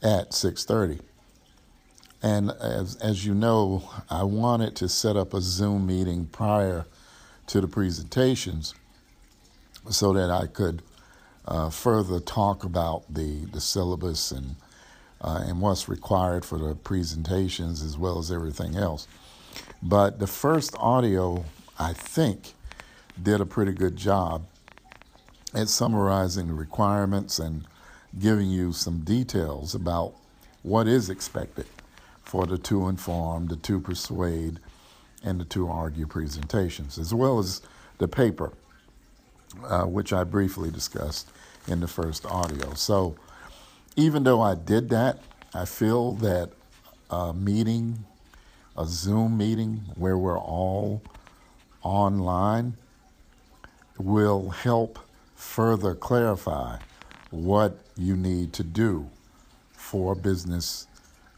[0.03, 0.99] at 6:30.
[2.21, 6.85] And as as you know, I wanted to set up a Zoom meeting prior
[7.47, 8.75] to the presentations
[9.89, 10.83] so that I could
[11.45, 14.55] uh, further talk about the the syllabus and
[15.21, 19.07] uh, and what's required for the presentations as well as everything else.
[19.81, 21.45] But the first audio,
[21.77, 22.53] I think,
[23.21, 24.45] did a pretty good job
[25.53, 27.65] at summarizing the requirements and
[28.17, 30.13] giving you some details about
[30.63, 31.65] what is expected
[32.23, 34.59] for the to inform, the to persuade,
[35.23, 37.61] and the to argue presentations, as well as
[37.97, 38.53] the paper,
[39.63, 41.29] uh, which I briefly discussed
[41.67, 42.73] in the first audio.
[42.73, 43.15] So,
[43.95, 45.19] even though I did that,
[45.53, 46.51] I feel that
[47.09, 48.05] a meeting,
[48.77, 51.01] a Zoom meeting where we're all
[51.83, 52.75] online,
[53.97, 54.99] will help
[55.35, 56.77] further clarify
[57.29, 59.09] what you need to do
[59.73, 60.87] for business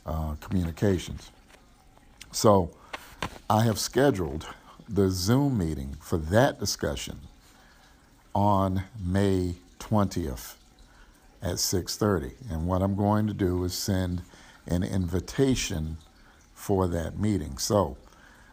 [0.05, 1.31] uh, communications.
[2.31, 2.71] So,
[3.49, 4.47] I have scheduled
[4.87, 7.19] the Zoom meeting for that discussion
[8.33, 10.55] on May 20th
[11.41, 12.33] at 6:30.
[12.49, 14.23] And what I'm going to do is send
[14.65, 15.97] an invitation
[16.53, 17.57] for that meeting.
[17.57, 17.97] So,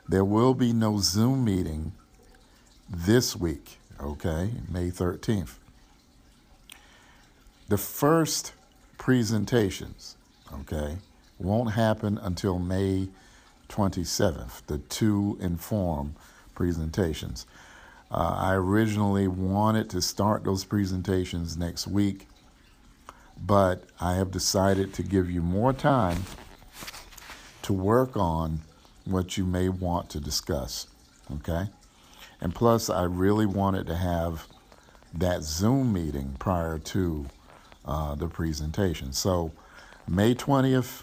[0.08, 1.92] there will be no Zoom meeting
[2.88, 4.50] this week, okay?
[4.68, 5.54] May 13th.
[7.68, 8.52] The first
[8.98, 10.16] presentations,
[10.52, 10.96] okay,
[11.38, 13.08] won't happen until May
[13.68, 16.16] 27th, the two inform
[16.56, 17.46] presentations.
[18.10, 22.26] Uh, I originally wanted to start those presentations next week,
[23.40, 26.24] but I have decided to give you more time
[27.62, 28.60] to work on
[29.04, 30.88] what you may want to discuss.
[31.32, 31.68] Okay?
[32.40, 34.46] And plus, I really wanted to have
[35.14, 37.26] that Zoom meeting prior to
[37.84, 39.12] uh, the presentation.
[39.12, 39.52] So,
[40.08, 41.02] May 20th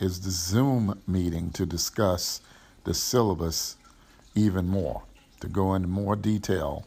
[0.00, 2.40] is the Zoom meeting to discuss
[2.84, 3.76] the syllabus
[4.34, 5.02] even more,
[5.40, 6.84] to go into more detail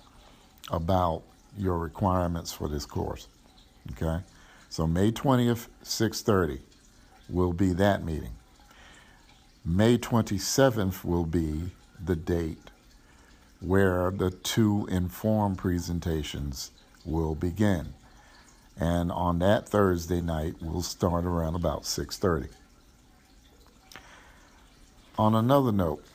[0.71, 1.23] about
[1.57, 3.27] your requirements for this course.
[3.91, 4.23] Okay?
[4.69, 6.61] So May 20th, 6:30
[7.27, 8.35] will be that meeting.
[9.65, 11.71] May 27th will be
[12.03, 12.69] the date
[13.59, 16.71] where the two inform presentations
[17.05, 17.93] will begin.
[18.79, 22.49] And on that Thursday night, we'll start around about 6:30.
[25.17, 26.05] On another note,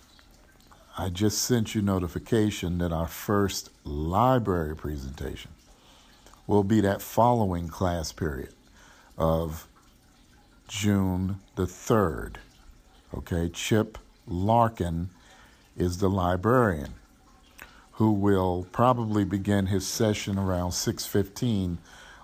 [0.97, 5.51] I just sent you notification that our first library presentation
[6.47, 8.55] will be that following class period
[9.18, 9.66] of
[10.68, 12.36] June the 3rd.
[13.12, 15.11] Okay, Chip Larkin
[15.76, 16.95] is the librarian
[17.92, 21.78] who will probably begin his session around 6:15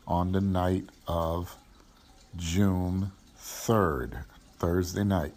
[0.07, 1.57] on the night of
[2.37, 4.25] June 3rd,
[4.59, 5.35] Thursday night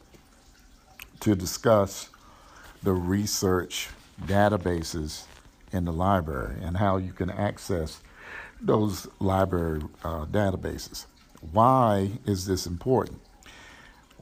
[1.20, 2.10] to discuss
[2.84, 3.90] the research
[4.26, 5.24] databases
[5.72, 8.02] in the library and how you can access
[8.62, 11.06] those library uh, databases.
[11.52, 13.20] Why is this important?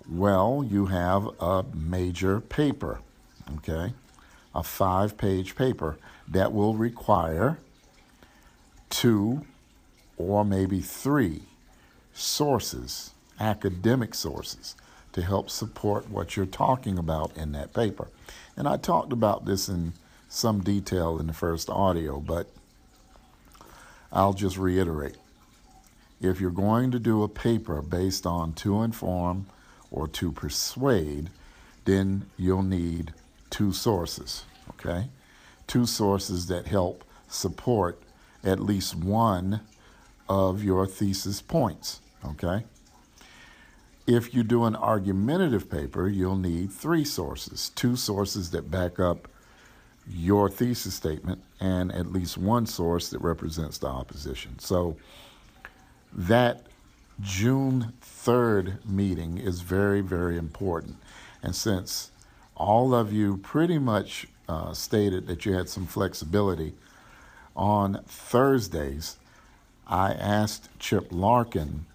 [0.10, 3.00] Well, you have a major paper,
[3.58, 3.94] okay,
[4.56, 5.98] a five page paper
[6.28, 7.60] that will require
[8.90, 9.46] two
[10.18, 11.44] or maybe three
[12.14, 14.76] sources, academic sources,
[15.14, 18.08] to help support what you're talking about in that paper.
[18.56, 19.94] And I talked about this in
[20.30, 22.48] some detail in the first audio, but
[24.12, 25.18] I'll just reiterate.
[26.20, 29.48] If you're going to do a paper based on to inform
[29.90, 31.30] or to persuade,
[31.86, 33.14] then you'll need
[33.50, 35.10] two sources, okay?
[35.68, 38.02] Two sources that help support
[38.44, 39.62] at least one
[40.30, 42.66] of your thesis points, okay?
[44.14, 49.30] If you do an argumentative paper, you'll need three sources two sources that back up
[50.10, 54.60] your thesis statement, and at least one source that represents the opposition.
[54.60, 54.98] So
[56.12, 56.64] that
[57.22, 60.98] June 3rd meeting is very, very important.
[61.42, 62.12] And since
[62.58, 66.74] all of you pretty much uh, stated that you had some flexibility
[67.56, 69.16] on Thursdays,
[69.88, 71.86] I asked Chip Larkin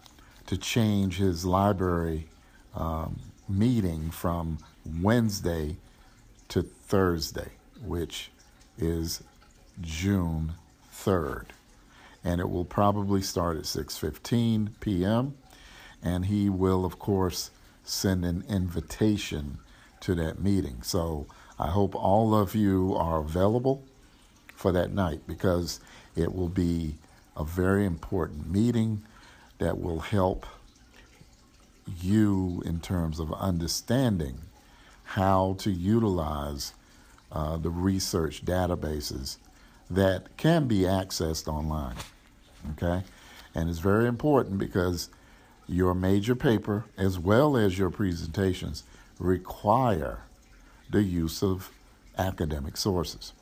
[0.47, 2.27] to change his library
[2.75, 3.19] um,
[3.49, 4.59] meeting from
[5.01, 5.77] Wednesday
[6.49, 7.51] to Thursday,
[7.83, 8.31] which
[8.79, 9.23] is
[9.81, 10.53] June
[10.93, 11.47] 3rd.
[12.25, 15.35] And it will probably start at 6:15 p.m.
[16.03, 17.51] and he will of course
[17.85, 19.59] send an invitation
[20.01, 20.83] to that meeting.
[20.83, 21.27] So
[21.59, 23.85] I hope all of you are available
[24.55, 25.81] for that night because
[26.17, 26.97] it will be
[27.37, 29.03] a very important meeting
[29.59, 30.47] that will help
[32.01, 34.39] you in terms of understanding
[35.05, 36.75] how to utilize
[37.31, 39.37] uh, the research databases
[39.89, 41.95] that can be accessed online.
[42.73, 43.05] Okay?
[43.55, 45.09] And it's very important because
[45.69, 48.83] your major paper, as well as your presentations,
[49.19, 50.21] require
[50.91, 51.71] the use of
[52.19, 53.33] academic sources.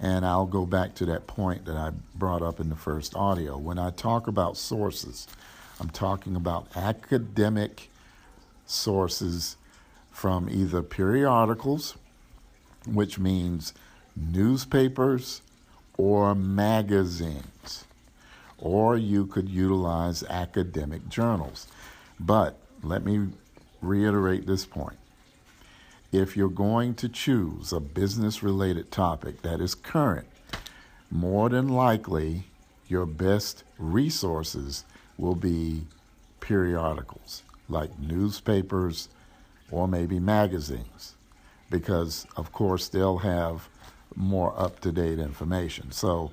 [0.00, 3.58] And I'll go back to that point that I brought up in the first audio.
[3.58, 5.26] When I talk about sources,
[5.80, 7.90] I'm talking about academic
[8.66, 9.56] sources
[10.12, 11.96] from either periodicals,
[12.86, 13.72] which means
[14.16, 15.42] newspapers
[15.96, 17.84] or magazines,
[18.58, 21.66] or you could utilize academic journals.
[22.20, 23.28] But let me
[23.80, 24.98] reiterate this point.
[26.10, 30.26] If you're going to choose a business related topic that is current,
[31.10, 32.44] more than likely
[32.88, 34.84] your best resources
[35.18, 35.82] will be
[36.40, 39.10] periodicals like newspapers
[39.70, 41.14] or maybe magazines
[41.68, 43.68] because, of course, they'll have
[44.16, 45.92] more up to date information.
[45.92, 46.32] So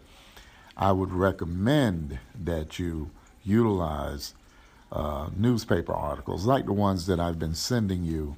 [0.78, 3.12] I would recommend that you
[3.44, 4.34] utilize
[4.92, 8.38] uh, newspaper articles like the ones that I've been sending you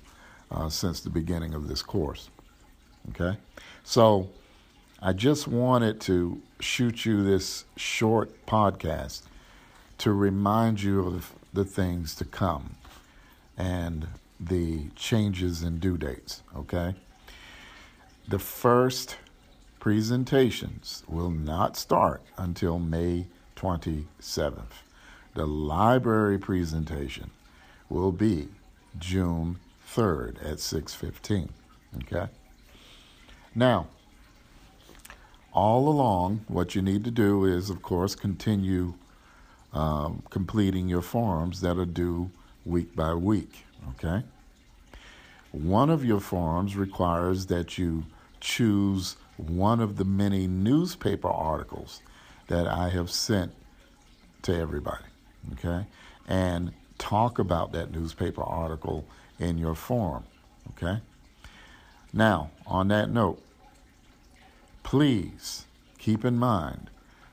[0.52, 2.30] uh, since the beginning of this course.
[3.10, 3.38] Okay?
[3.84, 4.30] So
[5.02, 9.24] I just wanted to shoot you this short podcast
[10.00, 12.76] to remind you of the things to come
[13.58, 14.08] and
[14.40, 16.44] the changes in due dates.
[16.56, 16.96] Okay?
[18.28, 19.18] The first
[19.80, 24.84] presentations will not start until May 27th.
[25.34, 27.32] The library presentation
[27.90, 28.50] will be
[29.00, 31.50] June 3rd at 6:15.
[32.04, 32.28] Okay?
[33.56, 33.88] Now,
[35.54, 38.94] all along, what you need to do is, of course, continue
[39.74, 42.30] um, completing your forms that are due
[42.66, 43.66] week by week.
[43.92, 44.24] Okay?
[45.52, 48.04] One of your forms requires that you
[48.40, 52.02] choose one of the many newspaper articles
[52.48, 53.54] that I have sent
[54.44, 55.06] to everybody,
[55.54, 55.86] okay?
[56.28, 59.06] And talk about that newspaper article
[59.40, 60.24] in your form,
[60.72, 61.02] okay?
[62.14, 63.42] Now, on that note,
[64.84, 65.66] please
[65.98, 66.90] keep in mind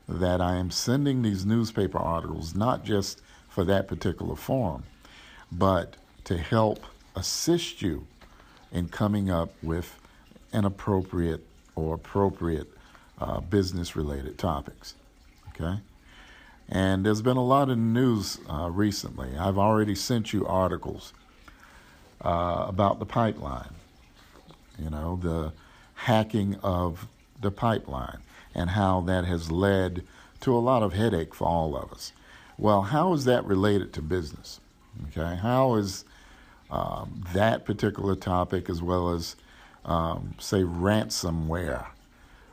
[0.09, 4.85] that I am sending these newspaper articles not just for that particular form,
[5.51, 5.95] but
[6.25, 6.85] to help
[7.15, 8.07] assist you
[8.73, 9.99] in coming up with
[10.53, 11.47] an appropriate
[11.77, 12.69] or appropriate
[13.19, 14.95] uh, business related topics.
[15.49, 15.79] Okay?
[16.69, 19.37] And there's been a lot of news uh, recently.
[19.37, 21.13] I've already sent you articles
[22.25, 23.75] uh, about the pipeline,
[24.79, 25.53] you know, the
[25.95, 27.07] hacking of
[27.41, 28.19] the pipeline
[28.55, 30.03] and how that has led
[30.41, 32.13] to a lot of headache for all of us.
[32.59, 34.61] Well, how is that related to business?
[35.09, 36.05] Okay, how is
[36.71, 39.37] um, that particular topic, as well as
[39.85, 41.87] um, say, ransomware,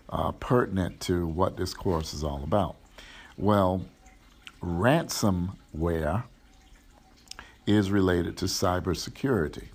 [0.09, 2.75] uh, pertinent to what this course is all about.
[3.37, 3.85] Well,
[4.61, 6.23] ransomware
[7.71, 9.69] is related to cybersecurity.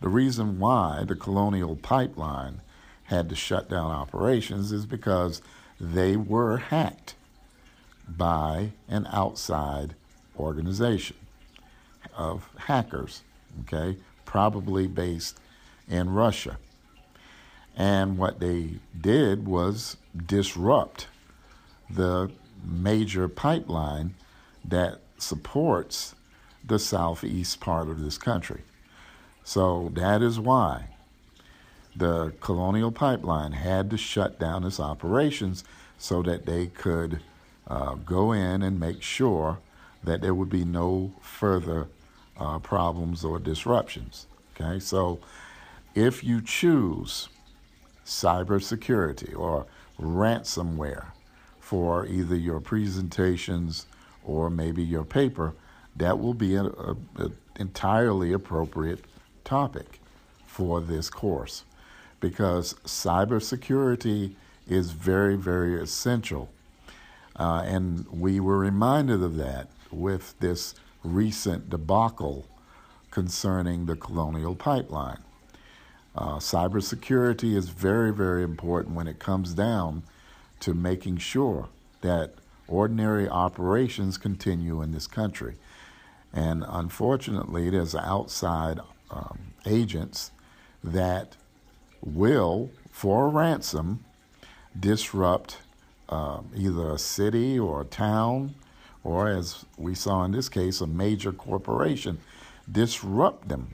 [0.00, 2.60] The reason why the Colonial Pipeline
[3.04, 5.42] had to shut down operations is because
[5.80, 7.14] they were hacked
[8.08, 9.94] by an outside
[10.38, 11.16] organization
[12.16, 13.22] of hackers,
[13.62, 15.38] okay, probably based
[15.88, 16.58] in Russia.
[17.76, 21.08] And what they did was disrupt
[21.90, 22.30] the
[22.64, 24.14] major pipeline
[24.64, 26.14] that supports
[26.66, 28.62] the southeast part of this country.
[29.44, 30.88] So that is why
[31.94, 35.64] the Colonial Pipeline had to shut down its operations
[35.98, 37.20] so that they could
[37.68, 39.58] uh, go in and make sure
[40.02, 41.88] that there would be no further
[42.38, 44.26] uh, problems or disruptions.
[44.54, 45.18] Okay, so
[45.94, 47.28] if you choose
[48.04, 49.66] cybersecurity or
[49.98, 51.06] ransomware
[51.60, 53.86] for either your presentations
[54.24, 55.54] or maybe your paper,
[55.96, 56.72] that will be an
[57.56, 59.04] entirely appropriate
[59.44, 60.00] topic
[60.46, 61.64] for this course
[62.20, 64.32] because cybersecurity
[64.66, 66.48] is very, very essential.
[67.36, 72.46] Uh, and we were reminded of that with this recent debacle
[73.10, 75.18] concerning the Colonial Pipeline.
[76.16, 80.02] Uh, cybersecurity is very, very important when it comes down
[80.60, 81.68] to making sure
[82.00, 82.34] that
[82.68, 85.56] ordinary operations continue in this country.
[86.34, 88.80] And unfortunately, there's outside
[89.10, 90.32] um, agents
[90.82, 91.36] that
[92.02, 94.04] will, for a ransom,
[94.78, 95.58] disrupt
[96.08, 98.56] um, either a city or a town,
[99.04, 102.18] or as we saw in this case, a major corporation,
[102.70, 103.72] disrupt them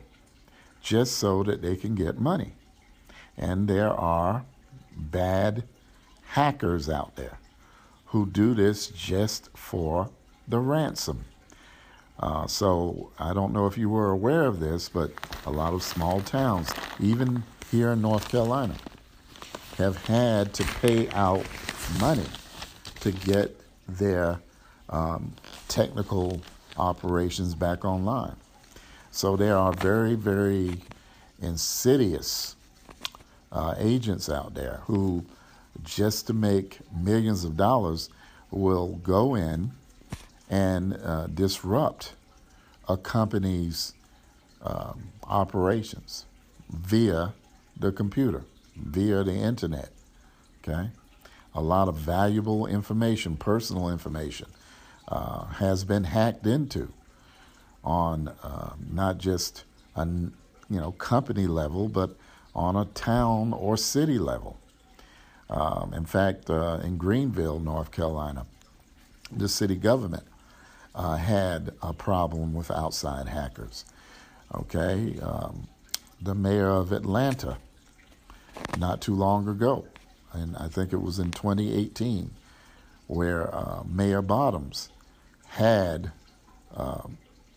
[0.82, 2.52] just so that they can get money.
[3.38, 4.44] And there are
[4.94, 5.64] bad
[6.32, 7.38] hackers out there
[8.06, 10.10] who do this just for
[10.46, 11.24] the ransom.
[12.20, 15.10] Uh, so I don't know if you were aware of this, but
[15.46, 16.70] a lot of small towns,
[17.00, 18.76] even here in North Carolina,
[19.78, 21.46] have had to pay out
[21.98, 22.26] money
[23.00, 24.38] to get their
[24.90, 25.32] um,
[25.68, 26.42] technical
[26.76, 28.36] operations back online.
[29.10, 30.76] So there are very, very
[31.40, 32.54] insidious
[33.50, 35.24] uh, agents out there who,
[35.82, 38.10] just to make millions of dollars,
[38.50, 39.72] will go in
[40.50, 42.12] and uh, disrupt
[42.88, 43.94] a company's
[44.62, 46.26] um, operations
[46.68, 47.32] via
[47.78, 48.42] the computer,
[48.76, 49.90] via the internet.
[50.62, 50.90] Okay?
[51.54, 54.48] A lot of valuable information, personal information,
[55.08, 56.92] uh, has been hacked into
[57.82, 59.64] on uh, not just
[59.96, 60.32] a you
[60.68, 62.16] know company level, but
[62.54, 64.58] on a town or city level.
[65.48, 68.46] Um, in fact, uh, in Greenville, North Carolina,
[69.32, 70.24] the city government
[70.94, 73.84] uh, had a problem with outside hackers.
[74.54, 75.68] Okay, um,
[76.20, 77.58] the mayor of Atlanta,
[78.78, 79.86] not too long ago,
[80.32, 82.30] and I think it was in 2018,
[83.06, 84.88] where uh, Mayor Bottoms
[85.48, 86.12] had
[86.76, 87.02] uh,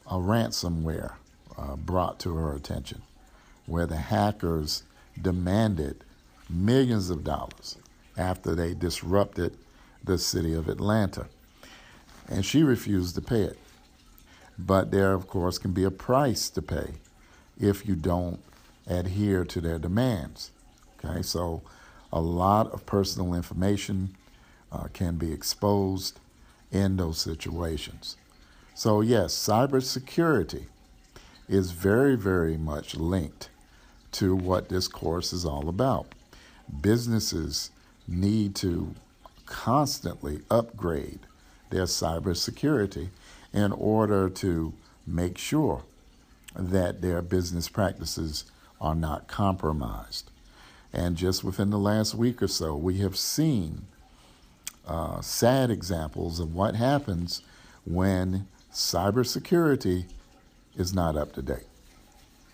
[0.08, 1.14] a ransomware
[1.58, 3.02] uh, brought to her attention,
[3.66, 4.84] where the hackers
[5.20, 6.04] demanded
[6.50, 7.78] millions of dollars
[8.18, 9.58] after they disrupted
[10.04, 11.28] the city of Atlanta.
[12.30, 13.58] And she refused to pay it.
[14.58, 16.94] But there, of course, can be a price to pay
[17.60, 18.40] if you don't
[18.88, 20.52] adhere to their demands.
[21.04, 21.62] Okay, so
[22.12, 24.16] a lot of personal information
[24.72, 26.20] uh, can be exposed
[26.72, 28.18] in those situations.
[28.76, 30.66] So, yes, cybersecurity
[31.48, 33.50] is very, very much linked
[34.14, 36.08] to what this course is all about.
[36.82, 37.72] Businesses
[38.08, 38.96] need to
[39.46, 41.20] constantly upgrade
[41.70, 43.10] their cybersecurity
[43.54, 44.74] in order to
[45.06, 45.84] make sure
[46.56, 48.46] that their business practices
[48.80, 50.30] are not compromised.
[50.92, 53.84] And just within the last week or so, we have seen
[54.88, 57.42] uh, sad examples of what happens
[57.86, 60.06] when cybersecurity
[60.78, 61.68] is not up to date.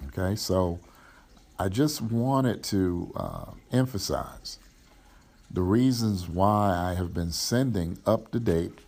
[0.08, 0.80] Okay, so
[1.58, 4.60] I just wanted to uh, emphasize
[5.52, 8.80] the reasons why I have been sending up to date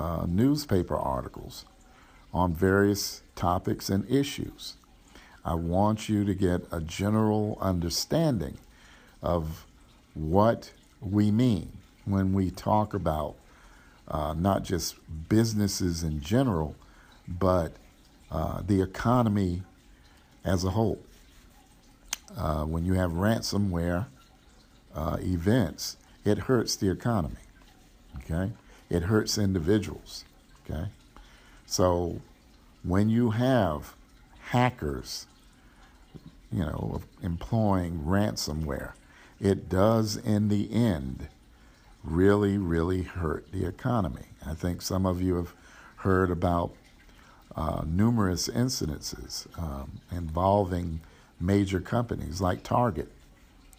[0.00, 1.66] uh, newspaper articles
[2.32, 4.76] on various topics and issues.
[5.44, 8.56] I want you to get a general understanding
[9.22, 9.66] of
[10.14, 10.72] what
[11.02, 11.72] we mean
[12.06, 13.34] when we talk about
[14.08, 14.96] uh, not just
[15.28, 16.74] businesses in general,
[17.28, 17.74] but
[18.30, 19.62] uh, the economy
[20.44, 20.98] as a whole.
[22.36, 24.06] Uh, when you have ransomware
[24.94, 27.36] uh, events, it hurts the economy.
[28.18, 28.52] Okay,
[28.90, 30.24] it hurts individuals.
[30.64, 30.88] Okay,
[31.66, 32.20] so
[32.82, 33.94] when you have
[34.50, 35.26] hackers,
[36.52, 38.92] you know, employing ransomware,
[39.40, 41.28] it does in the end
[42.02, 44.24] really, really hurt the economy.
[44.44, 45.54] I think some of you have
[45.96, 46.72] heard about
[47.56, 51.00] uh, numerous incidences um, involving
[51.38, 53.10] major companies like Target,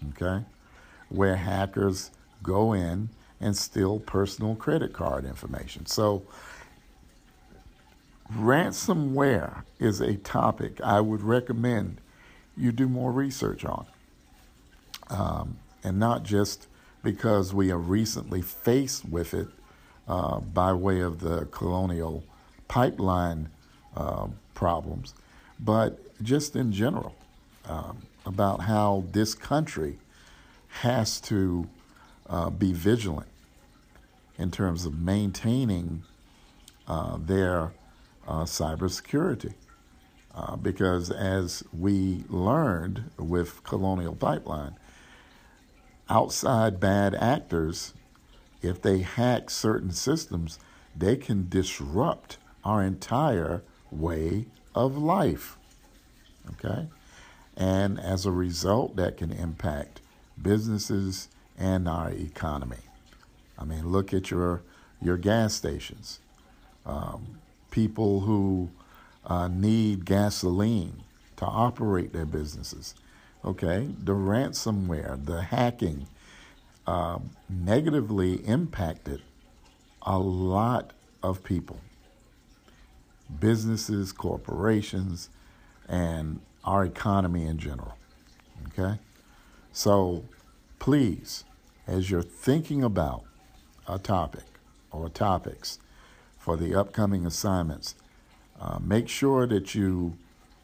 [0.10, 0.46] okay,
[1.10, 2.12] where hackers
[2.44, 3.10] go in
[3.42, 5.86] and steal personal credit card information.
[5.86, 6.24] So,
[8.34, 12.00] ransomware is a topic I would recommend
[12.56, 13.86] you do more research on.
[15.10, 16.68] Um, and not just
[17.04, 19.48] because we are recently faced with it
[20.08, 22.24] uh, by way of the colonial
[22.68, 23.50] pipeline
[23.98, 25.14] uh, problems,
[25.60, 27.16] but just in general
[27.66, 29.98] um, about how this country
[30.70, 31.68] has to
[32.30, 33.28] uh, be vigilant
[34.42, 36.04] in terms of maintaining
[36.88, 37.72] uh, their
[38.28, 39.54] uh, cybersecurity.
[40.34, 44.76] Uh, because as we learned with Colonial Pipeline,
[46.10, 47.94] outside bad actors,
[48.62, 50.58] if they hack certain systems,
[50.96, 53.62] they can disrupt our entire
[53.92, 55.58] way of life.
[56.54, 56.88] Okay?
[57.56, 60.02] And as a result, that can impact
[60.42, 61.28] businesses
[61.58, 62.78] and our economy.
[63.62, 64.64] I mean, look at your,
[65.02, 66.20] your gas stations.
[66.86, 67.40] Um,
[67.70, 68.72] people who
[69.26, 71.04] uh, need gasoline
[71.38, 72.96] to operate their businesses
[73.44, 76.08] okay, the ransomware, the hacking,
[76.88, 77.20] uh,
[77.50, 79.22] negatively impacted
[80.02, 80.92] a lot
[81.24, 81.80] of people,
[83.40, 85.30] businesses, corporations,
[85.88, 87.94] and our economy in general.
[88.68, 89.00] Okay?
[89.72, 90.26] So
[90.80, 91.44] please,
[91.88, 93.24] as you're thinking about
[93.92, 94.46] a topic
[94.92, 95.80] or topics
[96.40, 97.96] for the upcoming assignments,
[98.60, 100.18] uh, make sure that you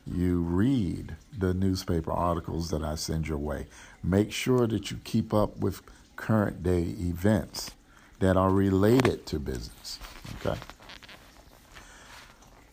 [0.06, 3.68] you read the newspaper articles that I send your way.
[4.02, 5.82] Make sure that you keep up with
[6.16, 7.72] current day events
[8.20, 10.00] that are related to business.
[10.40, 10.58] Okay.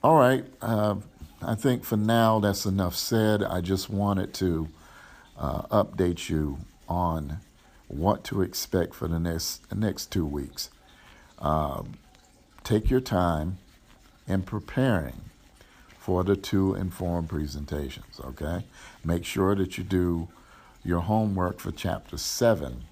[0.03, 0.45] All right.
[0.63, 0.97] Uh,
[1.43, 3.43] I think for now that's enough said.
[3.43, 4.69] I just wanted to
[5.37, 6.59] uh, update you
[6.89, 7.39] on
[7.95, 10.71] what to expect for the next the next two weeks.
[11.39, 11.83] Uh,
[12.63, 13.59] take your time
[14.27, 15.21] in preparing
[15.99, 18.21] for the two informed presentations.
[18.23, 18.65] Okay,
[19.05, 20.29] make sure that you do
[20.85, 22.85] your homework for chapter seven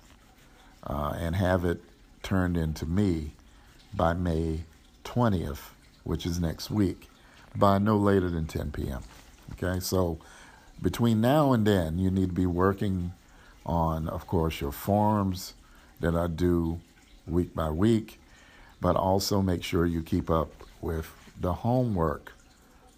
[0.84, 1.82] uh, and have it
[2.22, 3.32] turned into me
[3.94, 4.60] by May
[5.04, 5.70] 20th,
[6.04, 7.08] which is next week,
[7.54, 9.02] by no later than 10 p.m.
[9.52, 10.18] Okay, so
[10.80, 13.12] between now and then, you need to be working
[13.64, 15.54] on, of course, your forms
[16.00, 16.80] that I do
[17.26, 18.20] week by week,
[18.80, 22.32] but also make sure you keep up with the homework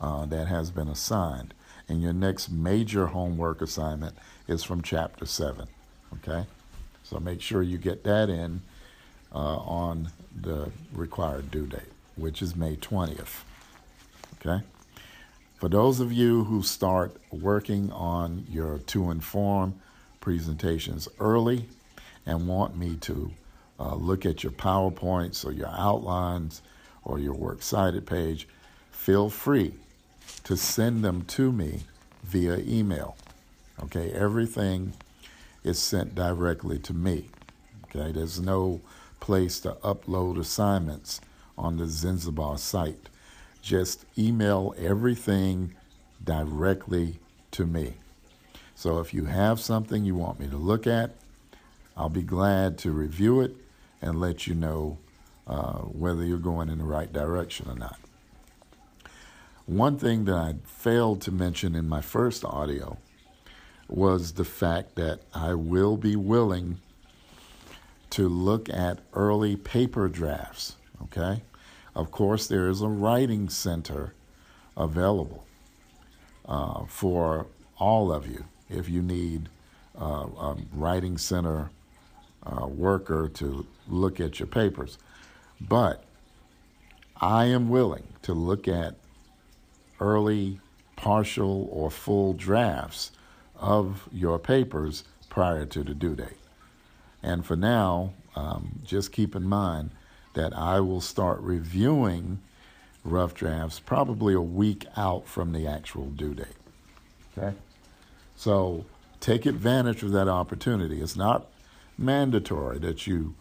[0.01, 1.55] uh, that has been assigned.
[1.89, 4.17] And your next major homework assignment
[4.49, 5.67] is from chapter 7.
[6.15, 6.47] Okay?
[7.03, 8.63] So make sure you get that in
[9.35, 13.43] uh, on the required due date, which is May 20th.
[14.41, 14.65] Okay?
[15.57, 19.81] For those of you who start working on your to inform
[20.25, 21.67] presentations early
[22.27, 23.31] and want me to
[23.79, 26.63] uh, look at your PowerPoints or your outlines
[27.05, 28.49] or your works cited page,
[28.91, 29.75] feel free
[30.43, 31.83] to send them to me
[32.25, 33.17] via email.
[33.83, 34.95] Okay, everything
[35.63, 37.29] is sent directly to me.
[37.85, 38.81] Okay, there's no
[39.21, 41.21] place to upload assignments
[41.57, 43.09] on the Zanzibar site
[43.65, 45.75] just email everything
[46.23, 47.19] directly
[47.51, 47.95] to me.
[48.75, 51.13] So if you have something you want me to look at,
[51.97, 53.55] I'll be glad to review it
[54.03, 54.99] and let you know
[55.47, 57.99] uh, whether you're going in the right direction or not.
[59.67, 62.99] One thing that I failed to mention in my first audio
[63.89, 66.81] was the fact that I will be willing
[68.11, 71.43] to look at early paper drafts, okay?
[71.95, 74.15] Of course, there is a writing center
[74.77, 75.45] available
[76.47, 77.47] uh, for
[77.79, 78.45] all of you
[78.75, 79.49] if you need
[80.01, 81.71] uh, a writing center
[82.45, 84.99] uh, worker to look at your papers.
[85.61, 86.05] But
[87.21, 88.97] I am willing to look at
[90.01, 90.61] early,
[90.97, 93.13] partial, or full drafts
[93.57, 96.39] of your papers prior to the due date.
[97.23, 99.91] And for now, um, just keep in mind
[100.35, 102.41] that I will start reviewing
[103.05, 106.47] rough drafts probably a week out from the actual due date.
[107.37, 107.55] Okay?
[108.45, 108.85] So
[109.21, 111.01] take advantage of that opportunity.
[111.01, 111.47] It's not
[111.97, 113.35] mandatory that you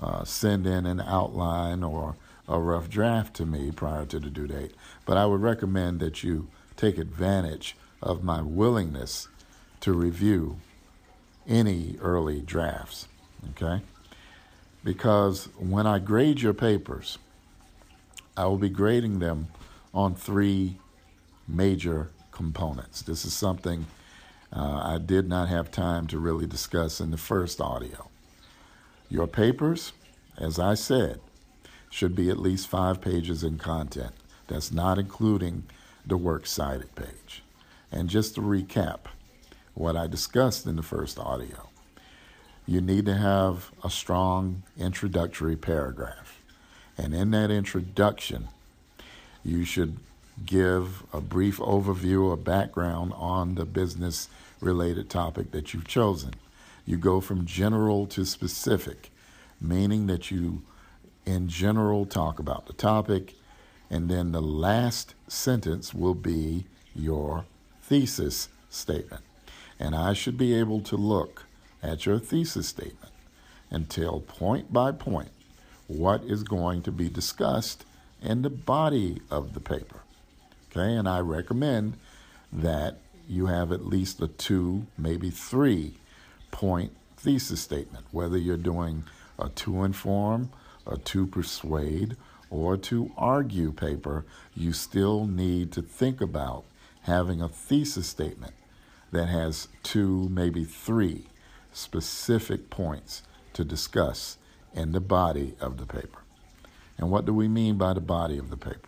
[0.00, 2.16] uh, send in an outline or
[2.48, 4.72] a rough draft to me prior to the due date,
[5.06, 9.28] but I would recommend that you take advantage of my willingness
[9.82, 10.58] to review
[11.46, 13.06] any early drafts.
[13.50, 13.82] Okay?
[14.82, 17.18] because when I grade your papers,
[18.36, 19.48] I will be grading them
[19.92, 20.78] on three
[21.46, 23.02] major components.
[23.02, 23.86] This is something
[24.52, 28.08] uh, I did not have time to really discuss in the first audio.
[29.08, 29.92] Your papers,
[30.36, 31.20] as I said,
[31.90, 34.12] should be at least five pages in content.
[34.46, 35.64] That's not including
[36.06, 37.42] the works cited page.
[37.90, 39.00] And just to recap
[39.74, 41.68] what I discussed in the first audio
[42.68, 46.38] you need to have a strong introductory paragraph.
[46.98, 48.48] And in that introduction,
[49.42, 49.96] you should
[50.46, 54.28] give a brief overview or background on the business
[54.60, 56.34] related topic that you've chosen.
[56.86, 59.10] You go from general to specific,
[59.60, 60.62] meaning that you,
[61.26, 63.34] in general, talk about the topic,
[63.90, 67.44] and then the last sentence will be your
[67.82, 69.22] thesis statement.
[69.78, 71.44] And I should be able to look
[71.82, 73.12] at your thesis statement
[73.70, 75.30] and tell point by point
[75.86, 77.84] what is going to be discussed
[78.22, 80.00] in the body of the paper.
[80.78, 81.94] Okay, and I recommend
[82.52, 82.98] that
[83.28, 85.94] you have at least a two, maybe three
[86.52, 89.02] point thesis statement, whether you're doing
[89.40, 90.50] a to inform,
[90.86, 92.16] a to persuade,
[92.48, 94.24] or to argue paper,
[94.54, 96.62] you still need to think about
[97.02, 98.54] having a thesis statement
[99.10, 101.26] that has two, maybe three
[101.72, 104.38] specific points to discuss
[104.74, 106.20] in the body of the paper.
[106.96, 108.87] And what do we mean by the body of the paper?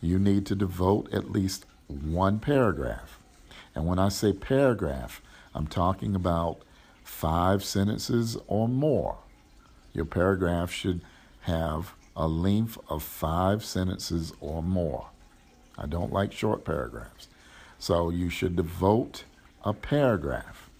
[0.00, 3.18] You need to devote at least one paragraph.
[3.74, 5.20] And when I say paragraph,
[5.54, 6.60] I'm talking about
[7.04, 9.18] five sentences or more.
[9.92, 11.00] Your paragraph should
[11.42, 15.08] have a length of five sentences or more.
[15.78, 17.28] I don't like short paragraphs.
[17.78, 19.24] So you should devote
[19.64, 20.70] a paragraph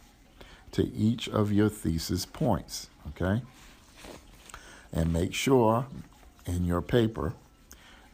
[0.73, 3.43] to each of your thesis points, okay?
[4.93, 5.87] And make sure
[6.47, 7.35] in your paper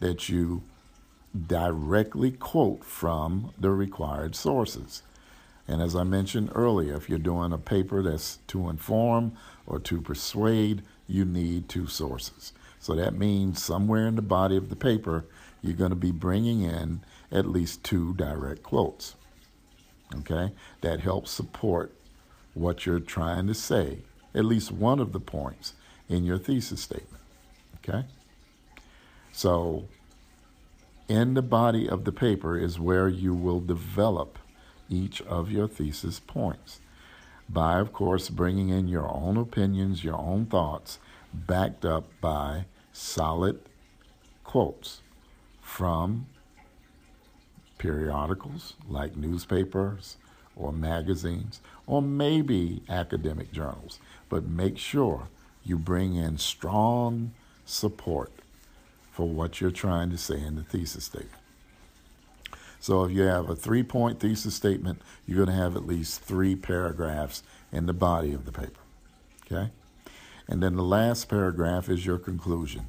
[0.01, 0.63] that you
[1.47, 5.03] directly quote from the required sources.
[5.67, 9.37] And as I mentioned earlier, if you're doing a paper that's to inform
[9.67, 12.53] or to persuade, you need two sources.
[12.81, 15.25] So that means somewhere in the body of the paper,
[15.63, 17.01] you're going to be bringing in
[17.31, 19.15] at least two direct quotes.
[20.15, 20.53] Okay?
[20.81, 21.95] That helps support
[22.55, 23.99] what you're trying to say,
[24.35, 25.75] at least one of the points
[26.09, 27.23] in your thesis statement.
[27.77, 28.05] Okay?
[29.33, 29.87] So,
[31.09, 34.39] in the body of the paper is where you will develop
[34.89, 36.81] each of your thesis points
[37.49, 40.99] by, of course, bringing in your own opinions, your own thoughts,
[41.33, 43.61] backed up by solid
[44.45, 45.03] quotes
[45.61, 46.27] from
[47.79, 50.17] periodicals like newspapers
[50.55, 53.99] or magazines or maybe academic journals.
[54.29, 55.29] But make sure
[55.65, 57.33] you bring in strong
[57.65, 58.31] support
[59.13, 61.31] for what you're trying to say in the thesis statement.
[62.81, 66.23] So if you have a three point thesis statement, you're going to have at least
[66.23, 68.81] three paragraphs in the body of the paper.
[69.47, 69.71] Okay?
[70.49, 72.87] And then the last paragraph is your conclusion.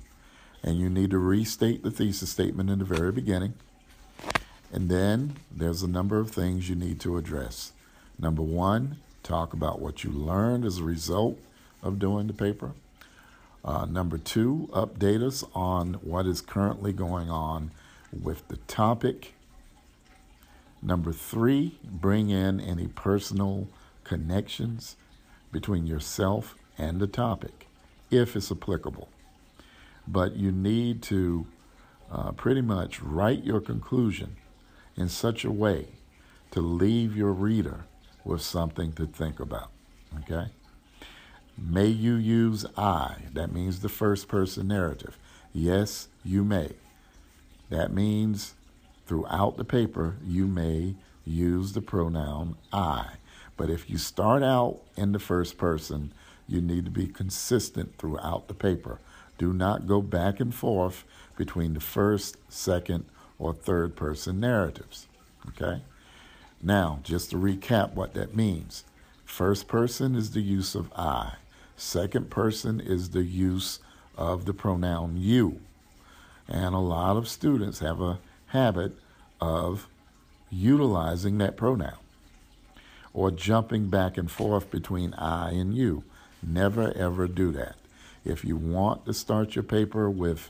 [0.63, 3.53] And you need to restate the thesis statement in the very beginning.
[4.71, 7.73] And then there's a number of things you need to address.
[8.17, 11.37] Number one, talk about what you learned as a result
[11.83, 12.71] of doing the paper.
[13.64, 17.72] Uh, number two, update us on what is currently going on
[18.11, 19.34] with the topic
[20.85, 23.69] Number three, bring in any personal
[24.03, 24.98] connections
[25.49, 27.68] between yourself and the topic,
[28.11, 29.07] if it's applicable.
[30.06, 31.48] But you need to
[32.11, 34.35] uh, pretty much write your conclusion
[34.98, 35.88] in such a way
[36.52, 37.85] to leave your reader
[38.26, 39.72] with something to think about.
[40.19, 40.48] Okay?
[41.57, 43.15] May you use I.
[43.34, 45.17] That means the first person narrative.
[45.53, 46.71] Yes, you may.
[47.69, 48.53] That means
[49.05, 53.13] throughout the paper, you may use the pronoun I.
[53.55, 56.13] But if you start out in the first person,
[56.47, 58.99] you need to be consistent throughout the paper.
[59.38, 61.03] Do not go back and forth
[61.38, 63.05] between the first, second,
[63.39, 65.07] or third person narratives.
[65.49, 65.81] Okay?
[66.61, 68.85] Now, just to recap what that means
[69.25, 71.34] first person is the use of I,
[71.75, 73.79] second person is the use
[74.17, 75.59] of the pronoun you.
[76.47, 78.93] And a lot of students have a habit
[79.39, 79.87] of
[80.49, 81.97] utilizing that pronoun
[83.13, 86.03] or jumping back and forth between I and you.
[86.41, 87.75] Never ever do that.
[88.25, 90.49] If you want to start your paper with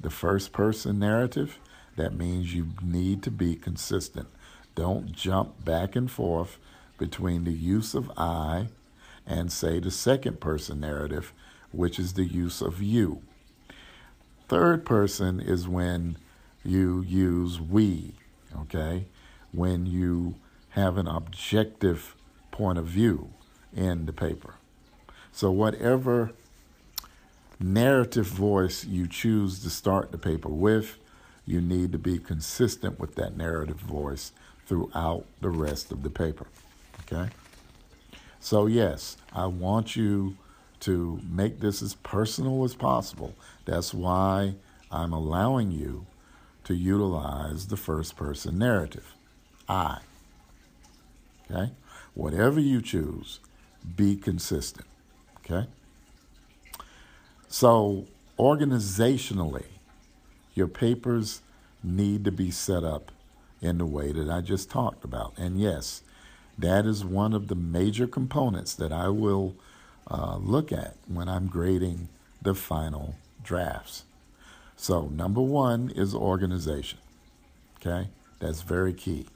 [0.00, 1.58] the first person narrative,
[1.96, 4.28] that means you need to be consistent.
[4.74, 6.58] Don't jump back and forth
[6.98, 8.68] between the use of I
[9.26, 11.32] and, say, the second person narrative,
[11.70, 13.22] which is the use of you.
[14.48, 16.16] Third person is when
[16.64, 18.14] you use we,
[18.56, 19.06] okay?
[19.52, 20.34] When you
[20.70, 22.14] have an objective
[22.50, 23.30] point of view
[23.74, 24.54] in the paper.
[25.32, 26.32] So, whatever
[27.58, 30.98] narrative voice you choose to start the paper with,
[31.46, 34.32] you need to be consistent with that narrative voice
[34.66, 36.46] throughout the rest of the paper.
[37.00, 37.30] Okay?
[38.42, 40.36] So, yes, I want you
[40.80, 43.36] to make this as personal as possible.
[43.66, 44.56] That's why
[44.90, 46.06] I'm allowing you
[46.64, 49.14] to utilize the first person narrative.
[49.68, 50.00] I.
[51.48, 51.70] Okay?
[52.14, 53.38] Whatever you choose,
[53.94, 54.88] be consistent.
[55.44, 55.68] Okay?
[57.46, 58.06] So,
[58.40, 59.66] organizationally,
[60.52, 61.42] your papers
[61.84, 63.12] need to be set up
[63.60, 65.32] in the way that I just talked about.
[65.38, 66.02] And yes,
[66.58, 69.54] that is one of the major components that I will
[70.10, 72.08] uh, look at when I'm grading
[72.40, 74.04] the final drafts.
[74.76, 76.98] So, number one is organization.
[77.76, 78.08] Okay?
[78.40, 79.26] That's very key.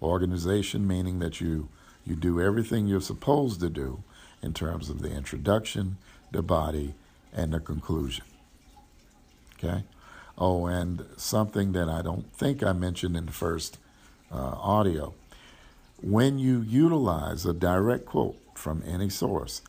[0.00, 1.68] Organization meaning that you
[2.04, 4.04] you do everything you're supposed to do
[4.40, 5.96] in terms of the introduction,
[6.30, 6.94] the body,
[7.32, 8.24] and the conclusion.
[9.58, 9.82] Okay?
[10.38, 13.78] Oh, and something that I don't think I mentioned in the first
[14.30, 15.14] uh, audio.
[16.02, 19.62] When you utilize a direct quote from any source,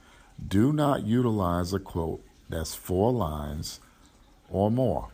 [0.45, 3.79] do not utilize a quote that's four lines
[4.49, 5.09] or more.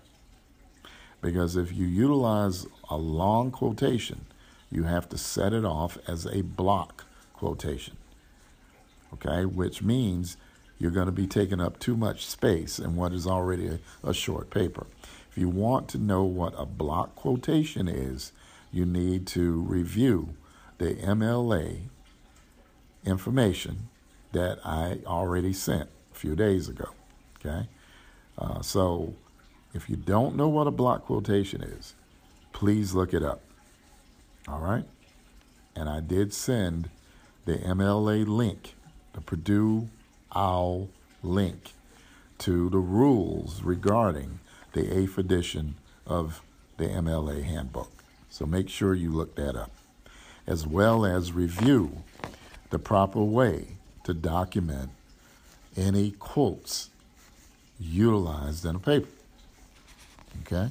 [1.22, 4.26] Because if you utilize a long quotation,
[4.72, 7.95] you have to set it off as a block quotation.
[9.14, 10.35] Okay, which means
[10.80, 14.14] you're going to be taking up too much space in what is already a, a
[14.15, 14.88] short paper.
[15.30, 18.31] If you want to know what a block quotation is,
[18.72, 20.35] you need to review
[20.84, 21.84] the MLA
[23.05, 23.89] information
[24.34, 26.89] that I already sent a few days ago.
[27.39, 27.68] Okay?
[28.38, 29.14] Uh, so
[29.73, 31.95] if you don't know what a block quotation is,
[32.51, 33.41] please look it up.
[34.47, 34.85] All right?
[35.76, 36.89] And I did send
[37.45, 38.76] the MLA link,
[39.14, 39.89] the Purdue
[40.35, 40.89] OWL
[41.22, 41.72] link,
[42.39, 44.39] to the rules regarding
[44.73, 46.41] the eighth edition of
[46.77, 48.03] the MLA handbook.
[48.30, 49.72] So make sure you look that up,
[50.45, 52.03] as well as review
[52.70, 54.90] the proper way to document
[55.78, 56.90] any quotes
[57.80, 59.10] utilized in a paper.
[60.41, 60.70] Okay?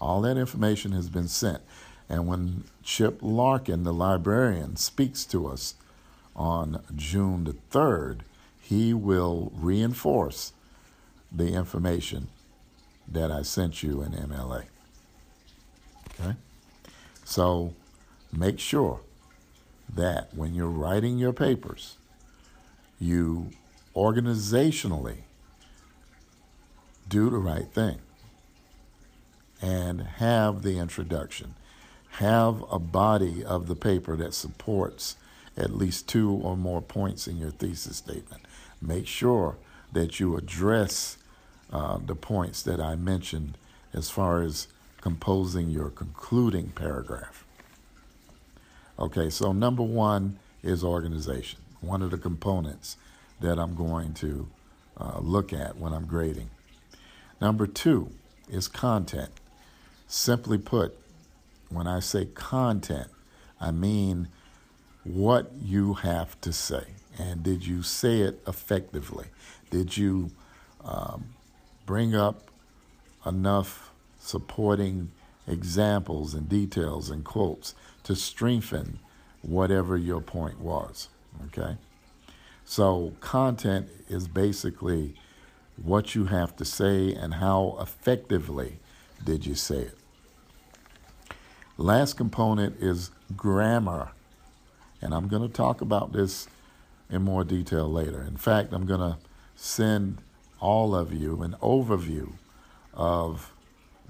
[0.00, 1.60] All that information has been sent.
[2.08, 5.74] And when Chip Larkin, the librarian, speaks to us
[6.34, 8.20] on June the 3rd,
[8.60, 10.52] he will reinforce
[11.30, 12.28] the information
[13.06, 14.64] that I sent you in MLA.
[16.20, 16.34] Okay?
[17.24, 17.74] So
[18.32, 19.00] make sure
[19.94, 21.96] that when you're writing your papers,
[22.98, 23.50] you
[23.94, 25.18] organizationally
[27.08, 27.98] do the right thing
[29.60, 31.54] and have the introduction.
[32.14, 35.16] Have a body of the paper that supports
[35.56, 38.42] at least two or more points in your thesis statement.
[38.80, 39.56] Make sure
[39.92, 41.18] that you address
[41.72, 43.58] uh, the points that I mentioned
[43.92, 44.68] as far as
[45.00, 47.44] composing your concluding paragraph.
[49.00, 52.98] Okay, so number one is organization, one of the components
[53.40, 54.46] that I'm going to
[54.98, 56.50] uh, look at when I'm grading.
[57.40, 58.10] Number two
[58.50, 59.30] is content.
[60.06, 60.98] Simply put,
[61.70, 63.08] when I say content,
[63.58, 64.28] I mean
[65.04, 66.84] what you have to say.
[67.18, 69.26] And did you say it effectively?
[69.70, 70.30] Did you
[70.84, 71.30] um,
[71.86, 72.50] bring up
[73.24, 75.10] enough supporting
[75.46, 77.74] examples and details and quotes
[78.10, 78.98] to strengthen
[79.40, 81.08] whatever your point was?
[81.46, 81.76] Okay?
[82.64, 85.14] So, content is basically
[85.76, 88.80] what you have to say and how effectively
[89.24, 89.98] did you say it.
[91.76, 94.10] Last component is grammar.
[95.00, 96.48] And I'm going to talk about this
[97.08, 98.22] in more detail later.
[98.22, 99.18] In fact, I'm going to
[99.54, 100.18] send
[100.58, 102.32] all of you an overview
[102.92, 103.52] of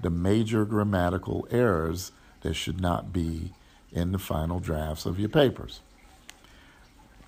[0.01, 2.11] the major grammatical errors
[2.41, 3.53] that should not be
[3.91, 5.81] in the final drafts of your papers.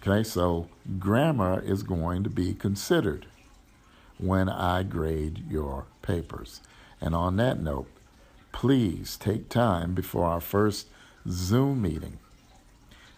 [0.01, 0.67] Okay, so
[0.99, 3.25] grammar is going to be considered
[4.17, 6.61] when I grade your papers.
[6.99, 7.87] And on that note,
[8.51, 10.87] please take time before our first
[11.27, 12.19] Zoom meeting,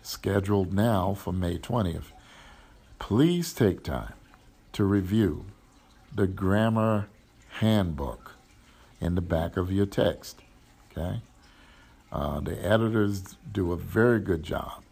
[0.01, 2.11] scheduled now for May 20th.
[2.99, 4.13] Please take time
[4.73, 5.45] to review
[6.13, 7.07] the grammar
[7.59, 8.33] handbook
[9.01, 10.41] in the back of your text.
[10.91, 11.21] Okay?
[12.11, 14.83] Uh, the editors do a very good job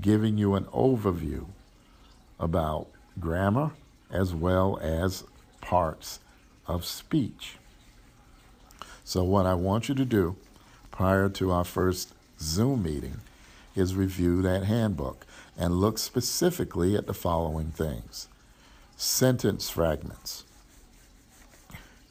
[0.00, 1.46] giving you an overview
[2.38, 2.88] about
[3.18, 3.70] grammar
[4.10, 5.24] as well as
[5.60, 6.20] parts
[6.66, 7.56] of speech.
[9.04, 10.36] So, what I want you to do
[10.90, 13.20] prior to our first Zoom meeting
[13.76, 15.24] is review that handbook
[15.56, 18.28] and look specifically at the following things
[18.96, 20.44] sentence fragments,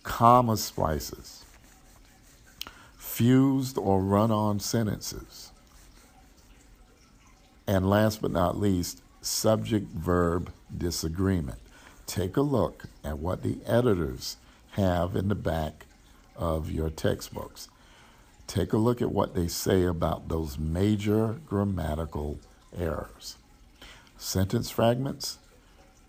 [0.04, 1.35] comma splices,
[3.16, 5.50] fused or run on sentences,
[7.66, 11.58] and last but not least, subject verb disagreement.
[12.08, 14.36] Take a look at what the editors
[14.72, 15.86] have in the back
[16.36, 17.70] of your textbooks.
[18.48, 22.38] Take a look at what they say about those major grammatical
[22.78, 23.38] errors.
[24.18, 25.38] Sentence fragments,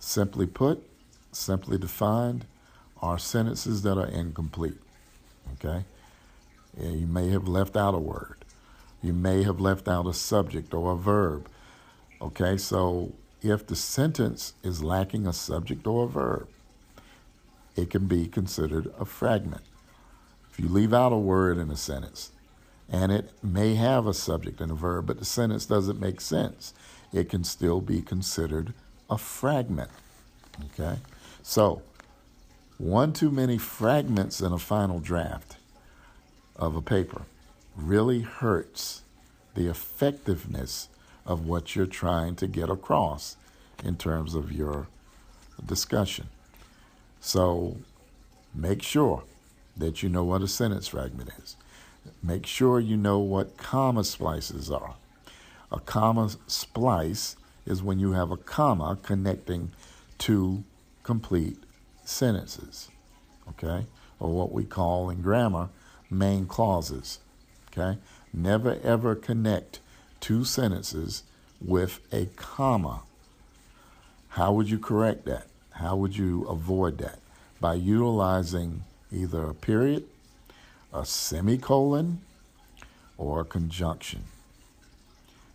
[0.01, 0.83] simply put,
[1.31, 2.47] simply defined,
[3.01, 4.81] are sentences that are incomplete.
[5.53, 5.85] Okay?
[6.81, 8.44] You may have left out a word.
[9.03, 11.48] You may have left out a subject or a verb.
[12.20, 13.12] Okay, so
[13.43, 16.48] if the sentence is lacking a subject or a verb,
[17.77, 19.62] it can be considered a fragment.
[20.51, 22.32] If you leave out a word in a sentence,
[22.89, 26.73] and it may have a subject and a verb, but the sentence doesn't make sense,
[27.12, 28.73] it can still be considered
[29.11, 29.90] a fragment.
[30.73, 30.98] Okay?
[31.43, 31.82] So,
[32.78, 35.56] one too many fragments in a final draft
[36.59, 37.23] of a paper
[37.77, 39.03] really hurts
[39.55, 40.89] the effectiveness
[41.24, 43.37] of what you're trying to get across
[43.85, 44.87] in terms of your
[45.65, 46.28] discussion.
[47.20, 47.77] So
[48.55, 49.24] make sure
[49.77, 51.57] that you know what a sentence fragment is.
[52.23, 54.95] Make sure you know what comma splices are.
[55.73, 59.73] A comma splice is when you have a comma connecting
[60.19, 60.62] two
[61.03, 61.59] complete
[62.05, 62.89] sentences,
[63.49, 63.87] okay?
[64.20, 65.69] Or what we call in grammar
[66.11, 67.19] main clauses,
[67.70, 67.99] okay?
[68.33, 69.81] Never ever connect
[70.20, 71.23] two sentences
[71.61, 73.03] with a comma.
[74.31, 75.47] How would you correct that?
[75.70, 77.19] How would you avoid that?
[77.61, 80.05] By utilizing either a period,
[80.93, 82.20] a semicolon,
[83.19, 84.24] or a conjunction.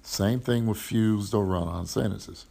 [0.04, 2.46] Same thing with fused or run on sentences.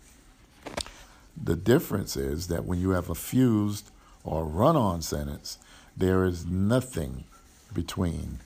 [1.42, 3.90] The difference is that when you have a fused
[4.24, 5.58] or run on sentence,
[5.96, 7.24] there is nothing
[7.72, 8.38] between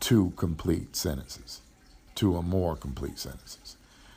[0.00, 1.60] two complete sentences,
[2.14, 3.76] two or more complete sentences.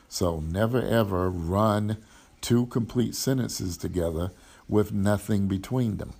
[0.09, 1.97] So never ever run
[2.41, 4.31] two complete sentences together
[4.69, 6.13] with nothing between them.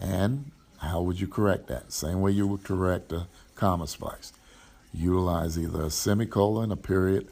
[0.00, 1.92] And how would you correct that?
[1.92, 4.32] Same way you would correct a comma splice.
[4.92, 7.28] Utilize either a semicolon, a period,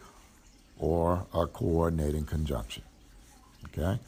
[0.78, 2.82] or a coordinating conjunction.
[3.66, 4.01] Okay?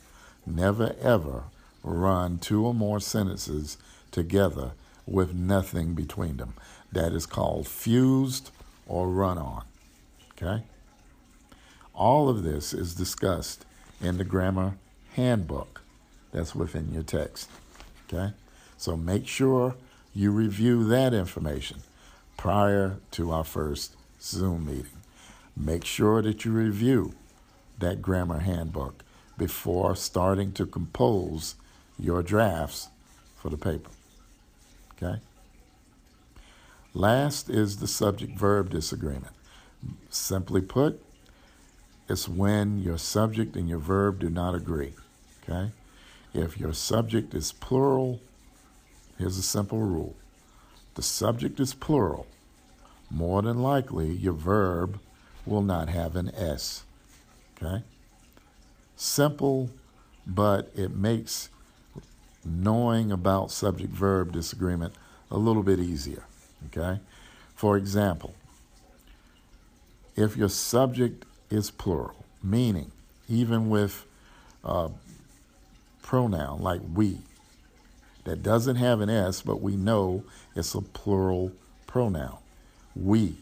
[0.46, 1.44] Never ever
[1.82, 3.78] run two or more sentences
[4.10, 4.72] together
[5.06, 6.54] with nothing between them.
[6.92, 8.50] That is called fused
[8.86, 9.64] or run on.
[10.32, 10.64] Okay?
[11.94, 13.64] All of this is discussed
[14.00, 14.76] in the grammar
[15.14, 15.82] handbook
[16.32, 17.48] that's within your text.
[18.06, 18.32] Okay?
[18.76, 19.76] So make sure
[20.14, 21.78] you review that information
[22.36, 24.86] prior to our first Zoom meeting.
[25.56, 27.14] Make sure that you review
[27.78, 29.02] that grammar handbook
[29.38, 31.54] before starting to compose
[31.98, 32.88] your drafts
[33.36, 33.90] for the paper.
[34.96, 35.20] Okay?
[36.94, 39.34] Last is the subject verb disagreement.
[40.08, 41.02] Simply put,
[42.08, 44.94] it's when your subject and your verb do not agree.
[45.42, 45.72] Okay?
[46.32, 48.20] If your subject is plural,
[49.18, 50.14] here's a simple rule
[50.94, 52.26] the subject is plural,
[53.10, 54.98] more than likely your verb
[55.44, 56.84] will not have an S.
[57.56, 57.82] Okay?
[58.96, 59.70] Simple,
[60.26, 61.50] but it makes
[62.46, 64.94] knowing about subject verb disagreement
[65.30, 66.24] a little bit easier.
[66.66, 67.00] Okay?
[67.54, 68.34] For example,
[70.14, 72.90] if your subject is plural, meaning
[73.28, 74.04] even with
[74.64, 74.90] a
[76.02, 77.18] pronoun like we,
[78.24, 80.24] that doesn't have an S, but we know
[80.54, 81.52] it's a plural
[81.86, 82.38] pronoun.
[82.94, 83.36] We.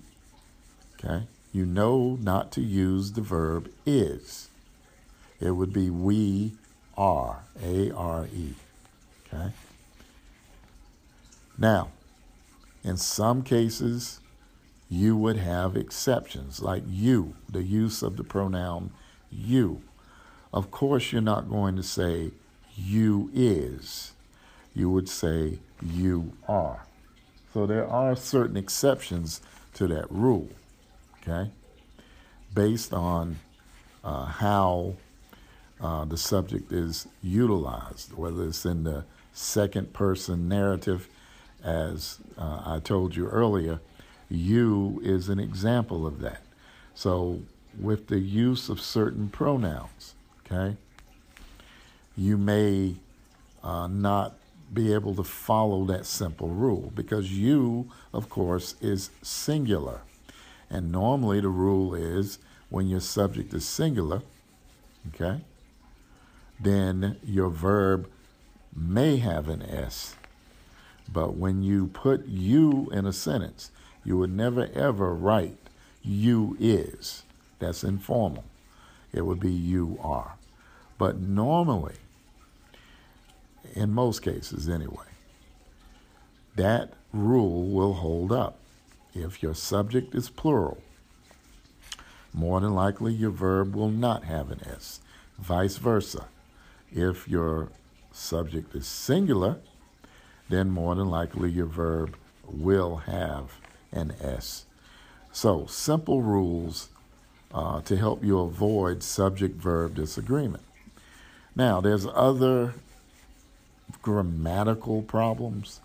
[0.94, 1.24] Okay?
[1.52, 4.48] You know not to use the verb is.
[5.40, 6.52] It would be we
[6.96, 8.54] are, A R E.
[9.34, 9.52] Okay?
[11.58, 11.90] Now,
[12.82, 14.20] in some cases,
[14.90, 18.90] you would have exceptions, like you, the use of the pronoun
[19.30, 19.82] you.
[20.52, 22.32] Of course, you're not going to say
[22.76, 24.12] you is.
[24.74, 26.86] You would say you are.
[27.52, 29.40] So there are certain exceptions
[29.74, 30.48] to that rule,
[31.22, 31.50] okay,
[32.52, 33.38] based on
[34.02, 34.94] uh, how
[35.80, 39.04] uh, the subject is utilized, whether it's in the
[39.34, 41.08] second person narrative,
[41.62, 43.80] as uh, I told you earlier,
[44.30, 46.40] you is an example of that.
[46.94, 47.42] So,
[47.78, 50.14] with the use of certain pronouns,
[50.46, 50.76] okay,
[52.16, 52.94] you may
[53.62, 54.36] uh, not
[54.72, 60.02] be able to follow that simple rule because you, of course, is singular.
[60.70, 62.38] And normally the rule is
[62.70, 64.22] when your subject is singular,
[65.08, 65.40] okay,
[66.60, 68.08] then your verb
[68.76, 70.14] may have an S.
[71.12, 73.70] But when you put you in a sentence,
[74.04, 75.58] you would never ever write
[76.02, 77.22] you is.
[77.58, 78.44] That's informal.
[79.12, 80.34] It would be you are.
[80.98, 81.94] But normally,
[83.74, 85.06] in most cases anyway,
[86.56, 88.58] that rule will hold up.
[89.14, 90.78] If your subject is plural,
[92.32, 95.00] more than likely your verb will not have an S.
[95.38, 96.26] Vice versa.
[96.92, 97.70] If your
[98.14, 99.58] subject is singular,
[100.48, 102.16] then more than likely your verb
[102.46, 103.58] will have
[103.92, 104.66] an S.
[105.32, 106.88] So, simple rules
[107.52, 110.62] uh, to help you avoid subject verb disagreement.
[111.56, 112.74] Now, there's other
[114.02, 115.80] grammatical problems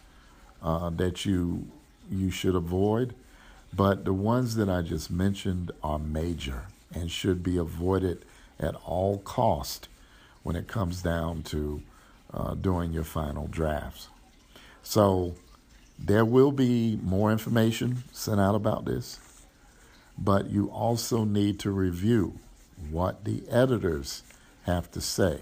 [0.61, 1.67] uh, that you
[2.11, 3.13] you should avoid,
[3.73, 8.25] but the ones that I just mentioned are major and should be avoided
[8.59, 9.87] at all cost
[10.41, 11.83] when it comes down to
[12.33, 14.09] uh, doing your final drafts.
[14.83, 15.35] So
[15.97, 19.19] there will be more information sent out about this,
[20.17, 22.39] but you also need to review
[22.89, 24.23] what the editors
[24.63, 25.39] have to say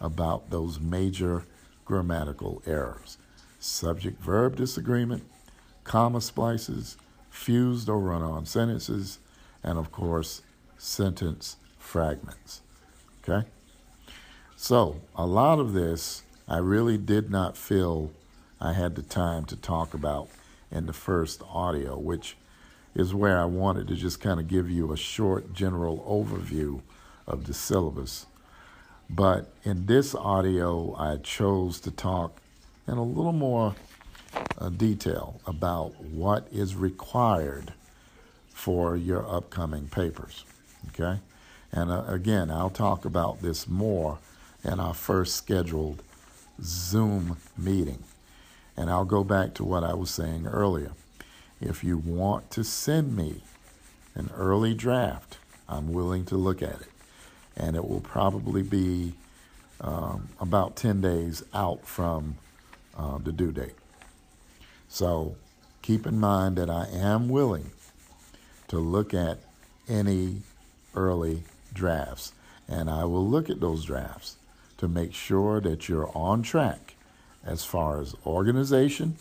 [0.00, 1.44] about those major
[1.84, 3.18] grammatical errors
[3.62, 5.22] subject verb disagreement,
[5.84, 6.96] comma splices,
[7.28, 9.18] fused or run on sentences,
[9.62, 10.40] and of course,
[10.78, 12.62] sentence fragments.
[13.22, 13.46] Okay?
[14.62, 18.10] So, a lot of this I really did not feel
[18.60, 20.28] I had the time to talk about
[20.70, 22.36] in the first audio, which
[22.94, 26.82] is where I wanted to just kind of give you a short general overview
[27.26, 28.26] of the syllabus.
[29.08, 32.36] But in this audio, I chose to talk
[32.86, 33.74] in a little more
[34.58, 37.72] uh, detail about what is required
[38.50, 40.44] for your upcoming papers.
[40.88, 41.20] Okay?
[41.72, 44.18] And uh, again, I'll talk about this more
[44.64, 46.02] in our first scheduled
[46.62, 48.02] Zoom meeting.
[48.76, 50.92] And I'll go back to what I was saying earlier.
[51.60, 53.42] If you want to send me
[54.14, 55.38] an early draft,
[55.68, 56.88] I'm willing to look at it.
[57.56, 59.14] And it will probably be
[59.80, 62.36] um, about 10 days out from
[62.96, 63.74] uh, the due date.
[64.88, 65.36] So
[65.82, 67.70] keep in mind that I am willing
[68.68, 69.38] to look at
[69.88, 70.42] any
[70.94, 72.32] early drafts.
[72.68, 74.36] And I will look at those drafts
[74.80, 76.94] to make sure that you're on track
[77.44, 79.14] as far as organization,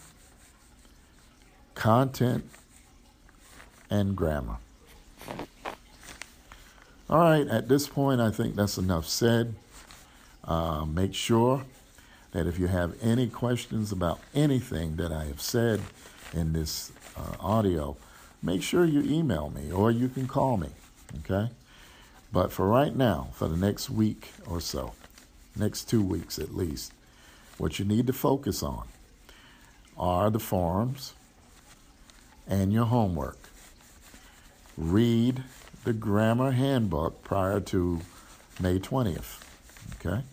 [1.76, 2.49] content,
[3.90, 4.56] and grammar.
[7.10, 9.56] All right, at this point, I think that's enough said.
[10.45, 11.65] Uh, make sure
[12.31, 15.81] that if you have any questions about anything that I have said
[16.34, 17.98] in this uh, audio,
[18.41, 20.69] make sure you email me or you can call me.
[21.19, 21.52] Okay?
[22.31, 24.94] But for right now, for the next week or so,
[25.60, 26.94] next two weeks at least,
[27.57, 28.88] what you need to focus on
[29.98, 31.14] are the forms
[32.48, 33.38] and your homework.
[34.77, 35.44] Read
[35.84, 37.99] the grammar handbook prior to
[38.60, 39.44] May 20th.
[39.95, 40.23] Okay?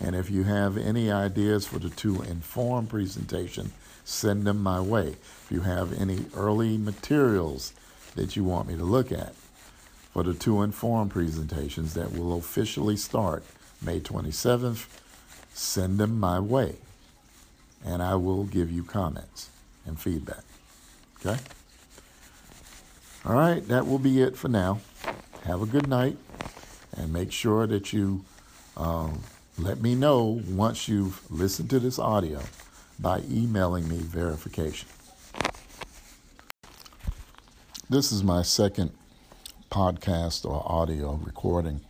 [0.00, 3.72] And if you have any ideas for the two inform presentation,
[4.04, 5.08] send them my way.
[5.44, 7.72] If you have any early materials
[8.14, 9.34] that you want me to look at
[10.12, 13.44] for the two inform presentations that will officially start
[13.84, 14.86] May 27th,
[15.52, 16.76] send them my way.
[17.84, 19.50] And I will give you comments
[19.86, 20.44] and feedback.
[21.18, 21.40] Okay?
[23.26, 24.80] All right, that will be it for now.
[25.44, 26.16] Have a good night
[26.96, 28.24] and make sure that you.
[28.76, 29.22] Um,
[29.56, 32.40] let me know once you've listened to this audio
[32.98, 34.88] by emailing me verification.
[37.88, 38.92] This is my second
[39.70, 41.82] podcast or audio recording.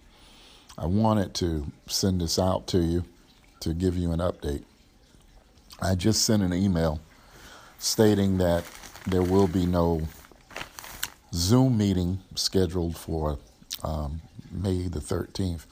[0.76, 3.05] I wanted to send this out to you
[3.60, 4.64] to give you an update.
[5.80, 7.01] I just sent an email
[7.78, 8.64] stating that
[9.06, 10.02] there will be no
[11.32, 13.38] Zoom meeting scheduled for
[13.82, 14.20] um,
[14.51, 15.66] May the 13th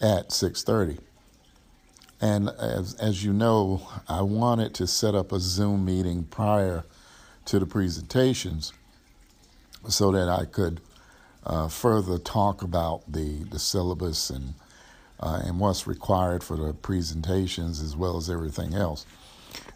[0.00, 0.98] at 6:30.
[2.20, 6.84] And as as you know, I wanted to set up a Zoom meeting prior
[7.46, 8.72] to the presentations
[9.88, 10.80] so that I could
[11.46, 14.54] uh, further talk about the the syllabus and
[15.20, 19.06] uh, and what's required for the presentations as well as everything else.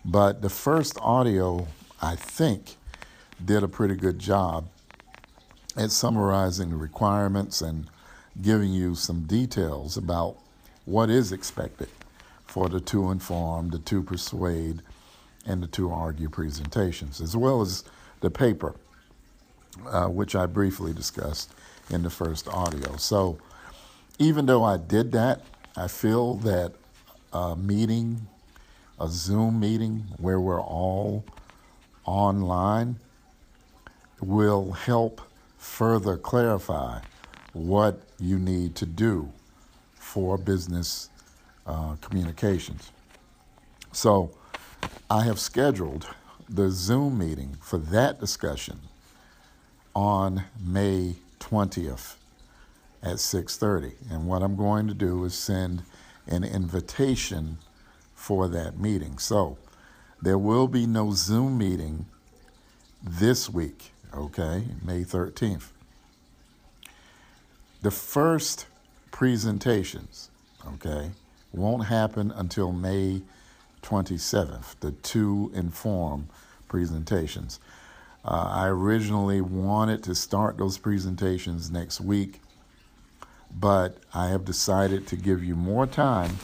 [0.05, 1.69] But the first audio,
[2.03, 2.77] I think,
[3.43, 4.67] did a pretty good job
[5.77, 7.87] at summarizing the requirements and
[8.43, 10.37] giving you some details about
[10.85, 11.89] what is expected
[12.45, 14.83] for the two inform, the two persuade,
[15.47, 17.85] and the two argue presentations, as well as
[18.21, 18.75] the paper,
[19.87, 21.53] uh, which I briefly discussed
[21.91, 22.97] in the first audio.
[22.97, 23.39] So,
[24.19, 25.43] even though I did that,
[25.77, 26.73] I feel that
[27.33, 28.29] a meeting,
[28.99, 31.25] a Zoom meeting where we're all
[32.05, 32.97] online,
[34.21, 35.21] will help
[35.59, 37.01] further clarify
[37.53, 39.33] what you need to do
[39.95, 41.09] for business
[41.67, 42.91] uh, communications.
[43.93, 44.31] So
[45.09, 46.07] I have scheduled
[46.49, 48.81] the Zoom meeting for that discussion
[50.01, 52.17] on May 20th
[53.03, 55.83] at 6:30 and what I'm going to do is send
[56.27, 57.59] an invitation
[58.15, 59.19] for that meeting.
[59.19, 59.59] So
[60.23, 62.07] there will be no Zoom meeting
[63.03, 64.69] this week, okay?
[64.83, 65.69] May 13th.
[67.83, 68.65] The first
[69.11, 70.31] presentations,
[70.67, 71.11] okay,
[71.53, 73.21] won't happen until May
[73.83, 76.29] 27th, the two inform
[76.69, 77.61] presentations.
[78.25, 82.41] Uh, I originally wanted to start those presentations next week,
[83.51, 86.37] but I have decided to give you more time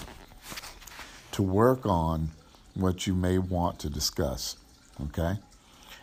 [1.33, 2.31] to work on
[2.75, 4.57] what you may want to discuss.
[5.03, 5.39] Okay?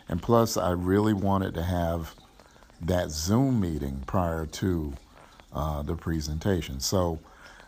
[0.08, 2.14] And plus, I really wanted to have
[2.80, 4.94] that Zoom meeting prior to
[5.52, 6.80] uh, the presentation.
[6.80, 7.18] So,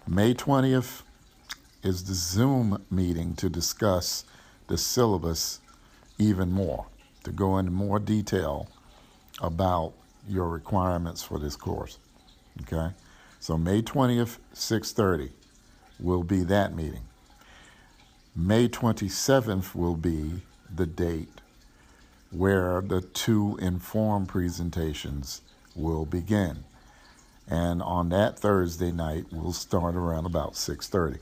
[0.07, 1.03] May 20th
[1.83, 4.24] is the Zoom meeting to discuss
[4.69, 5.61] the syllabus
[6.19, 6.87] even more,
[7.27, 8.69] to go into more detail
[9.40, 9.93] about
[10.28, 11.98] your requirements for this course.
[12.62, 12.94] Okay?
[13.40, 15.32] So May 20th, 6:30
[15.98, 17.03] will be that meeting.
[18.36, 20.43] May 27th will be
[20.73, 21.40] the date
[22.31, 25.43] where the two informed presentations
[25.74, 26.62] will begin.
[27.48, 31.19] And on that Thursday night, we'll start around about 6:30.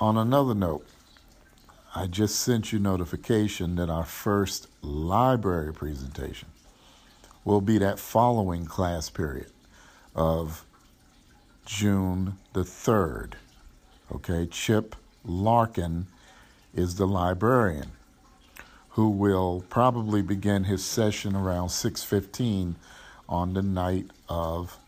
[0.00, 0.84] On another note,
[1.94, 6.48] I just sent you notification that our first library presentation
[7.44, 9.50] will be that following class period
[10.14, 10.64] of
[11.64, 13.34] June the 3rd.
[14.12, 16.06] Okay, Chip Larkin
[16.74, 17.92] is the librarian
[18.90, 22.74] who will probably begin his session around 6:15
[23.28, 24.78] on the night of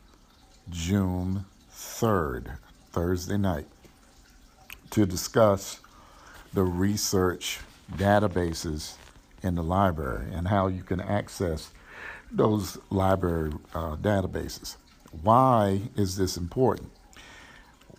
[0.69, 2.59] June 3rd,
[2.93, 3.69] Thursday night,
[4.91, 5.81] to discuss
[6.53, 7.61] the research
[7.93, 8.95] databases
[9.43, 11.71] in the library and how you can access
[12.31, 14.77] those library uh, databases.
[15.23, 16.91] Why is this important?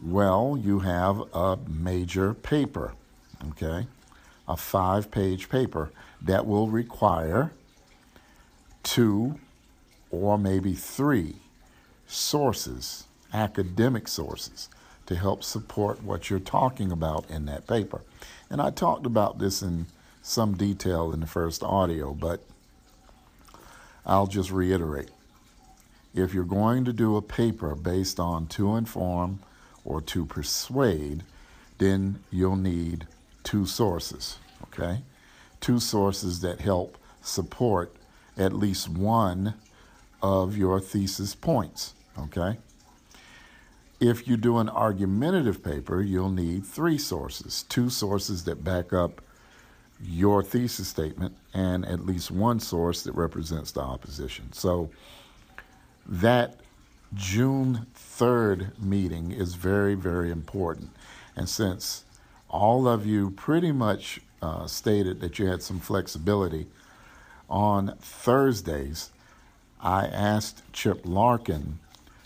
[0.01, 2.93] Well, you have a major paper,
[3.49, 3.87] okay,
[4.47, 5.91] a five page paper
[6.21, 7.51] that will require
[8.83, 9.39] two
[10.09, 11.35] or maybe three
[12.07, 14.69] sources, academic sources,
[15.05, 18.01] to help support what you're talking about in that paper.
[18.51, 19.85] And I talked about this in
[20.21, 22.43] some detail in the first audio, but
[24.05, 25.09] I'll just reiterate.
[26.13, 29.39] If you're going to do a paper based on to inform
[29.85, 31.23] or to persuade,
[31.77, 33.07] then you'll need
[33.43, 35.03] two sources, okay?
[35.61, 37.95] Two sources that help support
[38.37, 39.53] at least one
[40.21, 42.57] of your thesis points, okay?
[44.01, 49.21] If you do an argumentative paper, you'll need three sources two sources that back up
[50.03, 54.51] your thesis statement and at least one source that represents the opposition.
[54.53, 54.89] So
[56.07, 56.59] that
[57.13, 60.89] June 3rd meeting is very, very important.
[61.35, 62.03] And since
[62.49, 66.65] all of you pretty much uh, stated that you had some flexibility
[67.47, 69.11] on Thursdays,
[69.79, 71.77] I asked Chip Larkin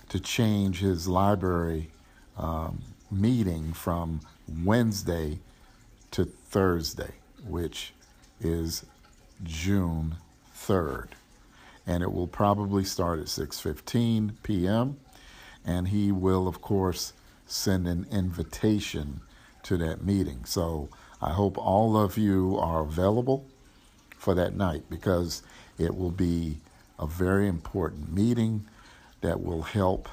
[0.10, 1.90] to change his library
[2.38, 4.22] um, meeting from
[4.64, 5.40] Wednesday
[6.12, 7.12] to Thursday,
[7.44, 7.94] which
[8.42, 8.86] is
[9.44, 10.16] June
[10.56, 11.10] 3rd.
[11.88, 14.98] And it will probably start at 6:15 p.m.
[15.64, 17.14] and he will of course
[17.48, 19.22] send an invitation
[19.64, 20.46] to that meeting.
[20.46, 20.90] So
[21.22, 23.46] I hope all of you are available
[24.18, 25.44] for that night because
[25.78, 26.58] it will be
[26.98, 28.66] a very important meeting
[29.26, 30.08] that will help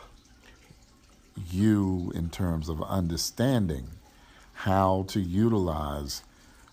[1.50, 3.86] you in terms of understanding
[4.54, 6.22] how to utilize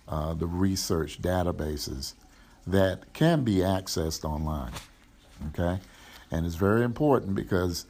[0.07, 2.13] uh, the research databases
[2.65, 4.71] that can be accessed online.
[5.49, 5.81] Okay?
[6.31, 7.85] And it's very important because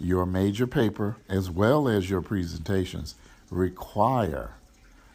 [0.00, 3.14] your major paper, as well as your presentations,
[3.48, 4.54] require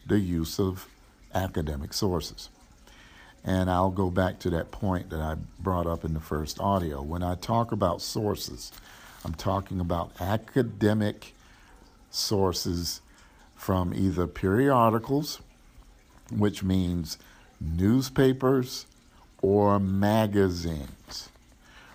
[0.07, 0.87] the use of
[1.35, 2.49] academic sources.
[3.43, 7.01] And I'll go back to that point that I brought up in the first audio.
[7.01, 8.71] When I talk about sources,
[9.23, 11.33] I'm talking about academic
[12.11, 13.01] sources
[13.55, 15.39] from either periodicals,
[16.31, 17.17] which means
[17.59, 18.85] newspapers
[19.41, 21.29] or magazines,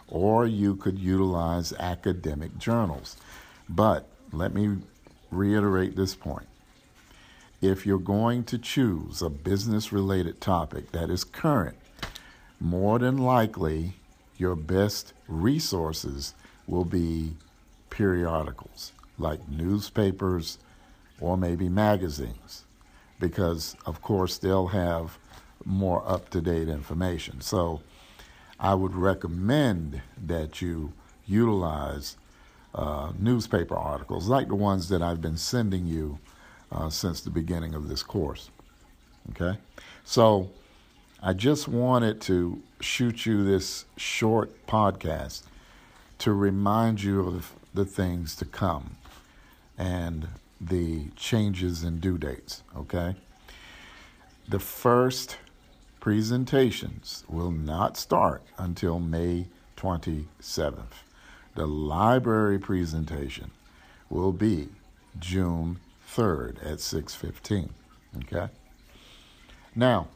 [0.08, 3.16] or you could utilize academic journals.
[3.68, 4.78] But let me
[5.30, 6.46] reiterate this point
[7.64, 11.76] if you're going to choose a business related topic that is current,
[12.60, 13.94] more than likely
[14.36, 16.34] your best resources
[16.66, 17.34] will be
[17.88, 20.58] periodicals like newspapers
[21.20, 22.64] or maybe magazines
[23.18, 25.18] because of course they'll have
[25.64, 27.40] more up to date information.
[27.40, 27.80] So
[28.60, 30.92] I would recommend that you
[31.26, 32.16] utilize
[32.74, 36.18] uh, newspaper articles like the ones that I've been sending you
[36.72, 38.50] uh, since the beginning of this course.
[39.30, 39.58] Okay?
[40.04, 40.50] So
[41.22, 45.42] I just wanted to shoot you this short podcast
[46.18, 48.96] to remind you of the things to come
[49.76, 50.28] and
[50.60, 52.62] the changes in due dates.
[52.76, 53.16] Okay?
[54.48, 55.38] The first
[56.00, 59.46] presentations will not start until May
[59.76, 61.02] 27th.
[61.54, 63.50] The library presentation
[64.10, 64.68] will be
[65.18, 65.78] June
[66.14, 67.70] 3rd at 6:15.
[68.18, 68.48] Okay?
[69.74, 70.08] Now,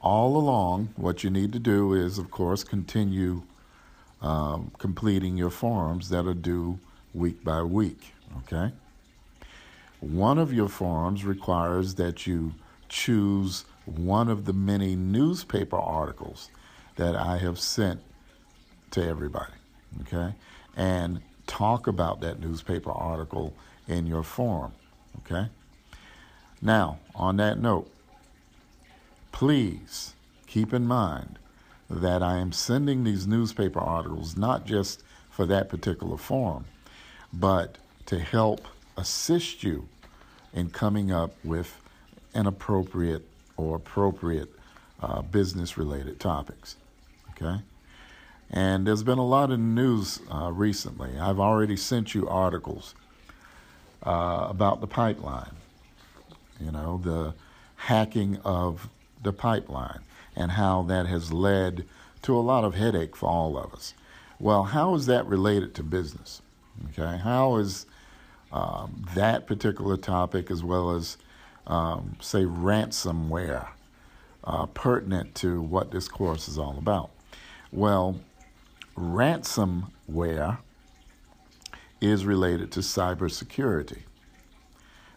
[0.00, 3.42] all along, what you need to do is, of course, continue
[4.20, 6.78] um, completing your forms that are due
[7.14, 8.14] week by week.
[8.38, 8.72] Okay?
[10.00, 12.54] One of your forms requires that you
[12.88, 16.50] choose one of the many newspaper articles
[16.96, 18.00] that I have sent
[18.92, 19.52] to everybody.
[20.02, 20.34] Okay?
[20.76, 23.54] And talk about that newspaper article
[23.96, 24.72] in your form.
[25.18, 25.48] Okay?
[26.60, 27.90] Now, on that note,
[29.32, 30.14] please
[30.46, 31.38] keep in mind
[31.88, 36.64] that I am sending these newspaper articles not just for that particular forum,
[37.32, 38.66] but to help
[38.96, 39.88] assist you
[40.52, 41.80] in coming up with
[42.34, 44.48] an appropriate or appropriate
[45.02, 46.76] uh, business related topics.
[47.30, 47.62] Okay?
[48.50, 51.18] And there's been a lot of news uh, recently.
[51.18, 52.94] I've already sent you articles
[54.04, 55.52] uh, about the pipeline,
[56.60, 57.34] you know, the
[57.76, 58.88] hacking of
[59.22, 60.00] the pipeline
[60.36, 61.84] and how that has led
[62.22, 63.94] to a lot of headache for all of us.
[64.38, 66.42] Well, how is that related to business?
[66.88, 67.86] Okay, how is
[68.52, 71.16] um, that particular topic, as well as,
[71.66, 73.68] um, say, ransomware,
[74.44, 77.10] uh, pertinent to what this course is all about?
[77.70, 78.20] Well,
[78.96, 80.58] ransomware
[82.02, 84.00] is related to cybersecurity.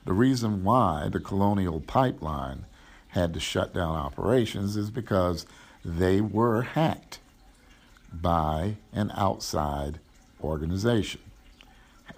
[0.06, 2.66] The reason why the Colonial Pipeline
[3.10, 5.48] had to shut down operations is because
[5.84, 7.20] they were hacked
[8.14, 10.00] by an outside
[10.44, 11.22] organization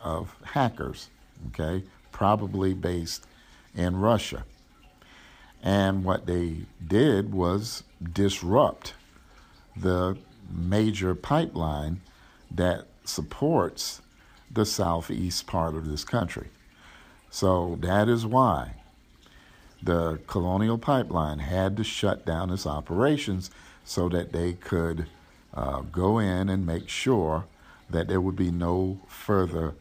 [0.03, 1.09] of hackers,
[1.47, 3.25] okay, probably based
[3.73, 4.43] in Russia.
[5.63, 7.83] And what they did was
[8.13, 8.95] disrupt
[9.77, 10.17] the
[10.51, 12.01] major pipeline
[12.51, 14.01] that supports
[14.49, 16.47] the southeast part of this country.
[17.29, 18.75] So that is why
[19.81, 23.51] the Colonial Pipeline had to shut down its operations
[23.83, 25.07] so that they could
[25.53, 27.45] uh, go in and make sure
[27.89, 29.75] that there would be no further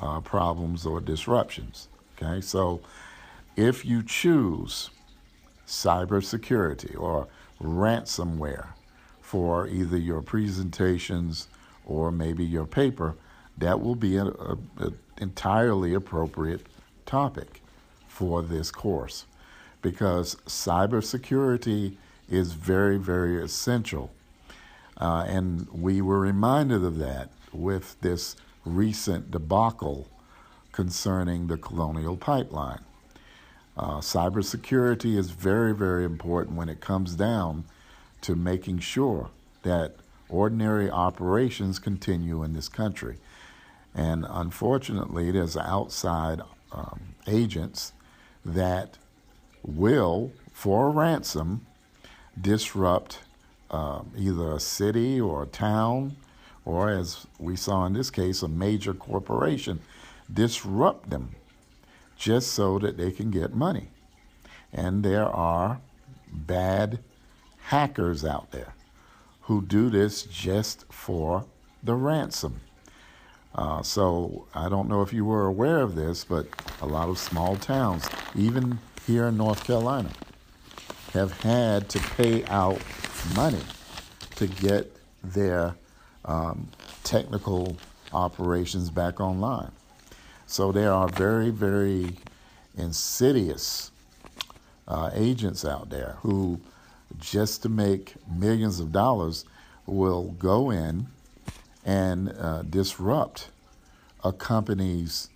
[0.00, 1.88] uh, problems or disruptions.
[2.16, 2.80] Okay, so
[3.56, 4.90] if you choose
[5.66, 7.28] cybersecurity or
[7.60, 8.68] ransomware
[9.20, 11.48] for either your presentations
[11.86, 13.14] or maybe your paper,
[13.58, 14.32] that will be an
[15.18, 16.66] entirely appropriate
[17.06, 17.62] topic
[18.08, 19.26] for this course
[19.82, 21.96] because cybersecurity
[22.28, 24.10] is very, very essential.
[25.00, 30.08] Uh, and we were reminded of that with this recent debacle
[30.70, 32.80] concerning the Colonial Pipeline.
[33.76, 37.64] Uh, cybersecurity is very, very important when it comes down
[38.20, 39.30] to making sure
[39.62, 39.96] that
[40.28, 43.18] ordinary operations continue in this country.
[43.94, 46.40] And unfortunately, there's outside
[46.72, 47.92] um, agents
[48.44, 48.98] that
[49.62, 51.66] will, for a ransom,
[52.40, 53.18] disrupt
[53.70, 56.16] uh, either a city or a town,
[56.64, 59.80] or as we saw in this case, a major corporation,
[60.32, 61.34] disrupt them
[62.16, 63.88] just so that they can get money.
[64.72, 65.80] And there are
[66.32, 67.00] bad
[67.64, 68.74] hackers out there
[69.42, 71.44] who do this just for
[71.82, 72.60] the ransom.
[73.54, 76.46] Uh, so I don't know if you were aware of this, but
[76.80, 80.10] a lot of small towns, even here in North Carolina,
[81.12, 82.80] have had to pay out
[83.36, 83.60] money
[84.36, 84.90] to get
[85.22, 85.74] their
[86.24, 86.68] um,
[87.04, 87.76] technical
[88.12, 89.70] operations back online.
[90.46, 92.16] So there are very, very
[92.76, 93.90] insidious
[94.88, 96.60] uh, agents out there who,
[97.18, 99.44] just to make millions of dollars,
[99.86, 101.06] will go in
[101.84, 103.48] and uh, disrupt
[104.24, 105.28] a company's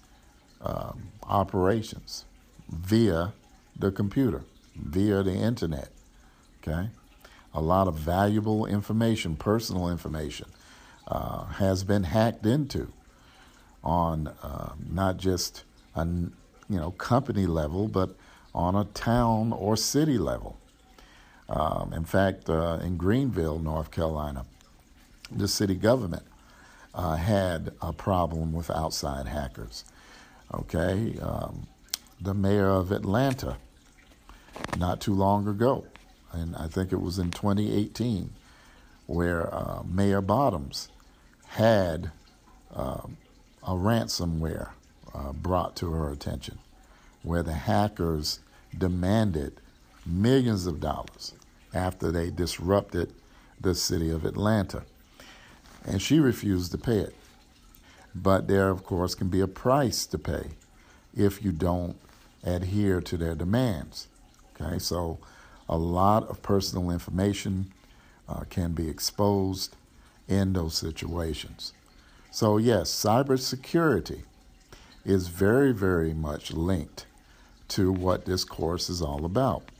[0.60, 2.24] um, operations
[2.68, 3.32] via
[3.78, 4.44] the computer,
[4.74, 5.88] via the internet.
[6.60, 6.88] Okay?
[7.54, 10.46] A lot of valuable information, personal information,
[11.08, 12.88] uh, has been hacked into
[13.82, 15.62] on uh, not just
[15.94, 16.30] a you
[16.68, 18.16] know company level, but
[18.54, 20.58] on a town or city level.
[21.48, 24.44] Um, in fact, uh, in Greenville, North Carolina,
[25.30, 26.24] the city government
[26.96, 29.84] uh, had a problem with outside hackers.
[30.52, 31.66] Okay, um,
[32.20, 33.58] the mayor of Atlanta,
[34.78, 35.84] not too long ago,
[36.32, 38.30] and I think it was in 2018,
[39.06, 40.88] where uh, Mayor Bottoms
[41.48, 42.10] had
[42.74, 43.02] uh,
[43.62, 44.70] a ransomware
[45.14, 46.58] uh, brought to her attention,
[47.22, 48.40] where the hackers
[48.76, 49.52] demanded
[50.06, 51.34] millions of dollars
[51.74, 53.12] after they disrupted
[53.60, 54.82] the city of Atlanta
[55.86, 57.14] and she refused to pay it.
[58.14, 60.48] But there, of course, can be a price to pay
[61.14, 61.96] if you don't
[62.44, 64.08] adhere to their demands.
[64.60, 65.18] Okay, so
[65.68, 67.72] a lot of personal information
[68.28, 69.76] uh, can be exposed
[70.28, 71.72] in those situations.
[72.30, 74.22] So, yes, cybersecurity
[75.04, 77.06] is very, very much linked
[77.68, 79.70] to what this course is all about.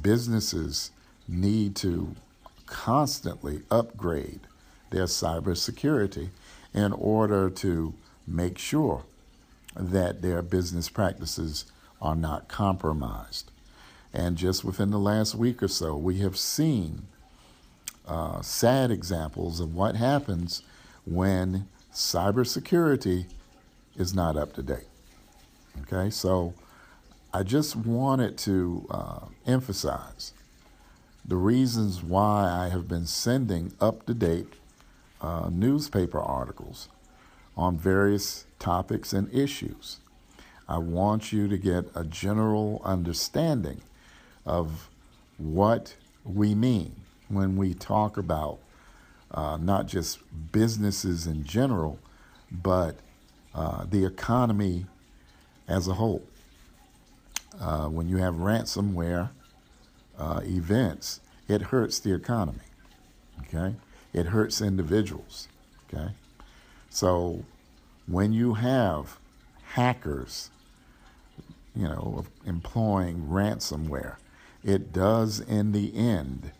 [0.00, 0.90] Businesses
[1.28, 2.14] need to
[2.66, 4.40] constantly upgrade
[4.90, 6.28] their cybersecurity
[6.74, 7.94] in order to
[8.26, 9.04] make sure
[9.74, 11.64] that their business practices
[12.00, 13.50] are not compromised.
[14.12, 17.02] And just within the last week or so, we have seen
[18.06, 20.62] uh, sad examples of what happens
[21.04, 23.26] when cybersecurity
[23.96, 24.88] is not up to date.
[25.82, 26.54] Okay, so
[27.32, 30.32] I just wanted to uh, emphasize
[31.24, 34.54] the reasons why I have been sending up to date
[35.20, 36.88] uh, newspaper articles
[37.56, 39.98] on various topics and issues.
[40.68, 43.82] I want you to get a general understanding
[44.46, 44.88] of
[45.36, 45.94] what
[46.24, 46.94] we mean
[47.28, 48.58] when we talk about
[49.32, 50.18] uh, not just
[50.52, 51.98] businesses in general,
[52.50, 52.96] but
[53.54, 54.86] uh, the economy
[55.68, 56.22] as a whole.
[57.60, 59.30] Uh, when you have ransomware
[60.18, 62.58] uh, events, it hurts the economy.
[63.40, 63.74] Okay,
[64.12, 65.48] it hurts individuals.
[65.92, 66.10] Okay,
[66.88, 67.44] so
[68.06, 69.18] when you have
[69.74, 70.50] hackers,
[71.74, 74.16] you know, employing ransomware,
[74.64, 76.52] it does in the end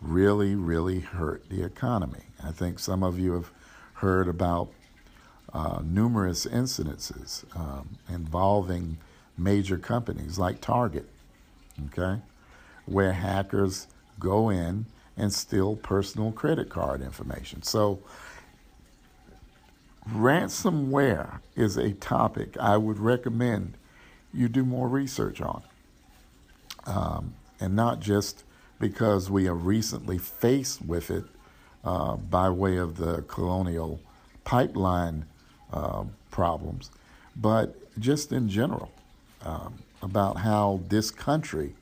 [0.00, 2.24] really, really hurt the economy.
[2.42, 3.50] I think some of you have
[3.94, 4.68] heard about
[5.52, 8.98] uh, numerous incidences um, involving
[9.38, 11.08] major companies like Target,
[11.86, 12.20] okay,
[12.86, 13.86] where hackers
[14.18, 17.62] go in and steal personal credit card information.
[17.62, 18.00] So,
[20.10, 23.74] ransomware is a topic I would recommend
[24.32, 25.62] you do more research on.
[26.86, 28.44] Um, and not just
[28.78, 31.24] because we are recently faced with it
[31.84, 34.00] uh, by way of the colonial
[34.42, 35.24] pipeline
[35.72, 36.90] uh, problems,
[37.36, 38.90] but just in general
[39.42, 41.74] um, about how this country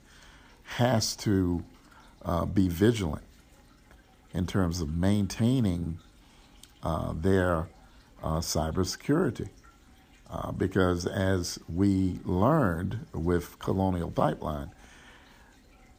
[0.63, 1.63] has to
[2.25, 3.23] uh, be vigilant
[4.33, 5.99] in terms of maintaining
[6.81, 7.67] uh, their
[8.21, 9.49] uh, cybersecurity.
[10.29, 14.71] Uh, because as we learned with Colonial Pipeline,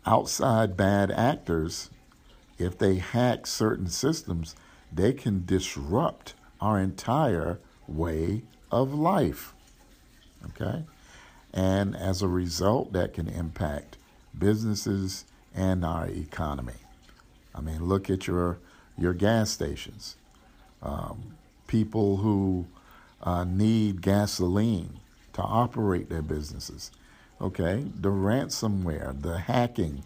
[0.04, 1.90] outside bad actors,
[2.58, 4.56] if they hack certain systems,
[4.92, 9.54] they can disrupt our entire way of life.
[10.46, 10.84] Okay?
[11.52, 13.96] And as a result, that can impact
[14.36, 15.24] businesses
[15.54, 16.74] and our economy.
[17.54, 18.58] I mean, look at your,
[18.98, 20.16] your gas stations.
[20.82, 21.36] Um,
[21.66, 22.66] people who
[23.22, 25.00] uh, need gasoline
[25.34, 26.90] to operate their businesses.
[27.40, 30.04] Okay, the ransomware, the hacking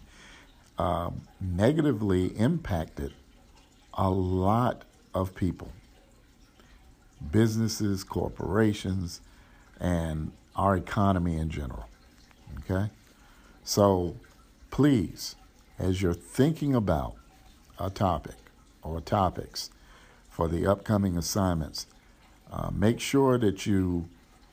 [0.77, 3.13] um, negatively impacted
[3.93, 5.71] a lot of people,
[7.31, 9.21] businesses, corporations,
[9.79, 11.87] and our economy in general.
[12.59, 12.89] Okay?
[13.63, 14.15] So
[14.71, 15.35] please,
[15.79, 17.15] as you're thinking about
[17.79, 18.35] a topic
[18.83, 19.69] or topics
[20.29, 21.87] for the upcoming assignments,
[22.51, 24.09] uh, make sure that you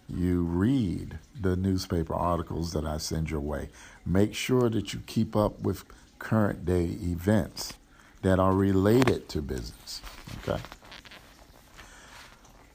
[0.08, 3.70] you read the newspaper articles that I send your way.
[4.04, 5.84] Make sure that you keep up with
[6.20, 7.74] current day events
[8.22, 10.00] that are related to business.
[10.38, 10.62] Okay.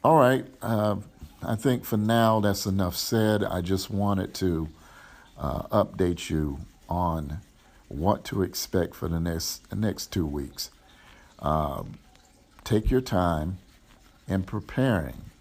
[0.03, 0.45] All right.
[0.61, 0.97] Uh,
[1.41, 3.43] I think for now that's enough said.
[3.43, 4.67] I just wanted to
[5.37, 6.59] uh, update you
[6.89, 7.39] on
[7.91, 10.71] what to expect for the next the next two weeks.
[11.39, 11.83] Uh,
[12.63, 13.57] take your time
[14.27, 15.31] in preparing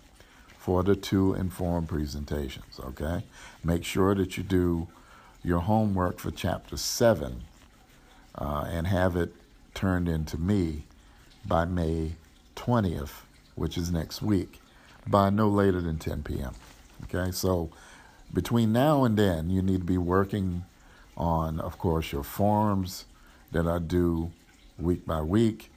[0.58, 2.80] for the two informed presentations.
[2.80, 3.24] Okay,
[3.64, 4.88] make sure that you do
[5.42, 7.42] your homework for chapter seven
[8.34, 9.32] uh, and have it
[9.74, 10.84] turned into me
[11.46, 12.12] by May
[12.56, 13.22] 20th,
[13.54, 14.60] which is next week
[15.06, 16.52] by no later than 10 p.m.
[17.04, 17.70] Okay, so
[18.32, 20.64] between now and then, you need to be working
[21.20, 23.04] on, of course, your forms
[23.52, 24.32] that I due
[24.78, 25.70] week by week,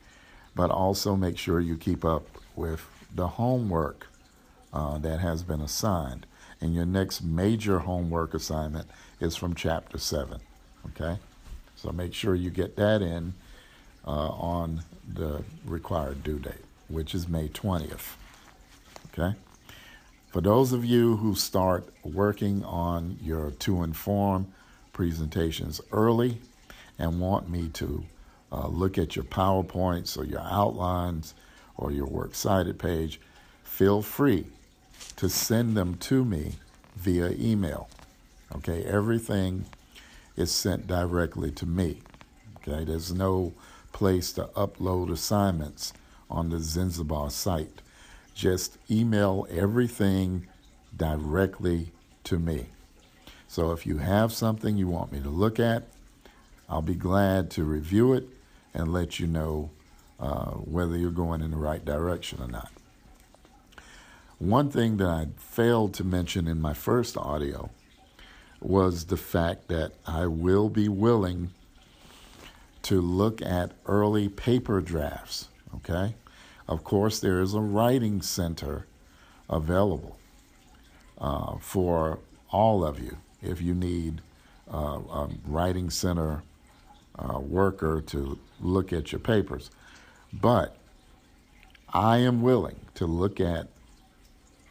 [0.56, 2.26] but also make sure you keep up
[2.56, 4.08] with the homework
[4.72, 6.26] uh, that has been assigned.
[6.62, 8.88] And your next major homework assignment
[9.20, 10.40] is from chapter 7.
[10.88, 11.20] Okay?
[11.76, 13.34] So make sure you get that in
[14.08, 14.84] uh, on
[15.14, 18.16] the required due date, which is May 20th.
[19.12, 19.36] Okay?
[20.30, 24.54] For those of you who start working on your to inform
[24.94, 26.38] presentations early
[26.98, 28.06] and want me to
[28.52, 31.34] uh, look at your PowerPoints or your outlines
[31.76, 33.20] or your works cited page,
[33.64, 34.46] feel free
[35.16, 36.54] to send them to me
[36.96, 37.90] via email.
[38.56, 39.66] Okay, everything
[40.38, 42.02] is sent directly to me.
[42.58, 43.54] Okay, there's no
[43.92, 45.92] place to upload assignments
[46.30, 47.82] on the Zanzibar site
[48.34, 50.48] just email everything
[50.96, 51.92] directly
[52.24, 52.68] to me.
[53.54, 55.84] So if you have something you want me to look at,
[56.68, 58.28] I'll be glad to review it
[58.74, 59.70] and let you know
[60.20, 62.72] uh, whether you're going in the right direction or not.
[64.40, 67.70] One thing that I failed to mention in my first audio
[68.60, 71.52] was the fact that I will be willing
[72.82, 75.50] to look at early paper drafts.
[75.76, 76.16] Okay?
[76.68, 78.88] Of course, there is a writing center
[79.48, 80.18] available
[81.22, 82.18] uh, for
[82.50, 84.22] all of you if you need
[84.72, 86.44] uh, a writing center
[87.18, 89.70] uh, worker to look at your papers.
[90.32, 90.76] But
[91.94, 93.68] I am willing to look at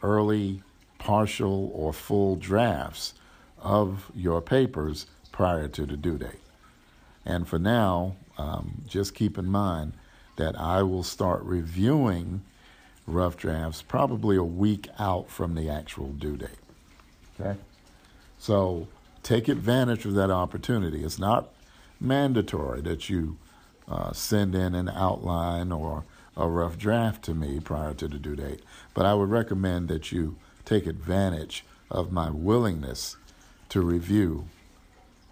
[0.01, 0.61] early,
[0.97, 3.13] partial, or full drafts
[3.61, 6.41] of your papers prior to the due date.
[7.25, 9.93] And for now, um, just keep in mind
[10.35, 12.41] that I will start reviewing
[13.05, 16.49] rough drafts probably a week out from the actual due date.
[17.39, 17.59] Okay?
[18.43, 18.89] So
[19.23, 21.05] take advantage of that opportunity.
[21.05, 21.47] It's not
[22.01, 23.37] mandatory that you
[23.87, 26.03] uh, send in an outline or
[26.35, 28.59] a rough draft to me prior to the due date,
[28.93, 33.15] but I would recommend that you take advantage of my willingness
[33.69, 34.49] to review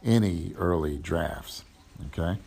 [0.05, 1.65] any early drafts.
[2.07, 2.39] Okay?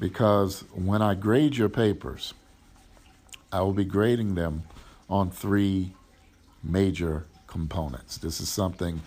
[0.00, 2.34] Because when I grade your papers,
[3.52, 4.64] I will be grading them
[5.08, 5.94] on three
[6.60, 8.16] major components.
[8.16, 9.02] This is something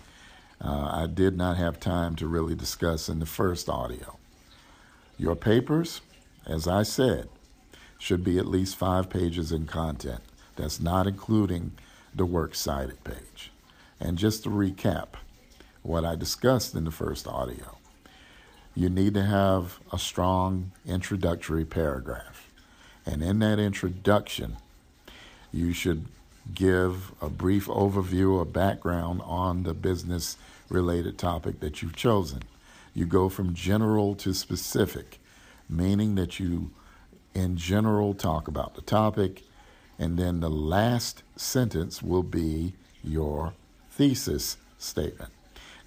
[0.61, 4.17] uh, I did not have time to really discuss in the first audio.
[5.17, 6.01] Your papers,
[6.45, 7.29] as I said,
[7.97, 10.21] should be at least five pages in content.
[10.55, 11.71] That's not including
[12.13, 13.51] the works cited page.
[13.99, 15.15] And just to recap
[15.81, 17.77] what I discussed in the first audio,
[18.75, 22.49] you need to have a strong introductory paragraph.
[23.05, 24.57] And in that introduction,
[25.51, 26.05] you should
[26.53, 30.37] give a brief overview or background on the business
[30.69, 32.43] related topic that you've chosen.
[32.93, 35.19] You go from general to specific,
[35.69, 36.71] meaning that you,
[37.33, 39.43] in general, talk about the topic,
[39.97, 43.53] and then the last sentence will be your
[43.91, 45.31] thesis statement.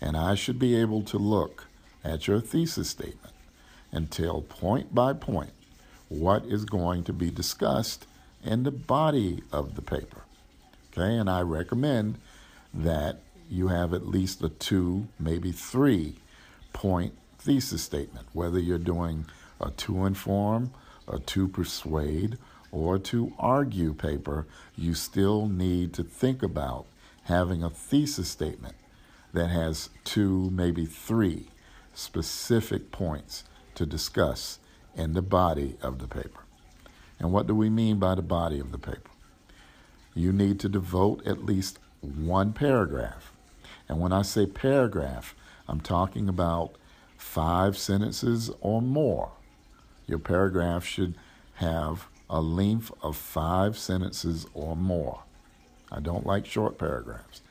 [0.00, 1.66] And I should be able to look
[2.04, 3.34] at your thesis statement
[3.92, 5.50] and tell point by point
[6.08, 8.06] what is going to be discussed
[8.44, 10.22] in the body of the paper.
[10.98, 12.18] Okay, and I recommend
[12.72, 13.20] that
[13.50, 16.16] you have at least a two, maybe three
[16.72, 19.26] point thesis statement, whether you're doing
[19.60, 20.72] a to inform,
[21.06, 22.38] a to persuade,
[22.72, 26.86] or to argue paper, you still need to think about
[27.24, 28.74] having a thesis statement
[29.34, 31.48] that has two, maybe three
[31.92, 33.44] specific points
[33.74, 34.58] to discuss
[34.94, 36.44] in the body of the paper.
[37.18, 39.10] And what do we mean by the body of the paper?
[40.16, 43.32] You need to devote at least one paragraph.
[43.86, 45.34] And when I say paragraph,
[45.68, 46.72] I'm talking about
[47.18, 49.32] five sentences or more.
[50.06, 51.16] Your paragraph should
[51.56, 55.20] have a length of five sentences or more.
[55.92, 57.42] I don't like short paragraphs.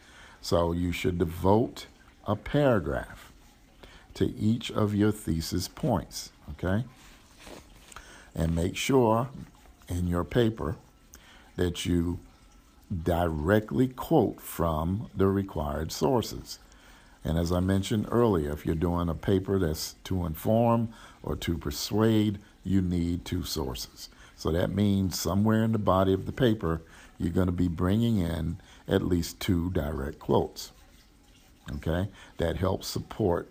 [0.42, 1.86] So you should devote
[2.26, 3.32] a paragraph
[4.16, 6.84] to each of your thesis points, okay?
[8.34, 9.30] And make sure
[9.88, 10.78] in your paper
[11.58, 12.20] that you
[13.04, 16.60] directly quote from the required sources.
[17.24, 20.90] And as I mentioned earlier, if you're doing a paper that's to inform
[21.24, 24.10] or to persuade, you need two sources.
[24.36, 26.82] So that means somewhere in the body of the paper,
[27.18, 28.58] you're going to be bringing in
[28.88, 30.72] at least two direct quotes.
[31.78, 32.10] Okay?
[32.38, 33.50] That helps support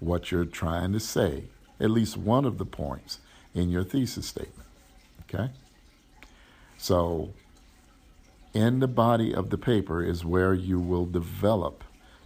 [0.00, 1.44] what you're trying to say,
[1.78, 3.20] at least one of the points
[3.54, 4.68] in your thesis statement.
[5.22, 5.50] Okay?
[6.78, 7.32] So,
[8.54, 11.82] in the body of the paper is where you will develop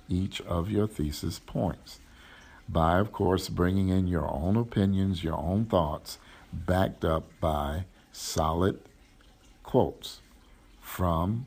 [0.09, 2.01] each of your thesis points
[2.69, 6.19] by, of course, bringing in your own opinions, your own thoughts,
[6.53, 8.79] backed up by solid
[9.63, 10.21] quotes
[10.81, 11.47] from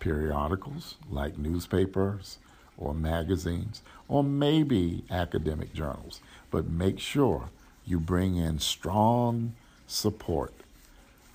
[0.00, 2.38] periodicals like newspapers
[2.76, 6.20] or magazines or maybe academic journals.
[6.50, 7.50] But make sure
[7.84, 9.54] you bring in strong
[9.86, 10.52] support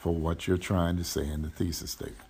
[0.06, 2.30] for what you're trying to say in the thesis statement.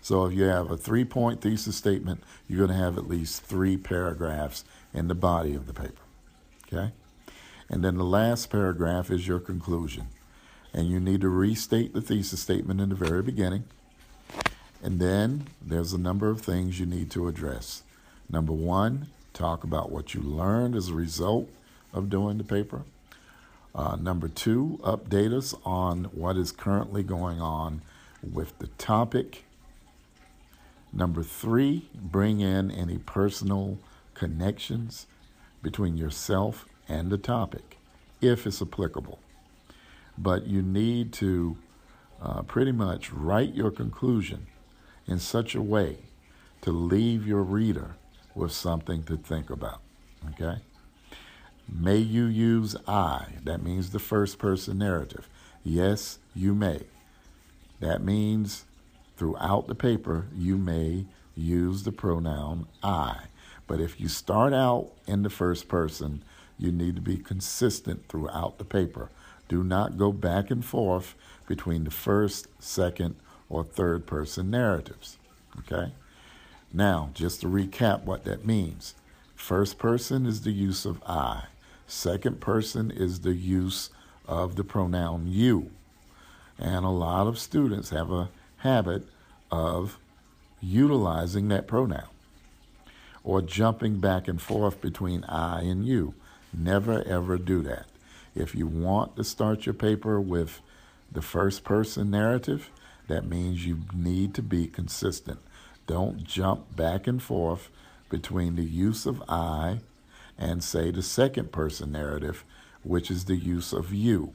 [0.00, 3.42] So if you have a three point thesis statement, you're going to have at least
[3.42, 4.64] three paragraphs
[4.94, 6.00] in the body of the paper.
[6.66, 6.92] Okay?
[7.68, 10.06] And then the last paragraph is your conclusion.
[10.72, 13.64] And you need to restate the thesis statement in the very beginning
[14.82, 17.82] and then there's a number of things you need to address.
[18.30, 21.50] Number one, talk about what you learned as a result
[21.92, 22.84] of doing the paper.
[23.74, 27.82] Uh, number two, update us on what is currently going on
[28.22, 29.44] with the topic.
[30.92, 33.78] Number three, bring in any personal
[34.14, 35.06] connections
[35.62, 37.78] between yourself and the topic,
[38.20, 39.20] if it's applicable.
[40.18, 41.56] But you need to
[42.20, 44.46] uh, pretty much write your conclusion
[45.06, 45.98] in such a way
[46.62, 47.94] to leave your reader
[48.34, 49.80] with something to think about.
[50.32, 50.60] Okay?
[51.68, 53.26] May you use I?
[53.44, 55.28] That means the first person narrative.
[55.62, 56.82] Yes, you may.
[57.80, 58.64] That means
[59.16, 61.06] throughout the paper, you may
[61.36, 63.24] use the pronoun I.
[63.66, 66.22] But if you start out in the first person,
[66.58, 69.10] you need to be consistent throughout the paper.
[69.48, 71.14] Do not go back and forth
[71.46, 73.16] between the first, second,
[73.48, 75.18] or third person narratives.
[75.58, 75.92] Okay?
[76.72, 78.94] Now, just to recap what that means
[79.40, 81.44] first person is the use of I,
[81.86, 83.90] second person is the use
[84.28, 85.70] of the pronoun you.
[86.58, 89.06] And a lot of students have a habit
[89.50, 89.98] of
[90.60, 92.04] utilizing that pronoun
[93.24, 96.14] or jumping back and forth between I and you.
[96.52, 97.86] Never ever do that.
[98.34, 100.60] If you want to start your paper with
[101.10, 102.70] the first person narrative,
[103.08, 105.40] that means you need to be consistent.
[105.86, 107.70] Don't jump back and forth
[108.10, 109.80] between the use of I
[110.36, 112.44] and, say, the second person narrative,
[112.82, 114.34] which is the use of you.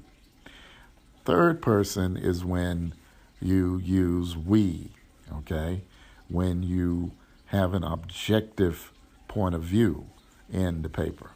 [1.26, 2.94] Third person is when
[3.42, 4.92] you use we,
[5.32, 5.82] okay?
[6.28, 7.12] When you
[7.48, 8.92] have an objective
[9.28, 10.08] point of view
[10.52, 11.32] in the paper.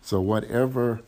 [0.00, 1.02] So, whatever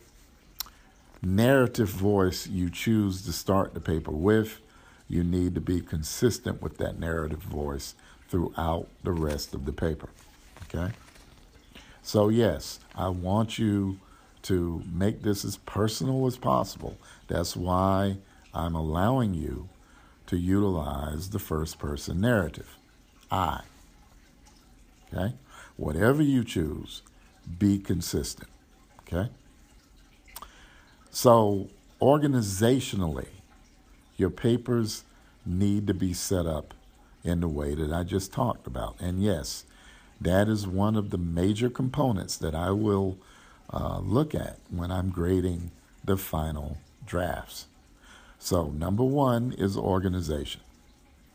[1.21, 4.59] narrative voice you choose to start the paper with,
[5.07, 7.95] you need to be consistent with that narrative voice
[8.29, 10.09] throughout the rest of the paper.
[10.73, 10.93] Okay?
[12.01, 13.99] So, yes, I want you
[14.43, 16.97] to make this as personal as possible.
[17.27, 18.17] That's why
[18.53, 19.69] I'm allowing you
[20.27, 22.77] to utilize the first person narrative.
[23.29, 23.61] I.
[25.13, 25.35] Okay?
[25.77, 27.01] Whatever you choose,
[27.59, 28.49] be consistent.
[29.01, 29.29] Okay?
[31.11, 31.69] So,
[32.01, 33.27] organizationally,
[34.17, 35.03] your papers
[35.45, 36.73] need to be set up
[37.23, 38.95] in the way that I just talked about.
[38.99, 39.65] And yes,
[40.21, 43.17] that is one of the major components that I will
[43.73, 45.71] uh, look at when I'm grading
[46.03, 47.65] the final drafts.
[48.37, 50.61] So, number one is organization.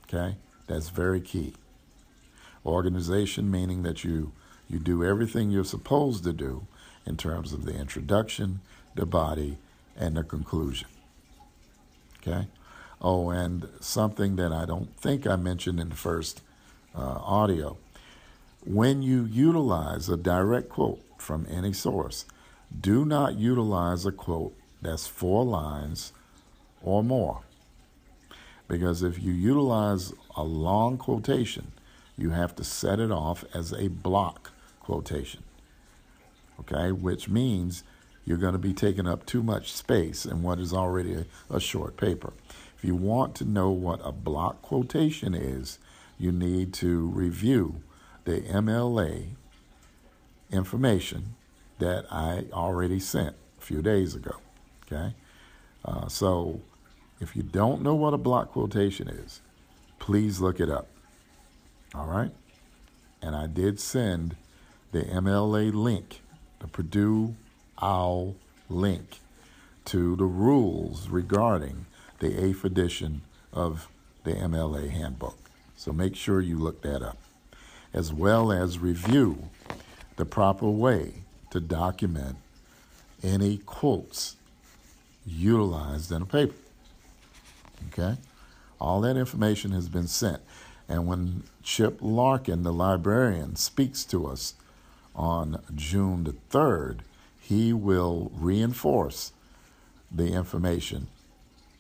[0.05, 0.37] Okay?
[0.69, 1.55] That's very key.
[2.65, 4.33] Organization meaning that you
[4.69, 6.67] you do everything you're supposed to do
[7.07, 8.61] in terms of the introduction,
[8.97, 9.59] the body,
[9.97, 10.89] and the conclusion.
[12.21, 12.49] Okay?
[13.01, 16.43] Oh, and something that I don't think I mentioned in the first
[16.97, 17.77] uh, audio.
[18.67, 22.25] When you utilize a direct quote from any source,
[22.81, 26.13] do not utilize a quote that's four lines
[26.83, 27.43] or more.
[28.67, 31.71] Because if you utilize a long quotation,
[32.19, 35.45] you have to set it off as a block quotation.
[36.59, 37.85] Okay, which means
[38.25, 41.61] you're going to be taking up too much space in what is already a, a
[41.61, 42.33] short paper.
[42.77, 45.79] If you want to know what a block quotation is,
[46.19, 47.83] you need to review
[48.27, 49.29] the MLA
[50.53, 51.35] information
[51.79, 54.37] that I already sent a few days ago.
[54.87, 55.15] Okay,
[55.85, 56.61] uh, so
[57.21, 59.41] if you don't know what a block quotation is,
[59.99, 60.89] please look it up.
[61.95, 62.31] All right?
[63.23, 64.37] And I did send
[64.93, 66.21] the MLA link,
[66.61, 67.35] the Purdue
[67.79, 68.37] OWL
[68.69, 69.21] link,
[69.87, 71.87] to the rules regarding
[72.19, 73.23] the eighth edition
[73.53, 73.89] of
[74.25, 75.39] the MLA handbook.
[75.77, 77.19] So make sure you look that up,
[77.97, 79.49] as well as review
[80.17, 81.15] the proper way
[81.51, 82.37] to document
[83.23, 84.37] any quotes
[85.27, 86.55] utilized in a paper.
[87.89, 88.19] Okay?
[88.79, 90.43] All that information has been sent.
[90.89, 94.55] And when Chip Larkin, the librarian, speaks to us
[95.15, 96.99] on June the 3rd,
[97.41, 99.33] he will reinforce
[100.13, 101.09] the information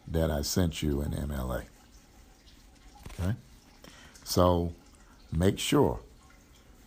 [0.09, 1.65] that I sent you in MLA.
[3.21, 3.35] Okay?
[4.25, 4.73] So
[5.39, 6.01] make sure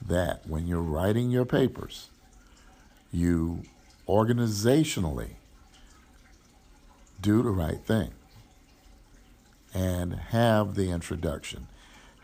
[0.06, 2.10] that when you're writing your papers,
[3.12, 3.64] you
[4.08, 5.32] organizationally
[7.22, 8.12] do the right thing
[9.74, 11.68] and have the introduction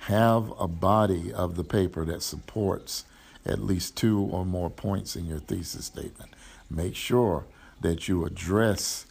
[0.05, 3.05] have a body of the paper that supports
[3.43, 6.31] at least two or more points in your thesis statement.
[6.69, 7.45] Make sure
[7.81, 9.07] that you address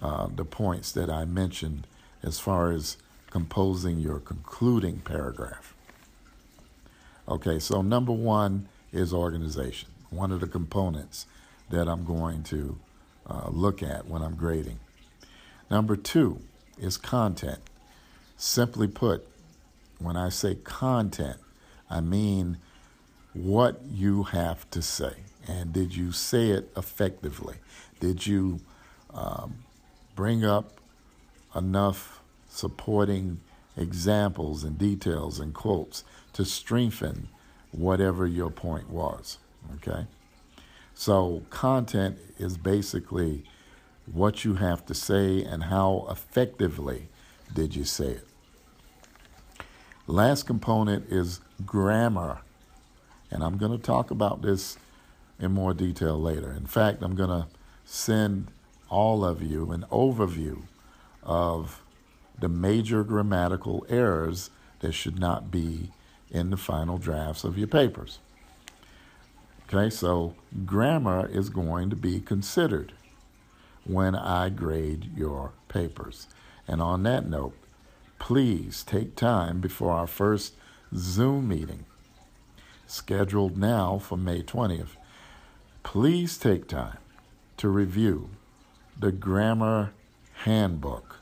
[0.00, 1.88] uh, the points that I mentioned
[2.22, 2.96] as far as
[3.30, 5.75] composing your concluding paragraph.
[7.28, 11.26] Okay, so number one is organization, one of the components
[11.70, 12.78] that I'm going to
[13.28, 14.78] uh, look at when I'm grading.
[15.68, 16.40] Number two
[16.78, 17.58] is content.
[18.36, 19.26] Simply put,
[19.98, 21.38] when I say content,
[21.90, 22.58] I mean
[23.32, 25.14] what you have to say.
[25.48, 27.56] And did you say it effectively?
[27.98, 28.60] Did you
[29.12, 29.64] um,
[30.14, 30.80] bring up
[31.56, 33.40] enough supporting
[33.76, 36.04] examples and details and quotes
[36.36, 37.30] to strengthen
[37.72, 39.38] whatever your point was.
[39.76, 40.06] Okay?
[40.92, 43.42] So, content is basically
[44.04, 47.08] what you have to say and how effectively
[47.54, 48.28] did you say it.
[50.06, 52.40] Last component is grammar.
[53.30, 54.76] And I'm going to talk about this
[55.40, 56.52] in more detail later.
[56.52, 57.46] In fact, I'm going to
[57.86, 58.48] send
[58.90, 60.64] all of you an overview
[61.22, 61.82] of
[62.38, 64.50] the major grammatical errors
[64.80, 65.90] that should not be
[66.30, 68.18] in the final drafts of your papers.
[69.68, 70.34] Okay, so
[70.64, 72.92] grammar is going to be considered
[73.84, 76.28] when I grade your papers.
[76.68, 77.56] And on that note,
[78.18, 80.54] please take time before our first
[80.94, 81.84] Zoom meeting,
[82.86, 84.96] scheduled now for May 20th.
[85.82, 86.98] Please take time
[87.56, 88.30] to review
[88.98, 89.92] the grammar
[90.44, 91.16] handbook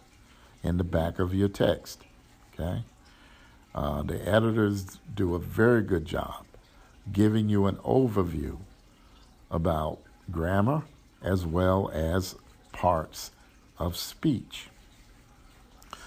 [0.62, 2.02] in the back of your text.
[2.52, 2.82] Okay?
[3.74, 6.44] Uh, the editors do a very good job
[7.12, 8.58] giving you an overview
[9.50, 9.98] about
[10.30, 10.82] grammar
[11.22, 12.36] as well as
[12.72, 13.30] parts
[13.78, 14.68] of speech.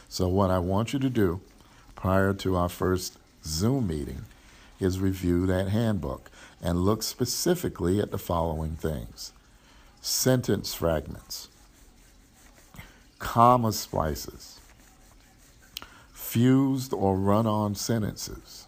[0.09, 1.41] So, what I want you to do
[1.95, 4.25] prior to our first Zoom meeting
[4.79, 6.29] is review that handbook
[6.61, 9.33] and look specifically at the following things
[10.01, 11.49] sentence fragments,
[13.19, 14.56] comma splices,
[16.37, 18.67] fused or run on sentences,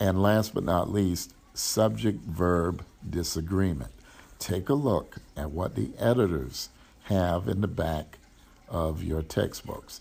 [0.00, 3.92] and last but not least, subject verb disagreement.
[4.40, 6.70] Take a look at what the editors
[7.04, 8.18] have in the back
[8.68, 10.00] of your textbooks.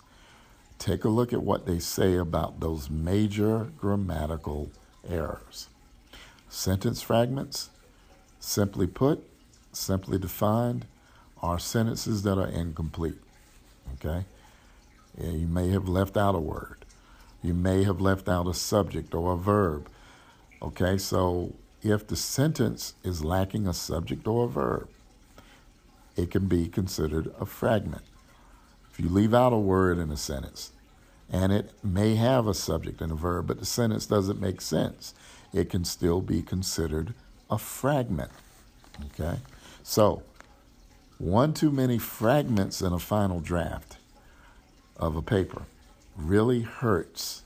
[0.80, 4.72] Take a look at what they say about those major grammatical
[5.08, 5.68] errors.
[6.50, 7.70] Sentence fragments,
[8.40, 9.24] simply put,
[9.72, 10.88] simply defined,
[11.44, 13.22] are sentences that are incomplete.
[13.94, 14.26] Okay?
[15.18, 16.86] You may have left out a word.
[17.42, 19.88] You may have left out a subject or a verb.
[20.62, 24.88] Okay, so if the sentence is lacking a subject or a verb,
[26.16, 28.04] it can be considered a fragment.
[28.92, 30.72] If you leave out a word in a sentence,
[31.30, 35.14] and it may have a subject and a verb, but the sentence doesn't make sense,
[35.52, 37.14] it can still be considered
[37.50, 38.32] a fragment.
[39.06, 39.40] Okay?
[39.84, 40.24] So,
[41.18, 43.98] one too many fragments in a final draft
[44.98, 45.64] of a paper
[46.16, 47.44] really hurts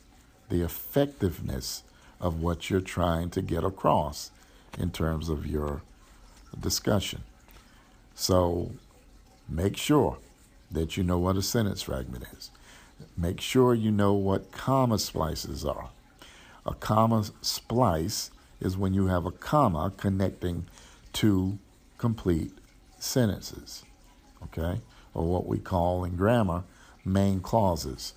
[0.49, 1.83] the effectiveness
[2.19, 4.31] of what you're trying to get across
[4.77, 5.81] in terms of your
[6.59, 7.21] discussion.
[8.15, 8.71] So
[9.47, 10.17] make sure
[10.71, 12.51] that you know what a sentence fragment is.
[13.15, 15.89] Make sure you know what comma splices are.
[16.65, 20.65] A comma splice is when you have a comma connecting
[21.13, 21.59] two
[21.97, 22.51] complete
[22.99, 23.83] sentences,
[24.43, 24.81] okay?
[25.13, 26.63] Or what we call in grammar
[27.07, 28.13] main clauses,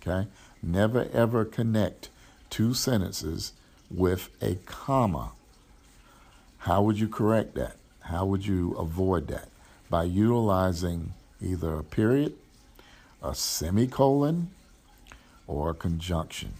[0.00, 0.28] okay?
[0.62, 2.10] Never ever connect
[2.50, 3.52] two sentences
[3.90, 5.32] with a comma.
[6.58, 7.76] How would you correct that?
[8.00, 9.48] How would you avoid that?
[9.88, 12.34] By utilizing either a period,
[13.22, 14.50] a semicolon,
[15.46, 16.54] or a conjunction.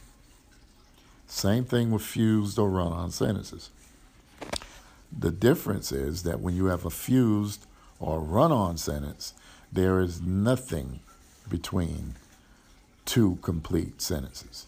[1.26, 3.70] Same thing with fused or run on sentences.
[5.16, 7.66] The difference is that when you have a fused
[8.00, 9.34] or run on sentence,
[9.72, 11.00] there is nothing
[11.48, 12.14] between
[13.04, 14.66] two complete sentences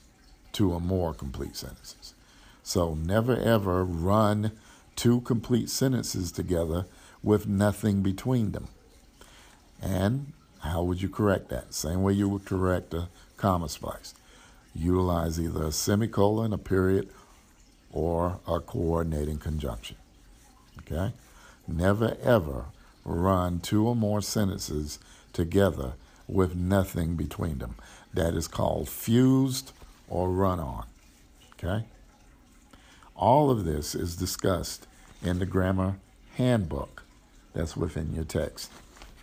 [0.54, 2.14] two or more complete sentences.
[2.62, 4.52] So never ever run
[4.96, 6.86] two complete sentences together
[7.22, 8.68] with nothing between them.
[9.82, 11.74] And how would you correct that?
[11.74, 14.14] Same way you would correct a comma splice.
[14.74, 17.10] Utilize either a semicolon, a period,
[17.92, 19.96] or a coordinating conjunction.
[20.80, 21.12] Okay?
[21.68, 22.66] Never ever
[23.04, 24.98] run two or more sentences
[25.32, 25.94] together
[26.28, 27.74] with nothing between them.
[28.12, 29.72] That is called fused
[30.08, 30.86] or run on.
[31.52, 31.84] Okay?
[33.16, 34.86] All of this is discussed
[35.22, 35.96] in the grammar
[36.36, 37.02] handbook
[37.52, 38.70] that's within your text.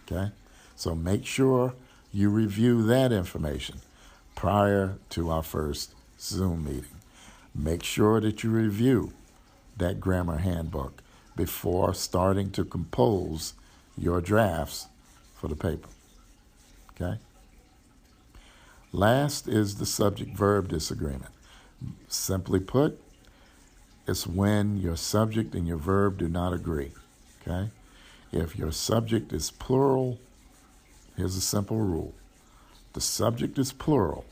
[0.05, 0.31] Okay?
[0.75, 1.73] So make sure
[2.13, 3.79] you review that information
[4.35, 6.85] prior to our first Zoom meeting.
[7.53, 9.13] Make sure that you review
[9.77, 11.01] that grammar handbook
[11.35, 13.53] before starting to compose
[13.97, 14.87] your drafts
[15.35, 15.89] for the paper.
[17.01, 17.19] Okay?
[18.91, 21.31] Last is the subject verb disagreement.
[22.07, 22.99] Simply put,
[24.07, 26.91] it's when your subject and your verb do not agree.
[27.41, 27.69] Okay?
[28.31, 30.19] If your subject is plural,
[31.15, 32.13] here's a simple rule
[32.93, 34.25] the subject is plural,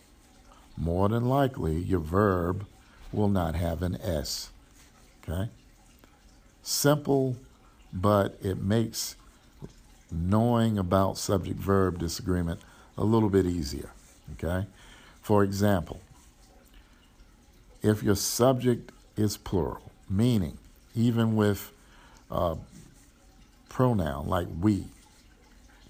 [0.76, 2.66] more than likely your verb
[3.14, 4.52] will not have an S.
[5.24, 5.50] Okay?
[6.62, 7.38] Simple,
[7.94, 9.16] but it makes
[10.12, 12.60] knowing about subject verb disagreement
[12.98, 13.92] a little bit easier.
[14.34, 14.68] Okay?
[15.22, 16.02] For example,
[17.82, 20.58] if your subject is plural, meaning
[20.96, 21.72] even with
[22.32, 22.58] a
[23.70, 24.86] pronoun like we,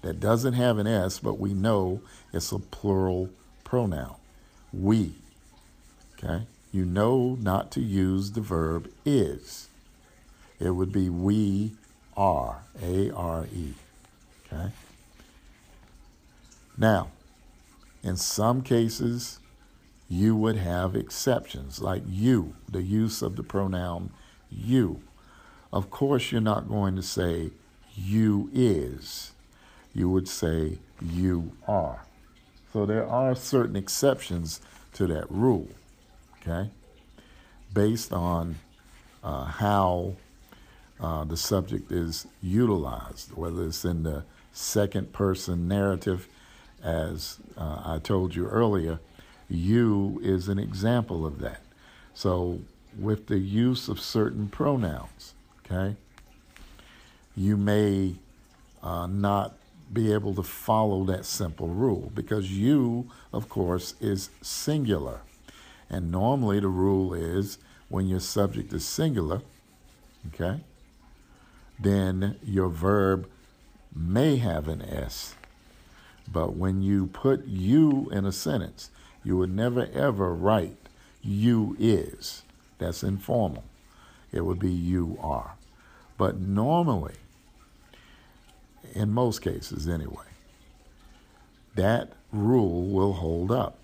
[0.02, 2.00] that doesn't have an S, but we know
[2.32, 3.30] it's a plural
[3.64, 4.16] pronoun.
[4.72, 5.12] We.
[6.16, 6.44] Okay?
[6.72, 9.68] You know not to use the verb is.
[10.58, 11.72] It would be we
[12.16, 13.74] are, A R E.
[14.52, 14.70] Okay?
[16.76, 17.10] Now,
[18.02, 19.38] in some cases,
[20.08, 24.10] you would have exceptions, like you, the use of the pronoun
[24.50, 25.02] you.
[25.72, 27.50] Of course, you're not going to say
[27.94, 29.32] you is.
[29.94, 32.04] You would say you are.
[32.72, 34.60] So there are certain exceptions
[34.94, 35.68] to that rule,
[36.40, 36.70] okay,
[37.72, 38.56] based on
[39.22, 40.14] uh, how
[41.00, 46.28] uh, the subject is utilized, whether it's in the second person narrative,
[46.82, 48.98] as uh, I told you earlier,
[49.48, 51.60] you is an example of that.
[52.14, 52.60] So,
[52.98, 55.96] with the use of certain pronouns, okay,
[57.36, 58.16] you may
[58.82, 59.54] uh, not
[59.92, 65.20] be able to follow that simple rule because you, of course, is singular.
[65.88, 67.58] And normally the rule is
[67.88, 69.42] when your subject is singular,
[70.28, 70.60] okay,
[71.78, 73.28] then your verb
[73.94, 75.34] may have an S.
[76.32, 78.90] But when you put you in a sentence,
[79.24, 80.76] you would never ever write
[81.22, 82.42] you is.
[82.78, 83.64] That's informal.
[84.32, 85.54] It would be you are.
[86.16, 87.14] But normally,
[88.94, 90.24] in most cases anyway,
[91.74, 93.78] that rule will hold up.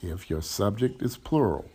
[0.00, 1.68] If your subject is plural,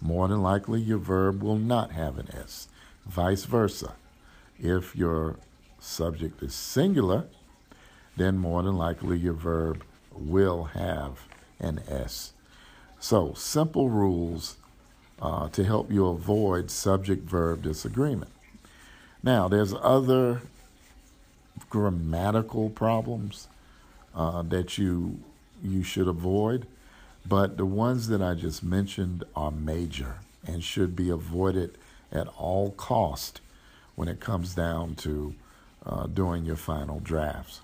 [0.00, 2.68] more than likely your verb will not have an S.
[3.04, 3.94] Vice versa.
[4.58, 5.36] If your
[5.80, 7.24] subject is singular,
[8.16, 9.82] then more than likely your verb
[10.12, 11.20] will have
[11.60, 12.32] an S.
[13.00, 14.56] So, simple rules
[15.20, 18.30] uh, to help you avoid subject verb disagreement.
[19.22, 20.42] Now, there's other
[21.70, 23.48] grammatical problems
[24.14, 25.20] uh, that you
[25.62, 26.66] you should avoid,
[27.26, 31.76] but the ones that I just mentioned are major and should be avoided
[32.12, 33.40] at all cost
[33.96, 35.34] when it comes down to
[35.84, 37.60] uh, doing your final drafts.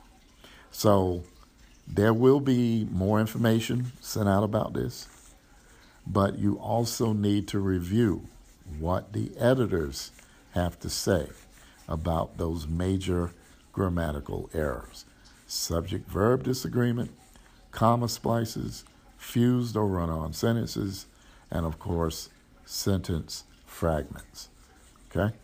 [0.70, 1.24] So
[1.86, 5.08] there will be more information sent out about this,
[6.06, 8.28] but you also need to review
[8.78, 10.10] what the editors
[10.52, 11.28] have to say
[11.88, 13.32] about those major
[13.72, 15.04] grammatical errors
[15.46, 17.10] subject verb disagreement,
[17.70, 18.84] comma splices,
[19.18, 21.06] fused or run on sentences,
[21.50, 22.30] and of course,
[22.64, 24.48] sentence fragments.
[25.10, 25.34] Okay?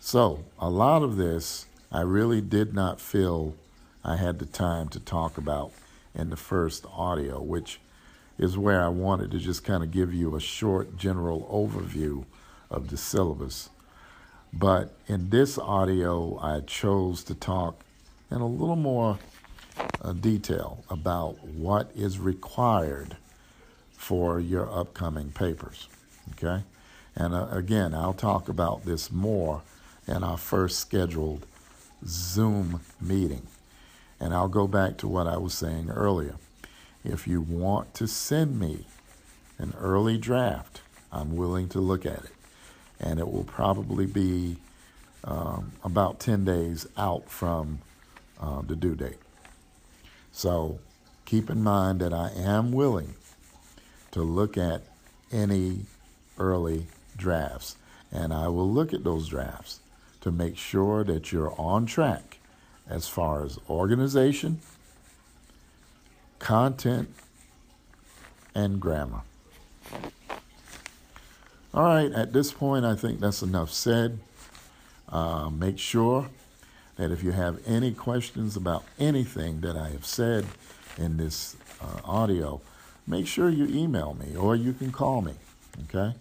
[0.00, 3.54] So, a lot of this I really did not feel
[4.02, 5.72] I had the time to talk about
[6.14, 7.80] in the first audio, which
[8.38, 12.24] is where I wanted to just kind of give you a short general overview
[12.70, 13.68] of the syllabus
[14.52, 17.84] but in this audio, I chose to talk
[18.30, 19.18] in a little more
[20.02, 23.16] uh, detail about what is required
[23.92, 25.88] for your upcoming papers.
[26.32, 26.64] Okay?
[27.14, 29.62] And uh, again, I'll talk about this more
[30.10, 31.46] in our first scheduled
[32.04, 33.46] Zoom meeting.
[34.18, 36.34] And I'll go back to what I was saying earlier.
[37.04, 38.84] If you want to send me
[39.58, 42.32] an early draft, I'm willing to look at it
[43.00, 44.56] and it will probably be
[45.24, 47.80] um, about 10 days out from
[48.40, 49.18] uh, the due date.
[50.32, 50.78] So
[51.24, 53.14] keep in mind that I am willing
[54.12, 54.82] to look at
[55.32, 55.80] any
[56.38, 57.76] early drafts,
[58.12, 59.79] and I will look at those drafts
[60.20, 62.38] to make sure that you're on track
[62.88, 64.60] as far as organization,
[66.38, 67.08] content,
[68.54, 69.22] and grammar.
[71.72, 74.18] All right, at this point, I think that's enough said.
[75.08, 76.28] Uh, make sure
[76.96, 80.46] that if you have any questions about anything that I have said
[80.98, 82.60] in this uh, audio,
[83.06, 85.34] make sure you email me or you can call me,
[85.84, 86.16] okay?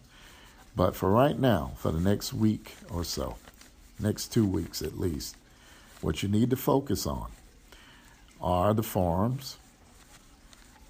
[0.76, 3.36] But for right now, for the next week or so,
[4.00, 5.36] next to weeks at least,
[6.02, 7.32] what you need to focus on
[8.42, 9.58] are the forms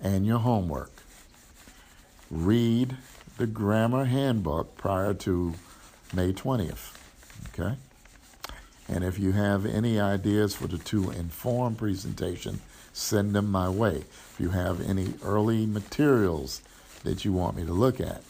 [0.02, 0.91] and your homework.
[2.30, 2.95] Read
[3.38, 5.56] the grammar handbook prior to
[6.14, 6.98] May 20th.
[7.49, 7.76] Okay?
[8.88, 12.61] And if you have any ideas for the to inform presentation,
[12.91, 14.03] send them my way.
[14.31, 16.61] If you have any early materials
[17.03, 18.23] that you want me to look at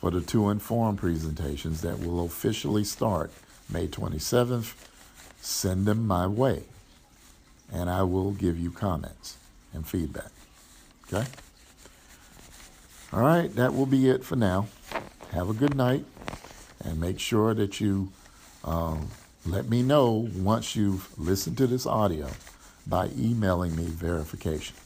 [0.00, 3.32] for the two inform presentations that will officially start
[3.70, 4.74] May 27th,
[5.40, 6.64] send them my way.
[7.72, 9.36] And I will give you comments
[9.74, 10.30] and feedback.
[11.06, 11.28] Okay?
[13.12, 14.68] All right, that will be it for now.
[15.32, 16.04] Have a good night
[16.84, 18.10] and make sure that you
[18.64, 19.08] um,
[19.46, 22.28] let me know once you've listened to this audio
[22.86, 24.76] by emailing me verification.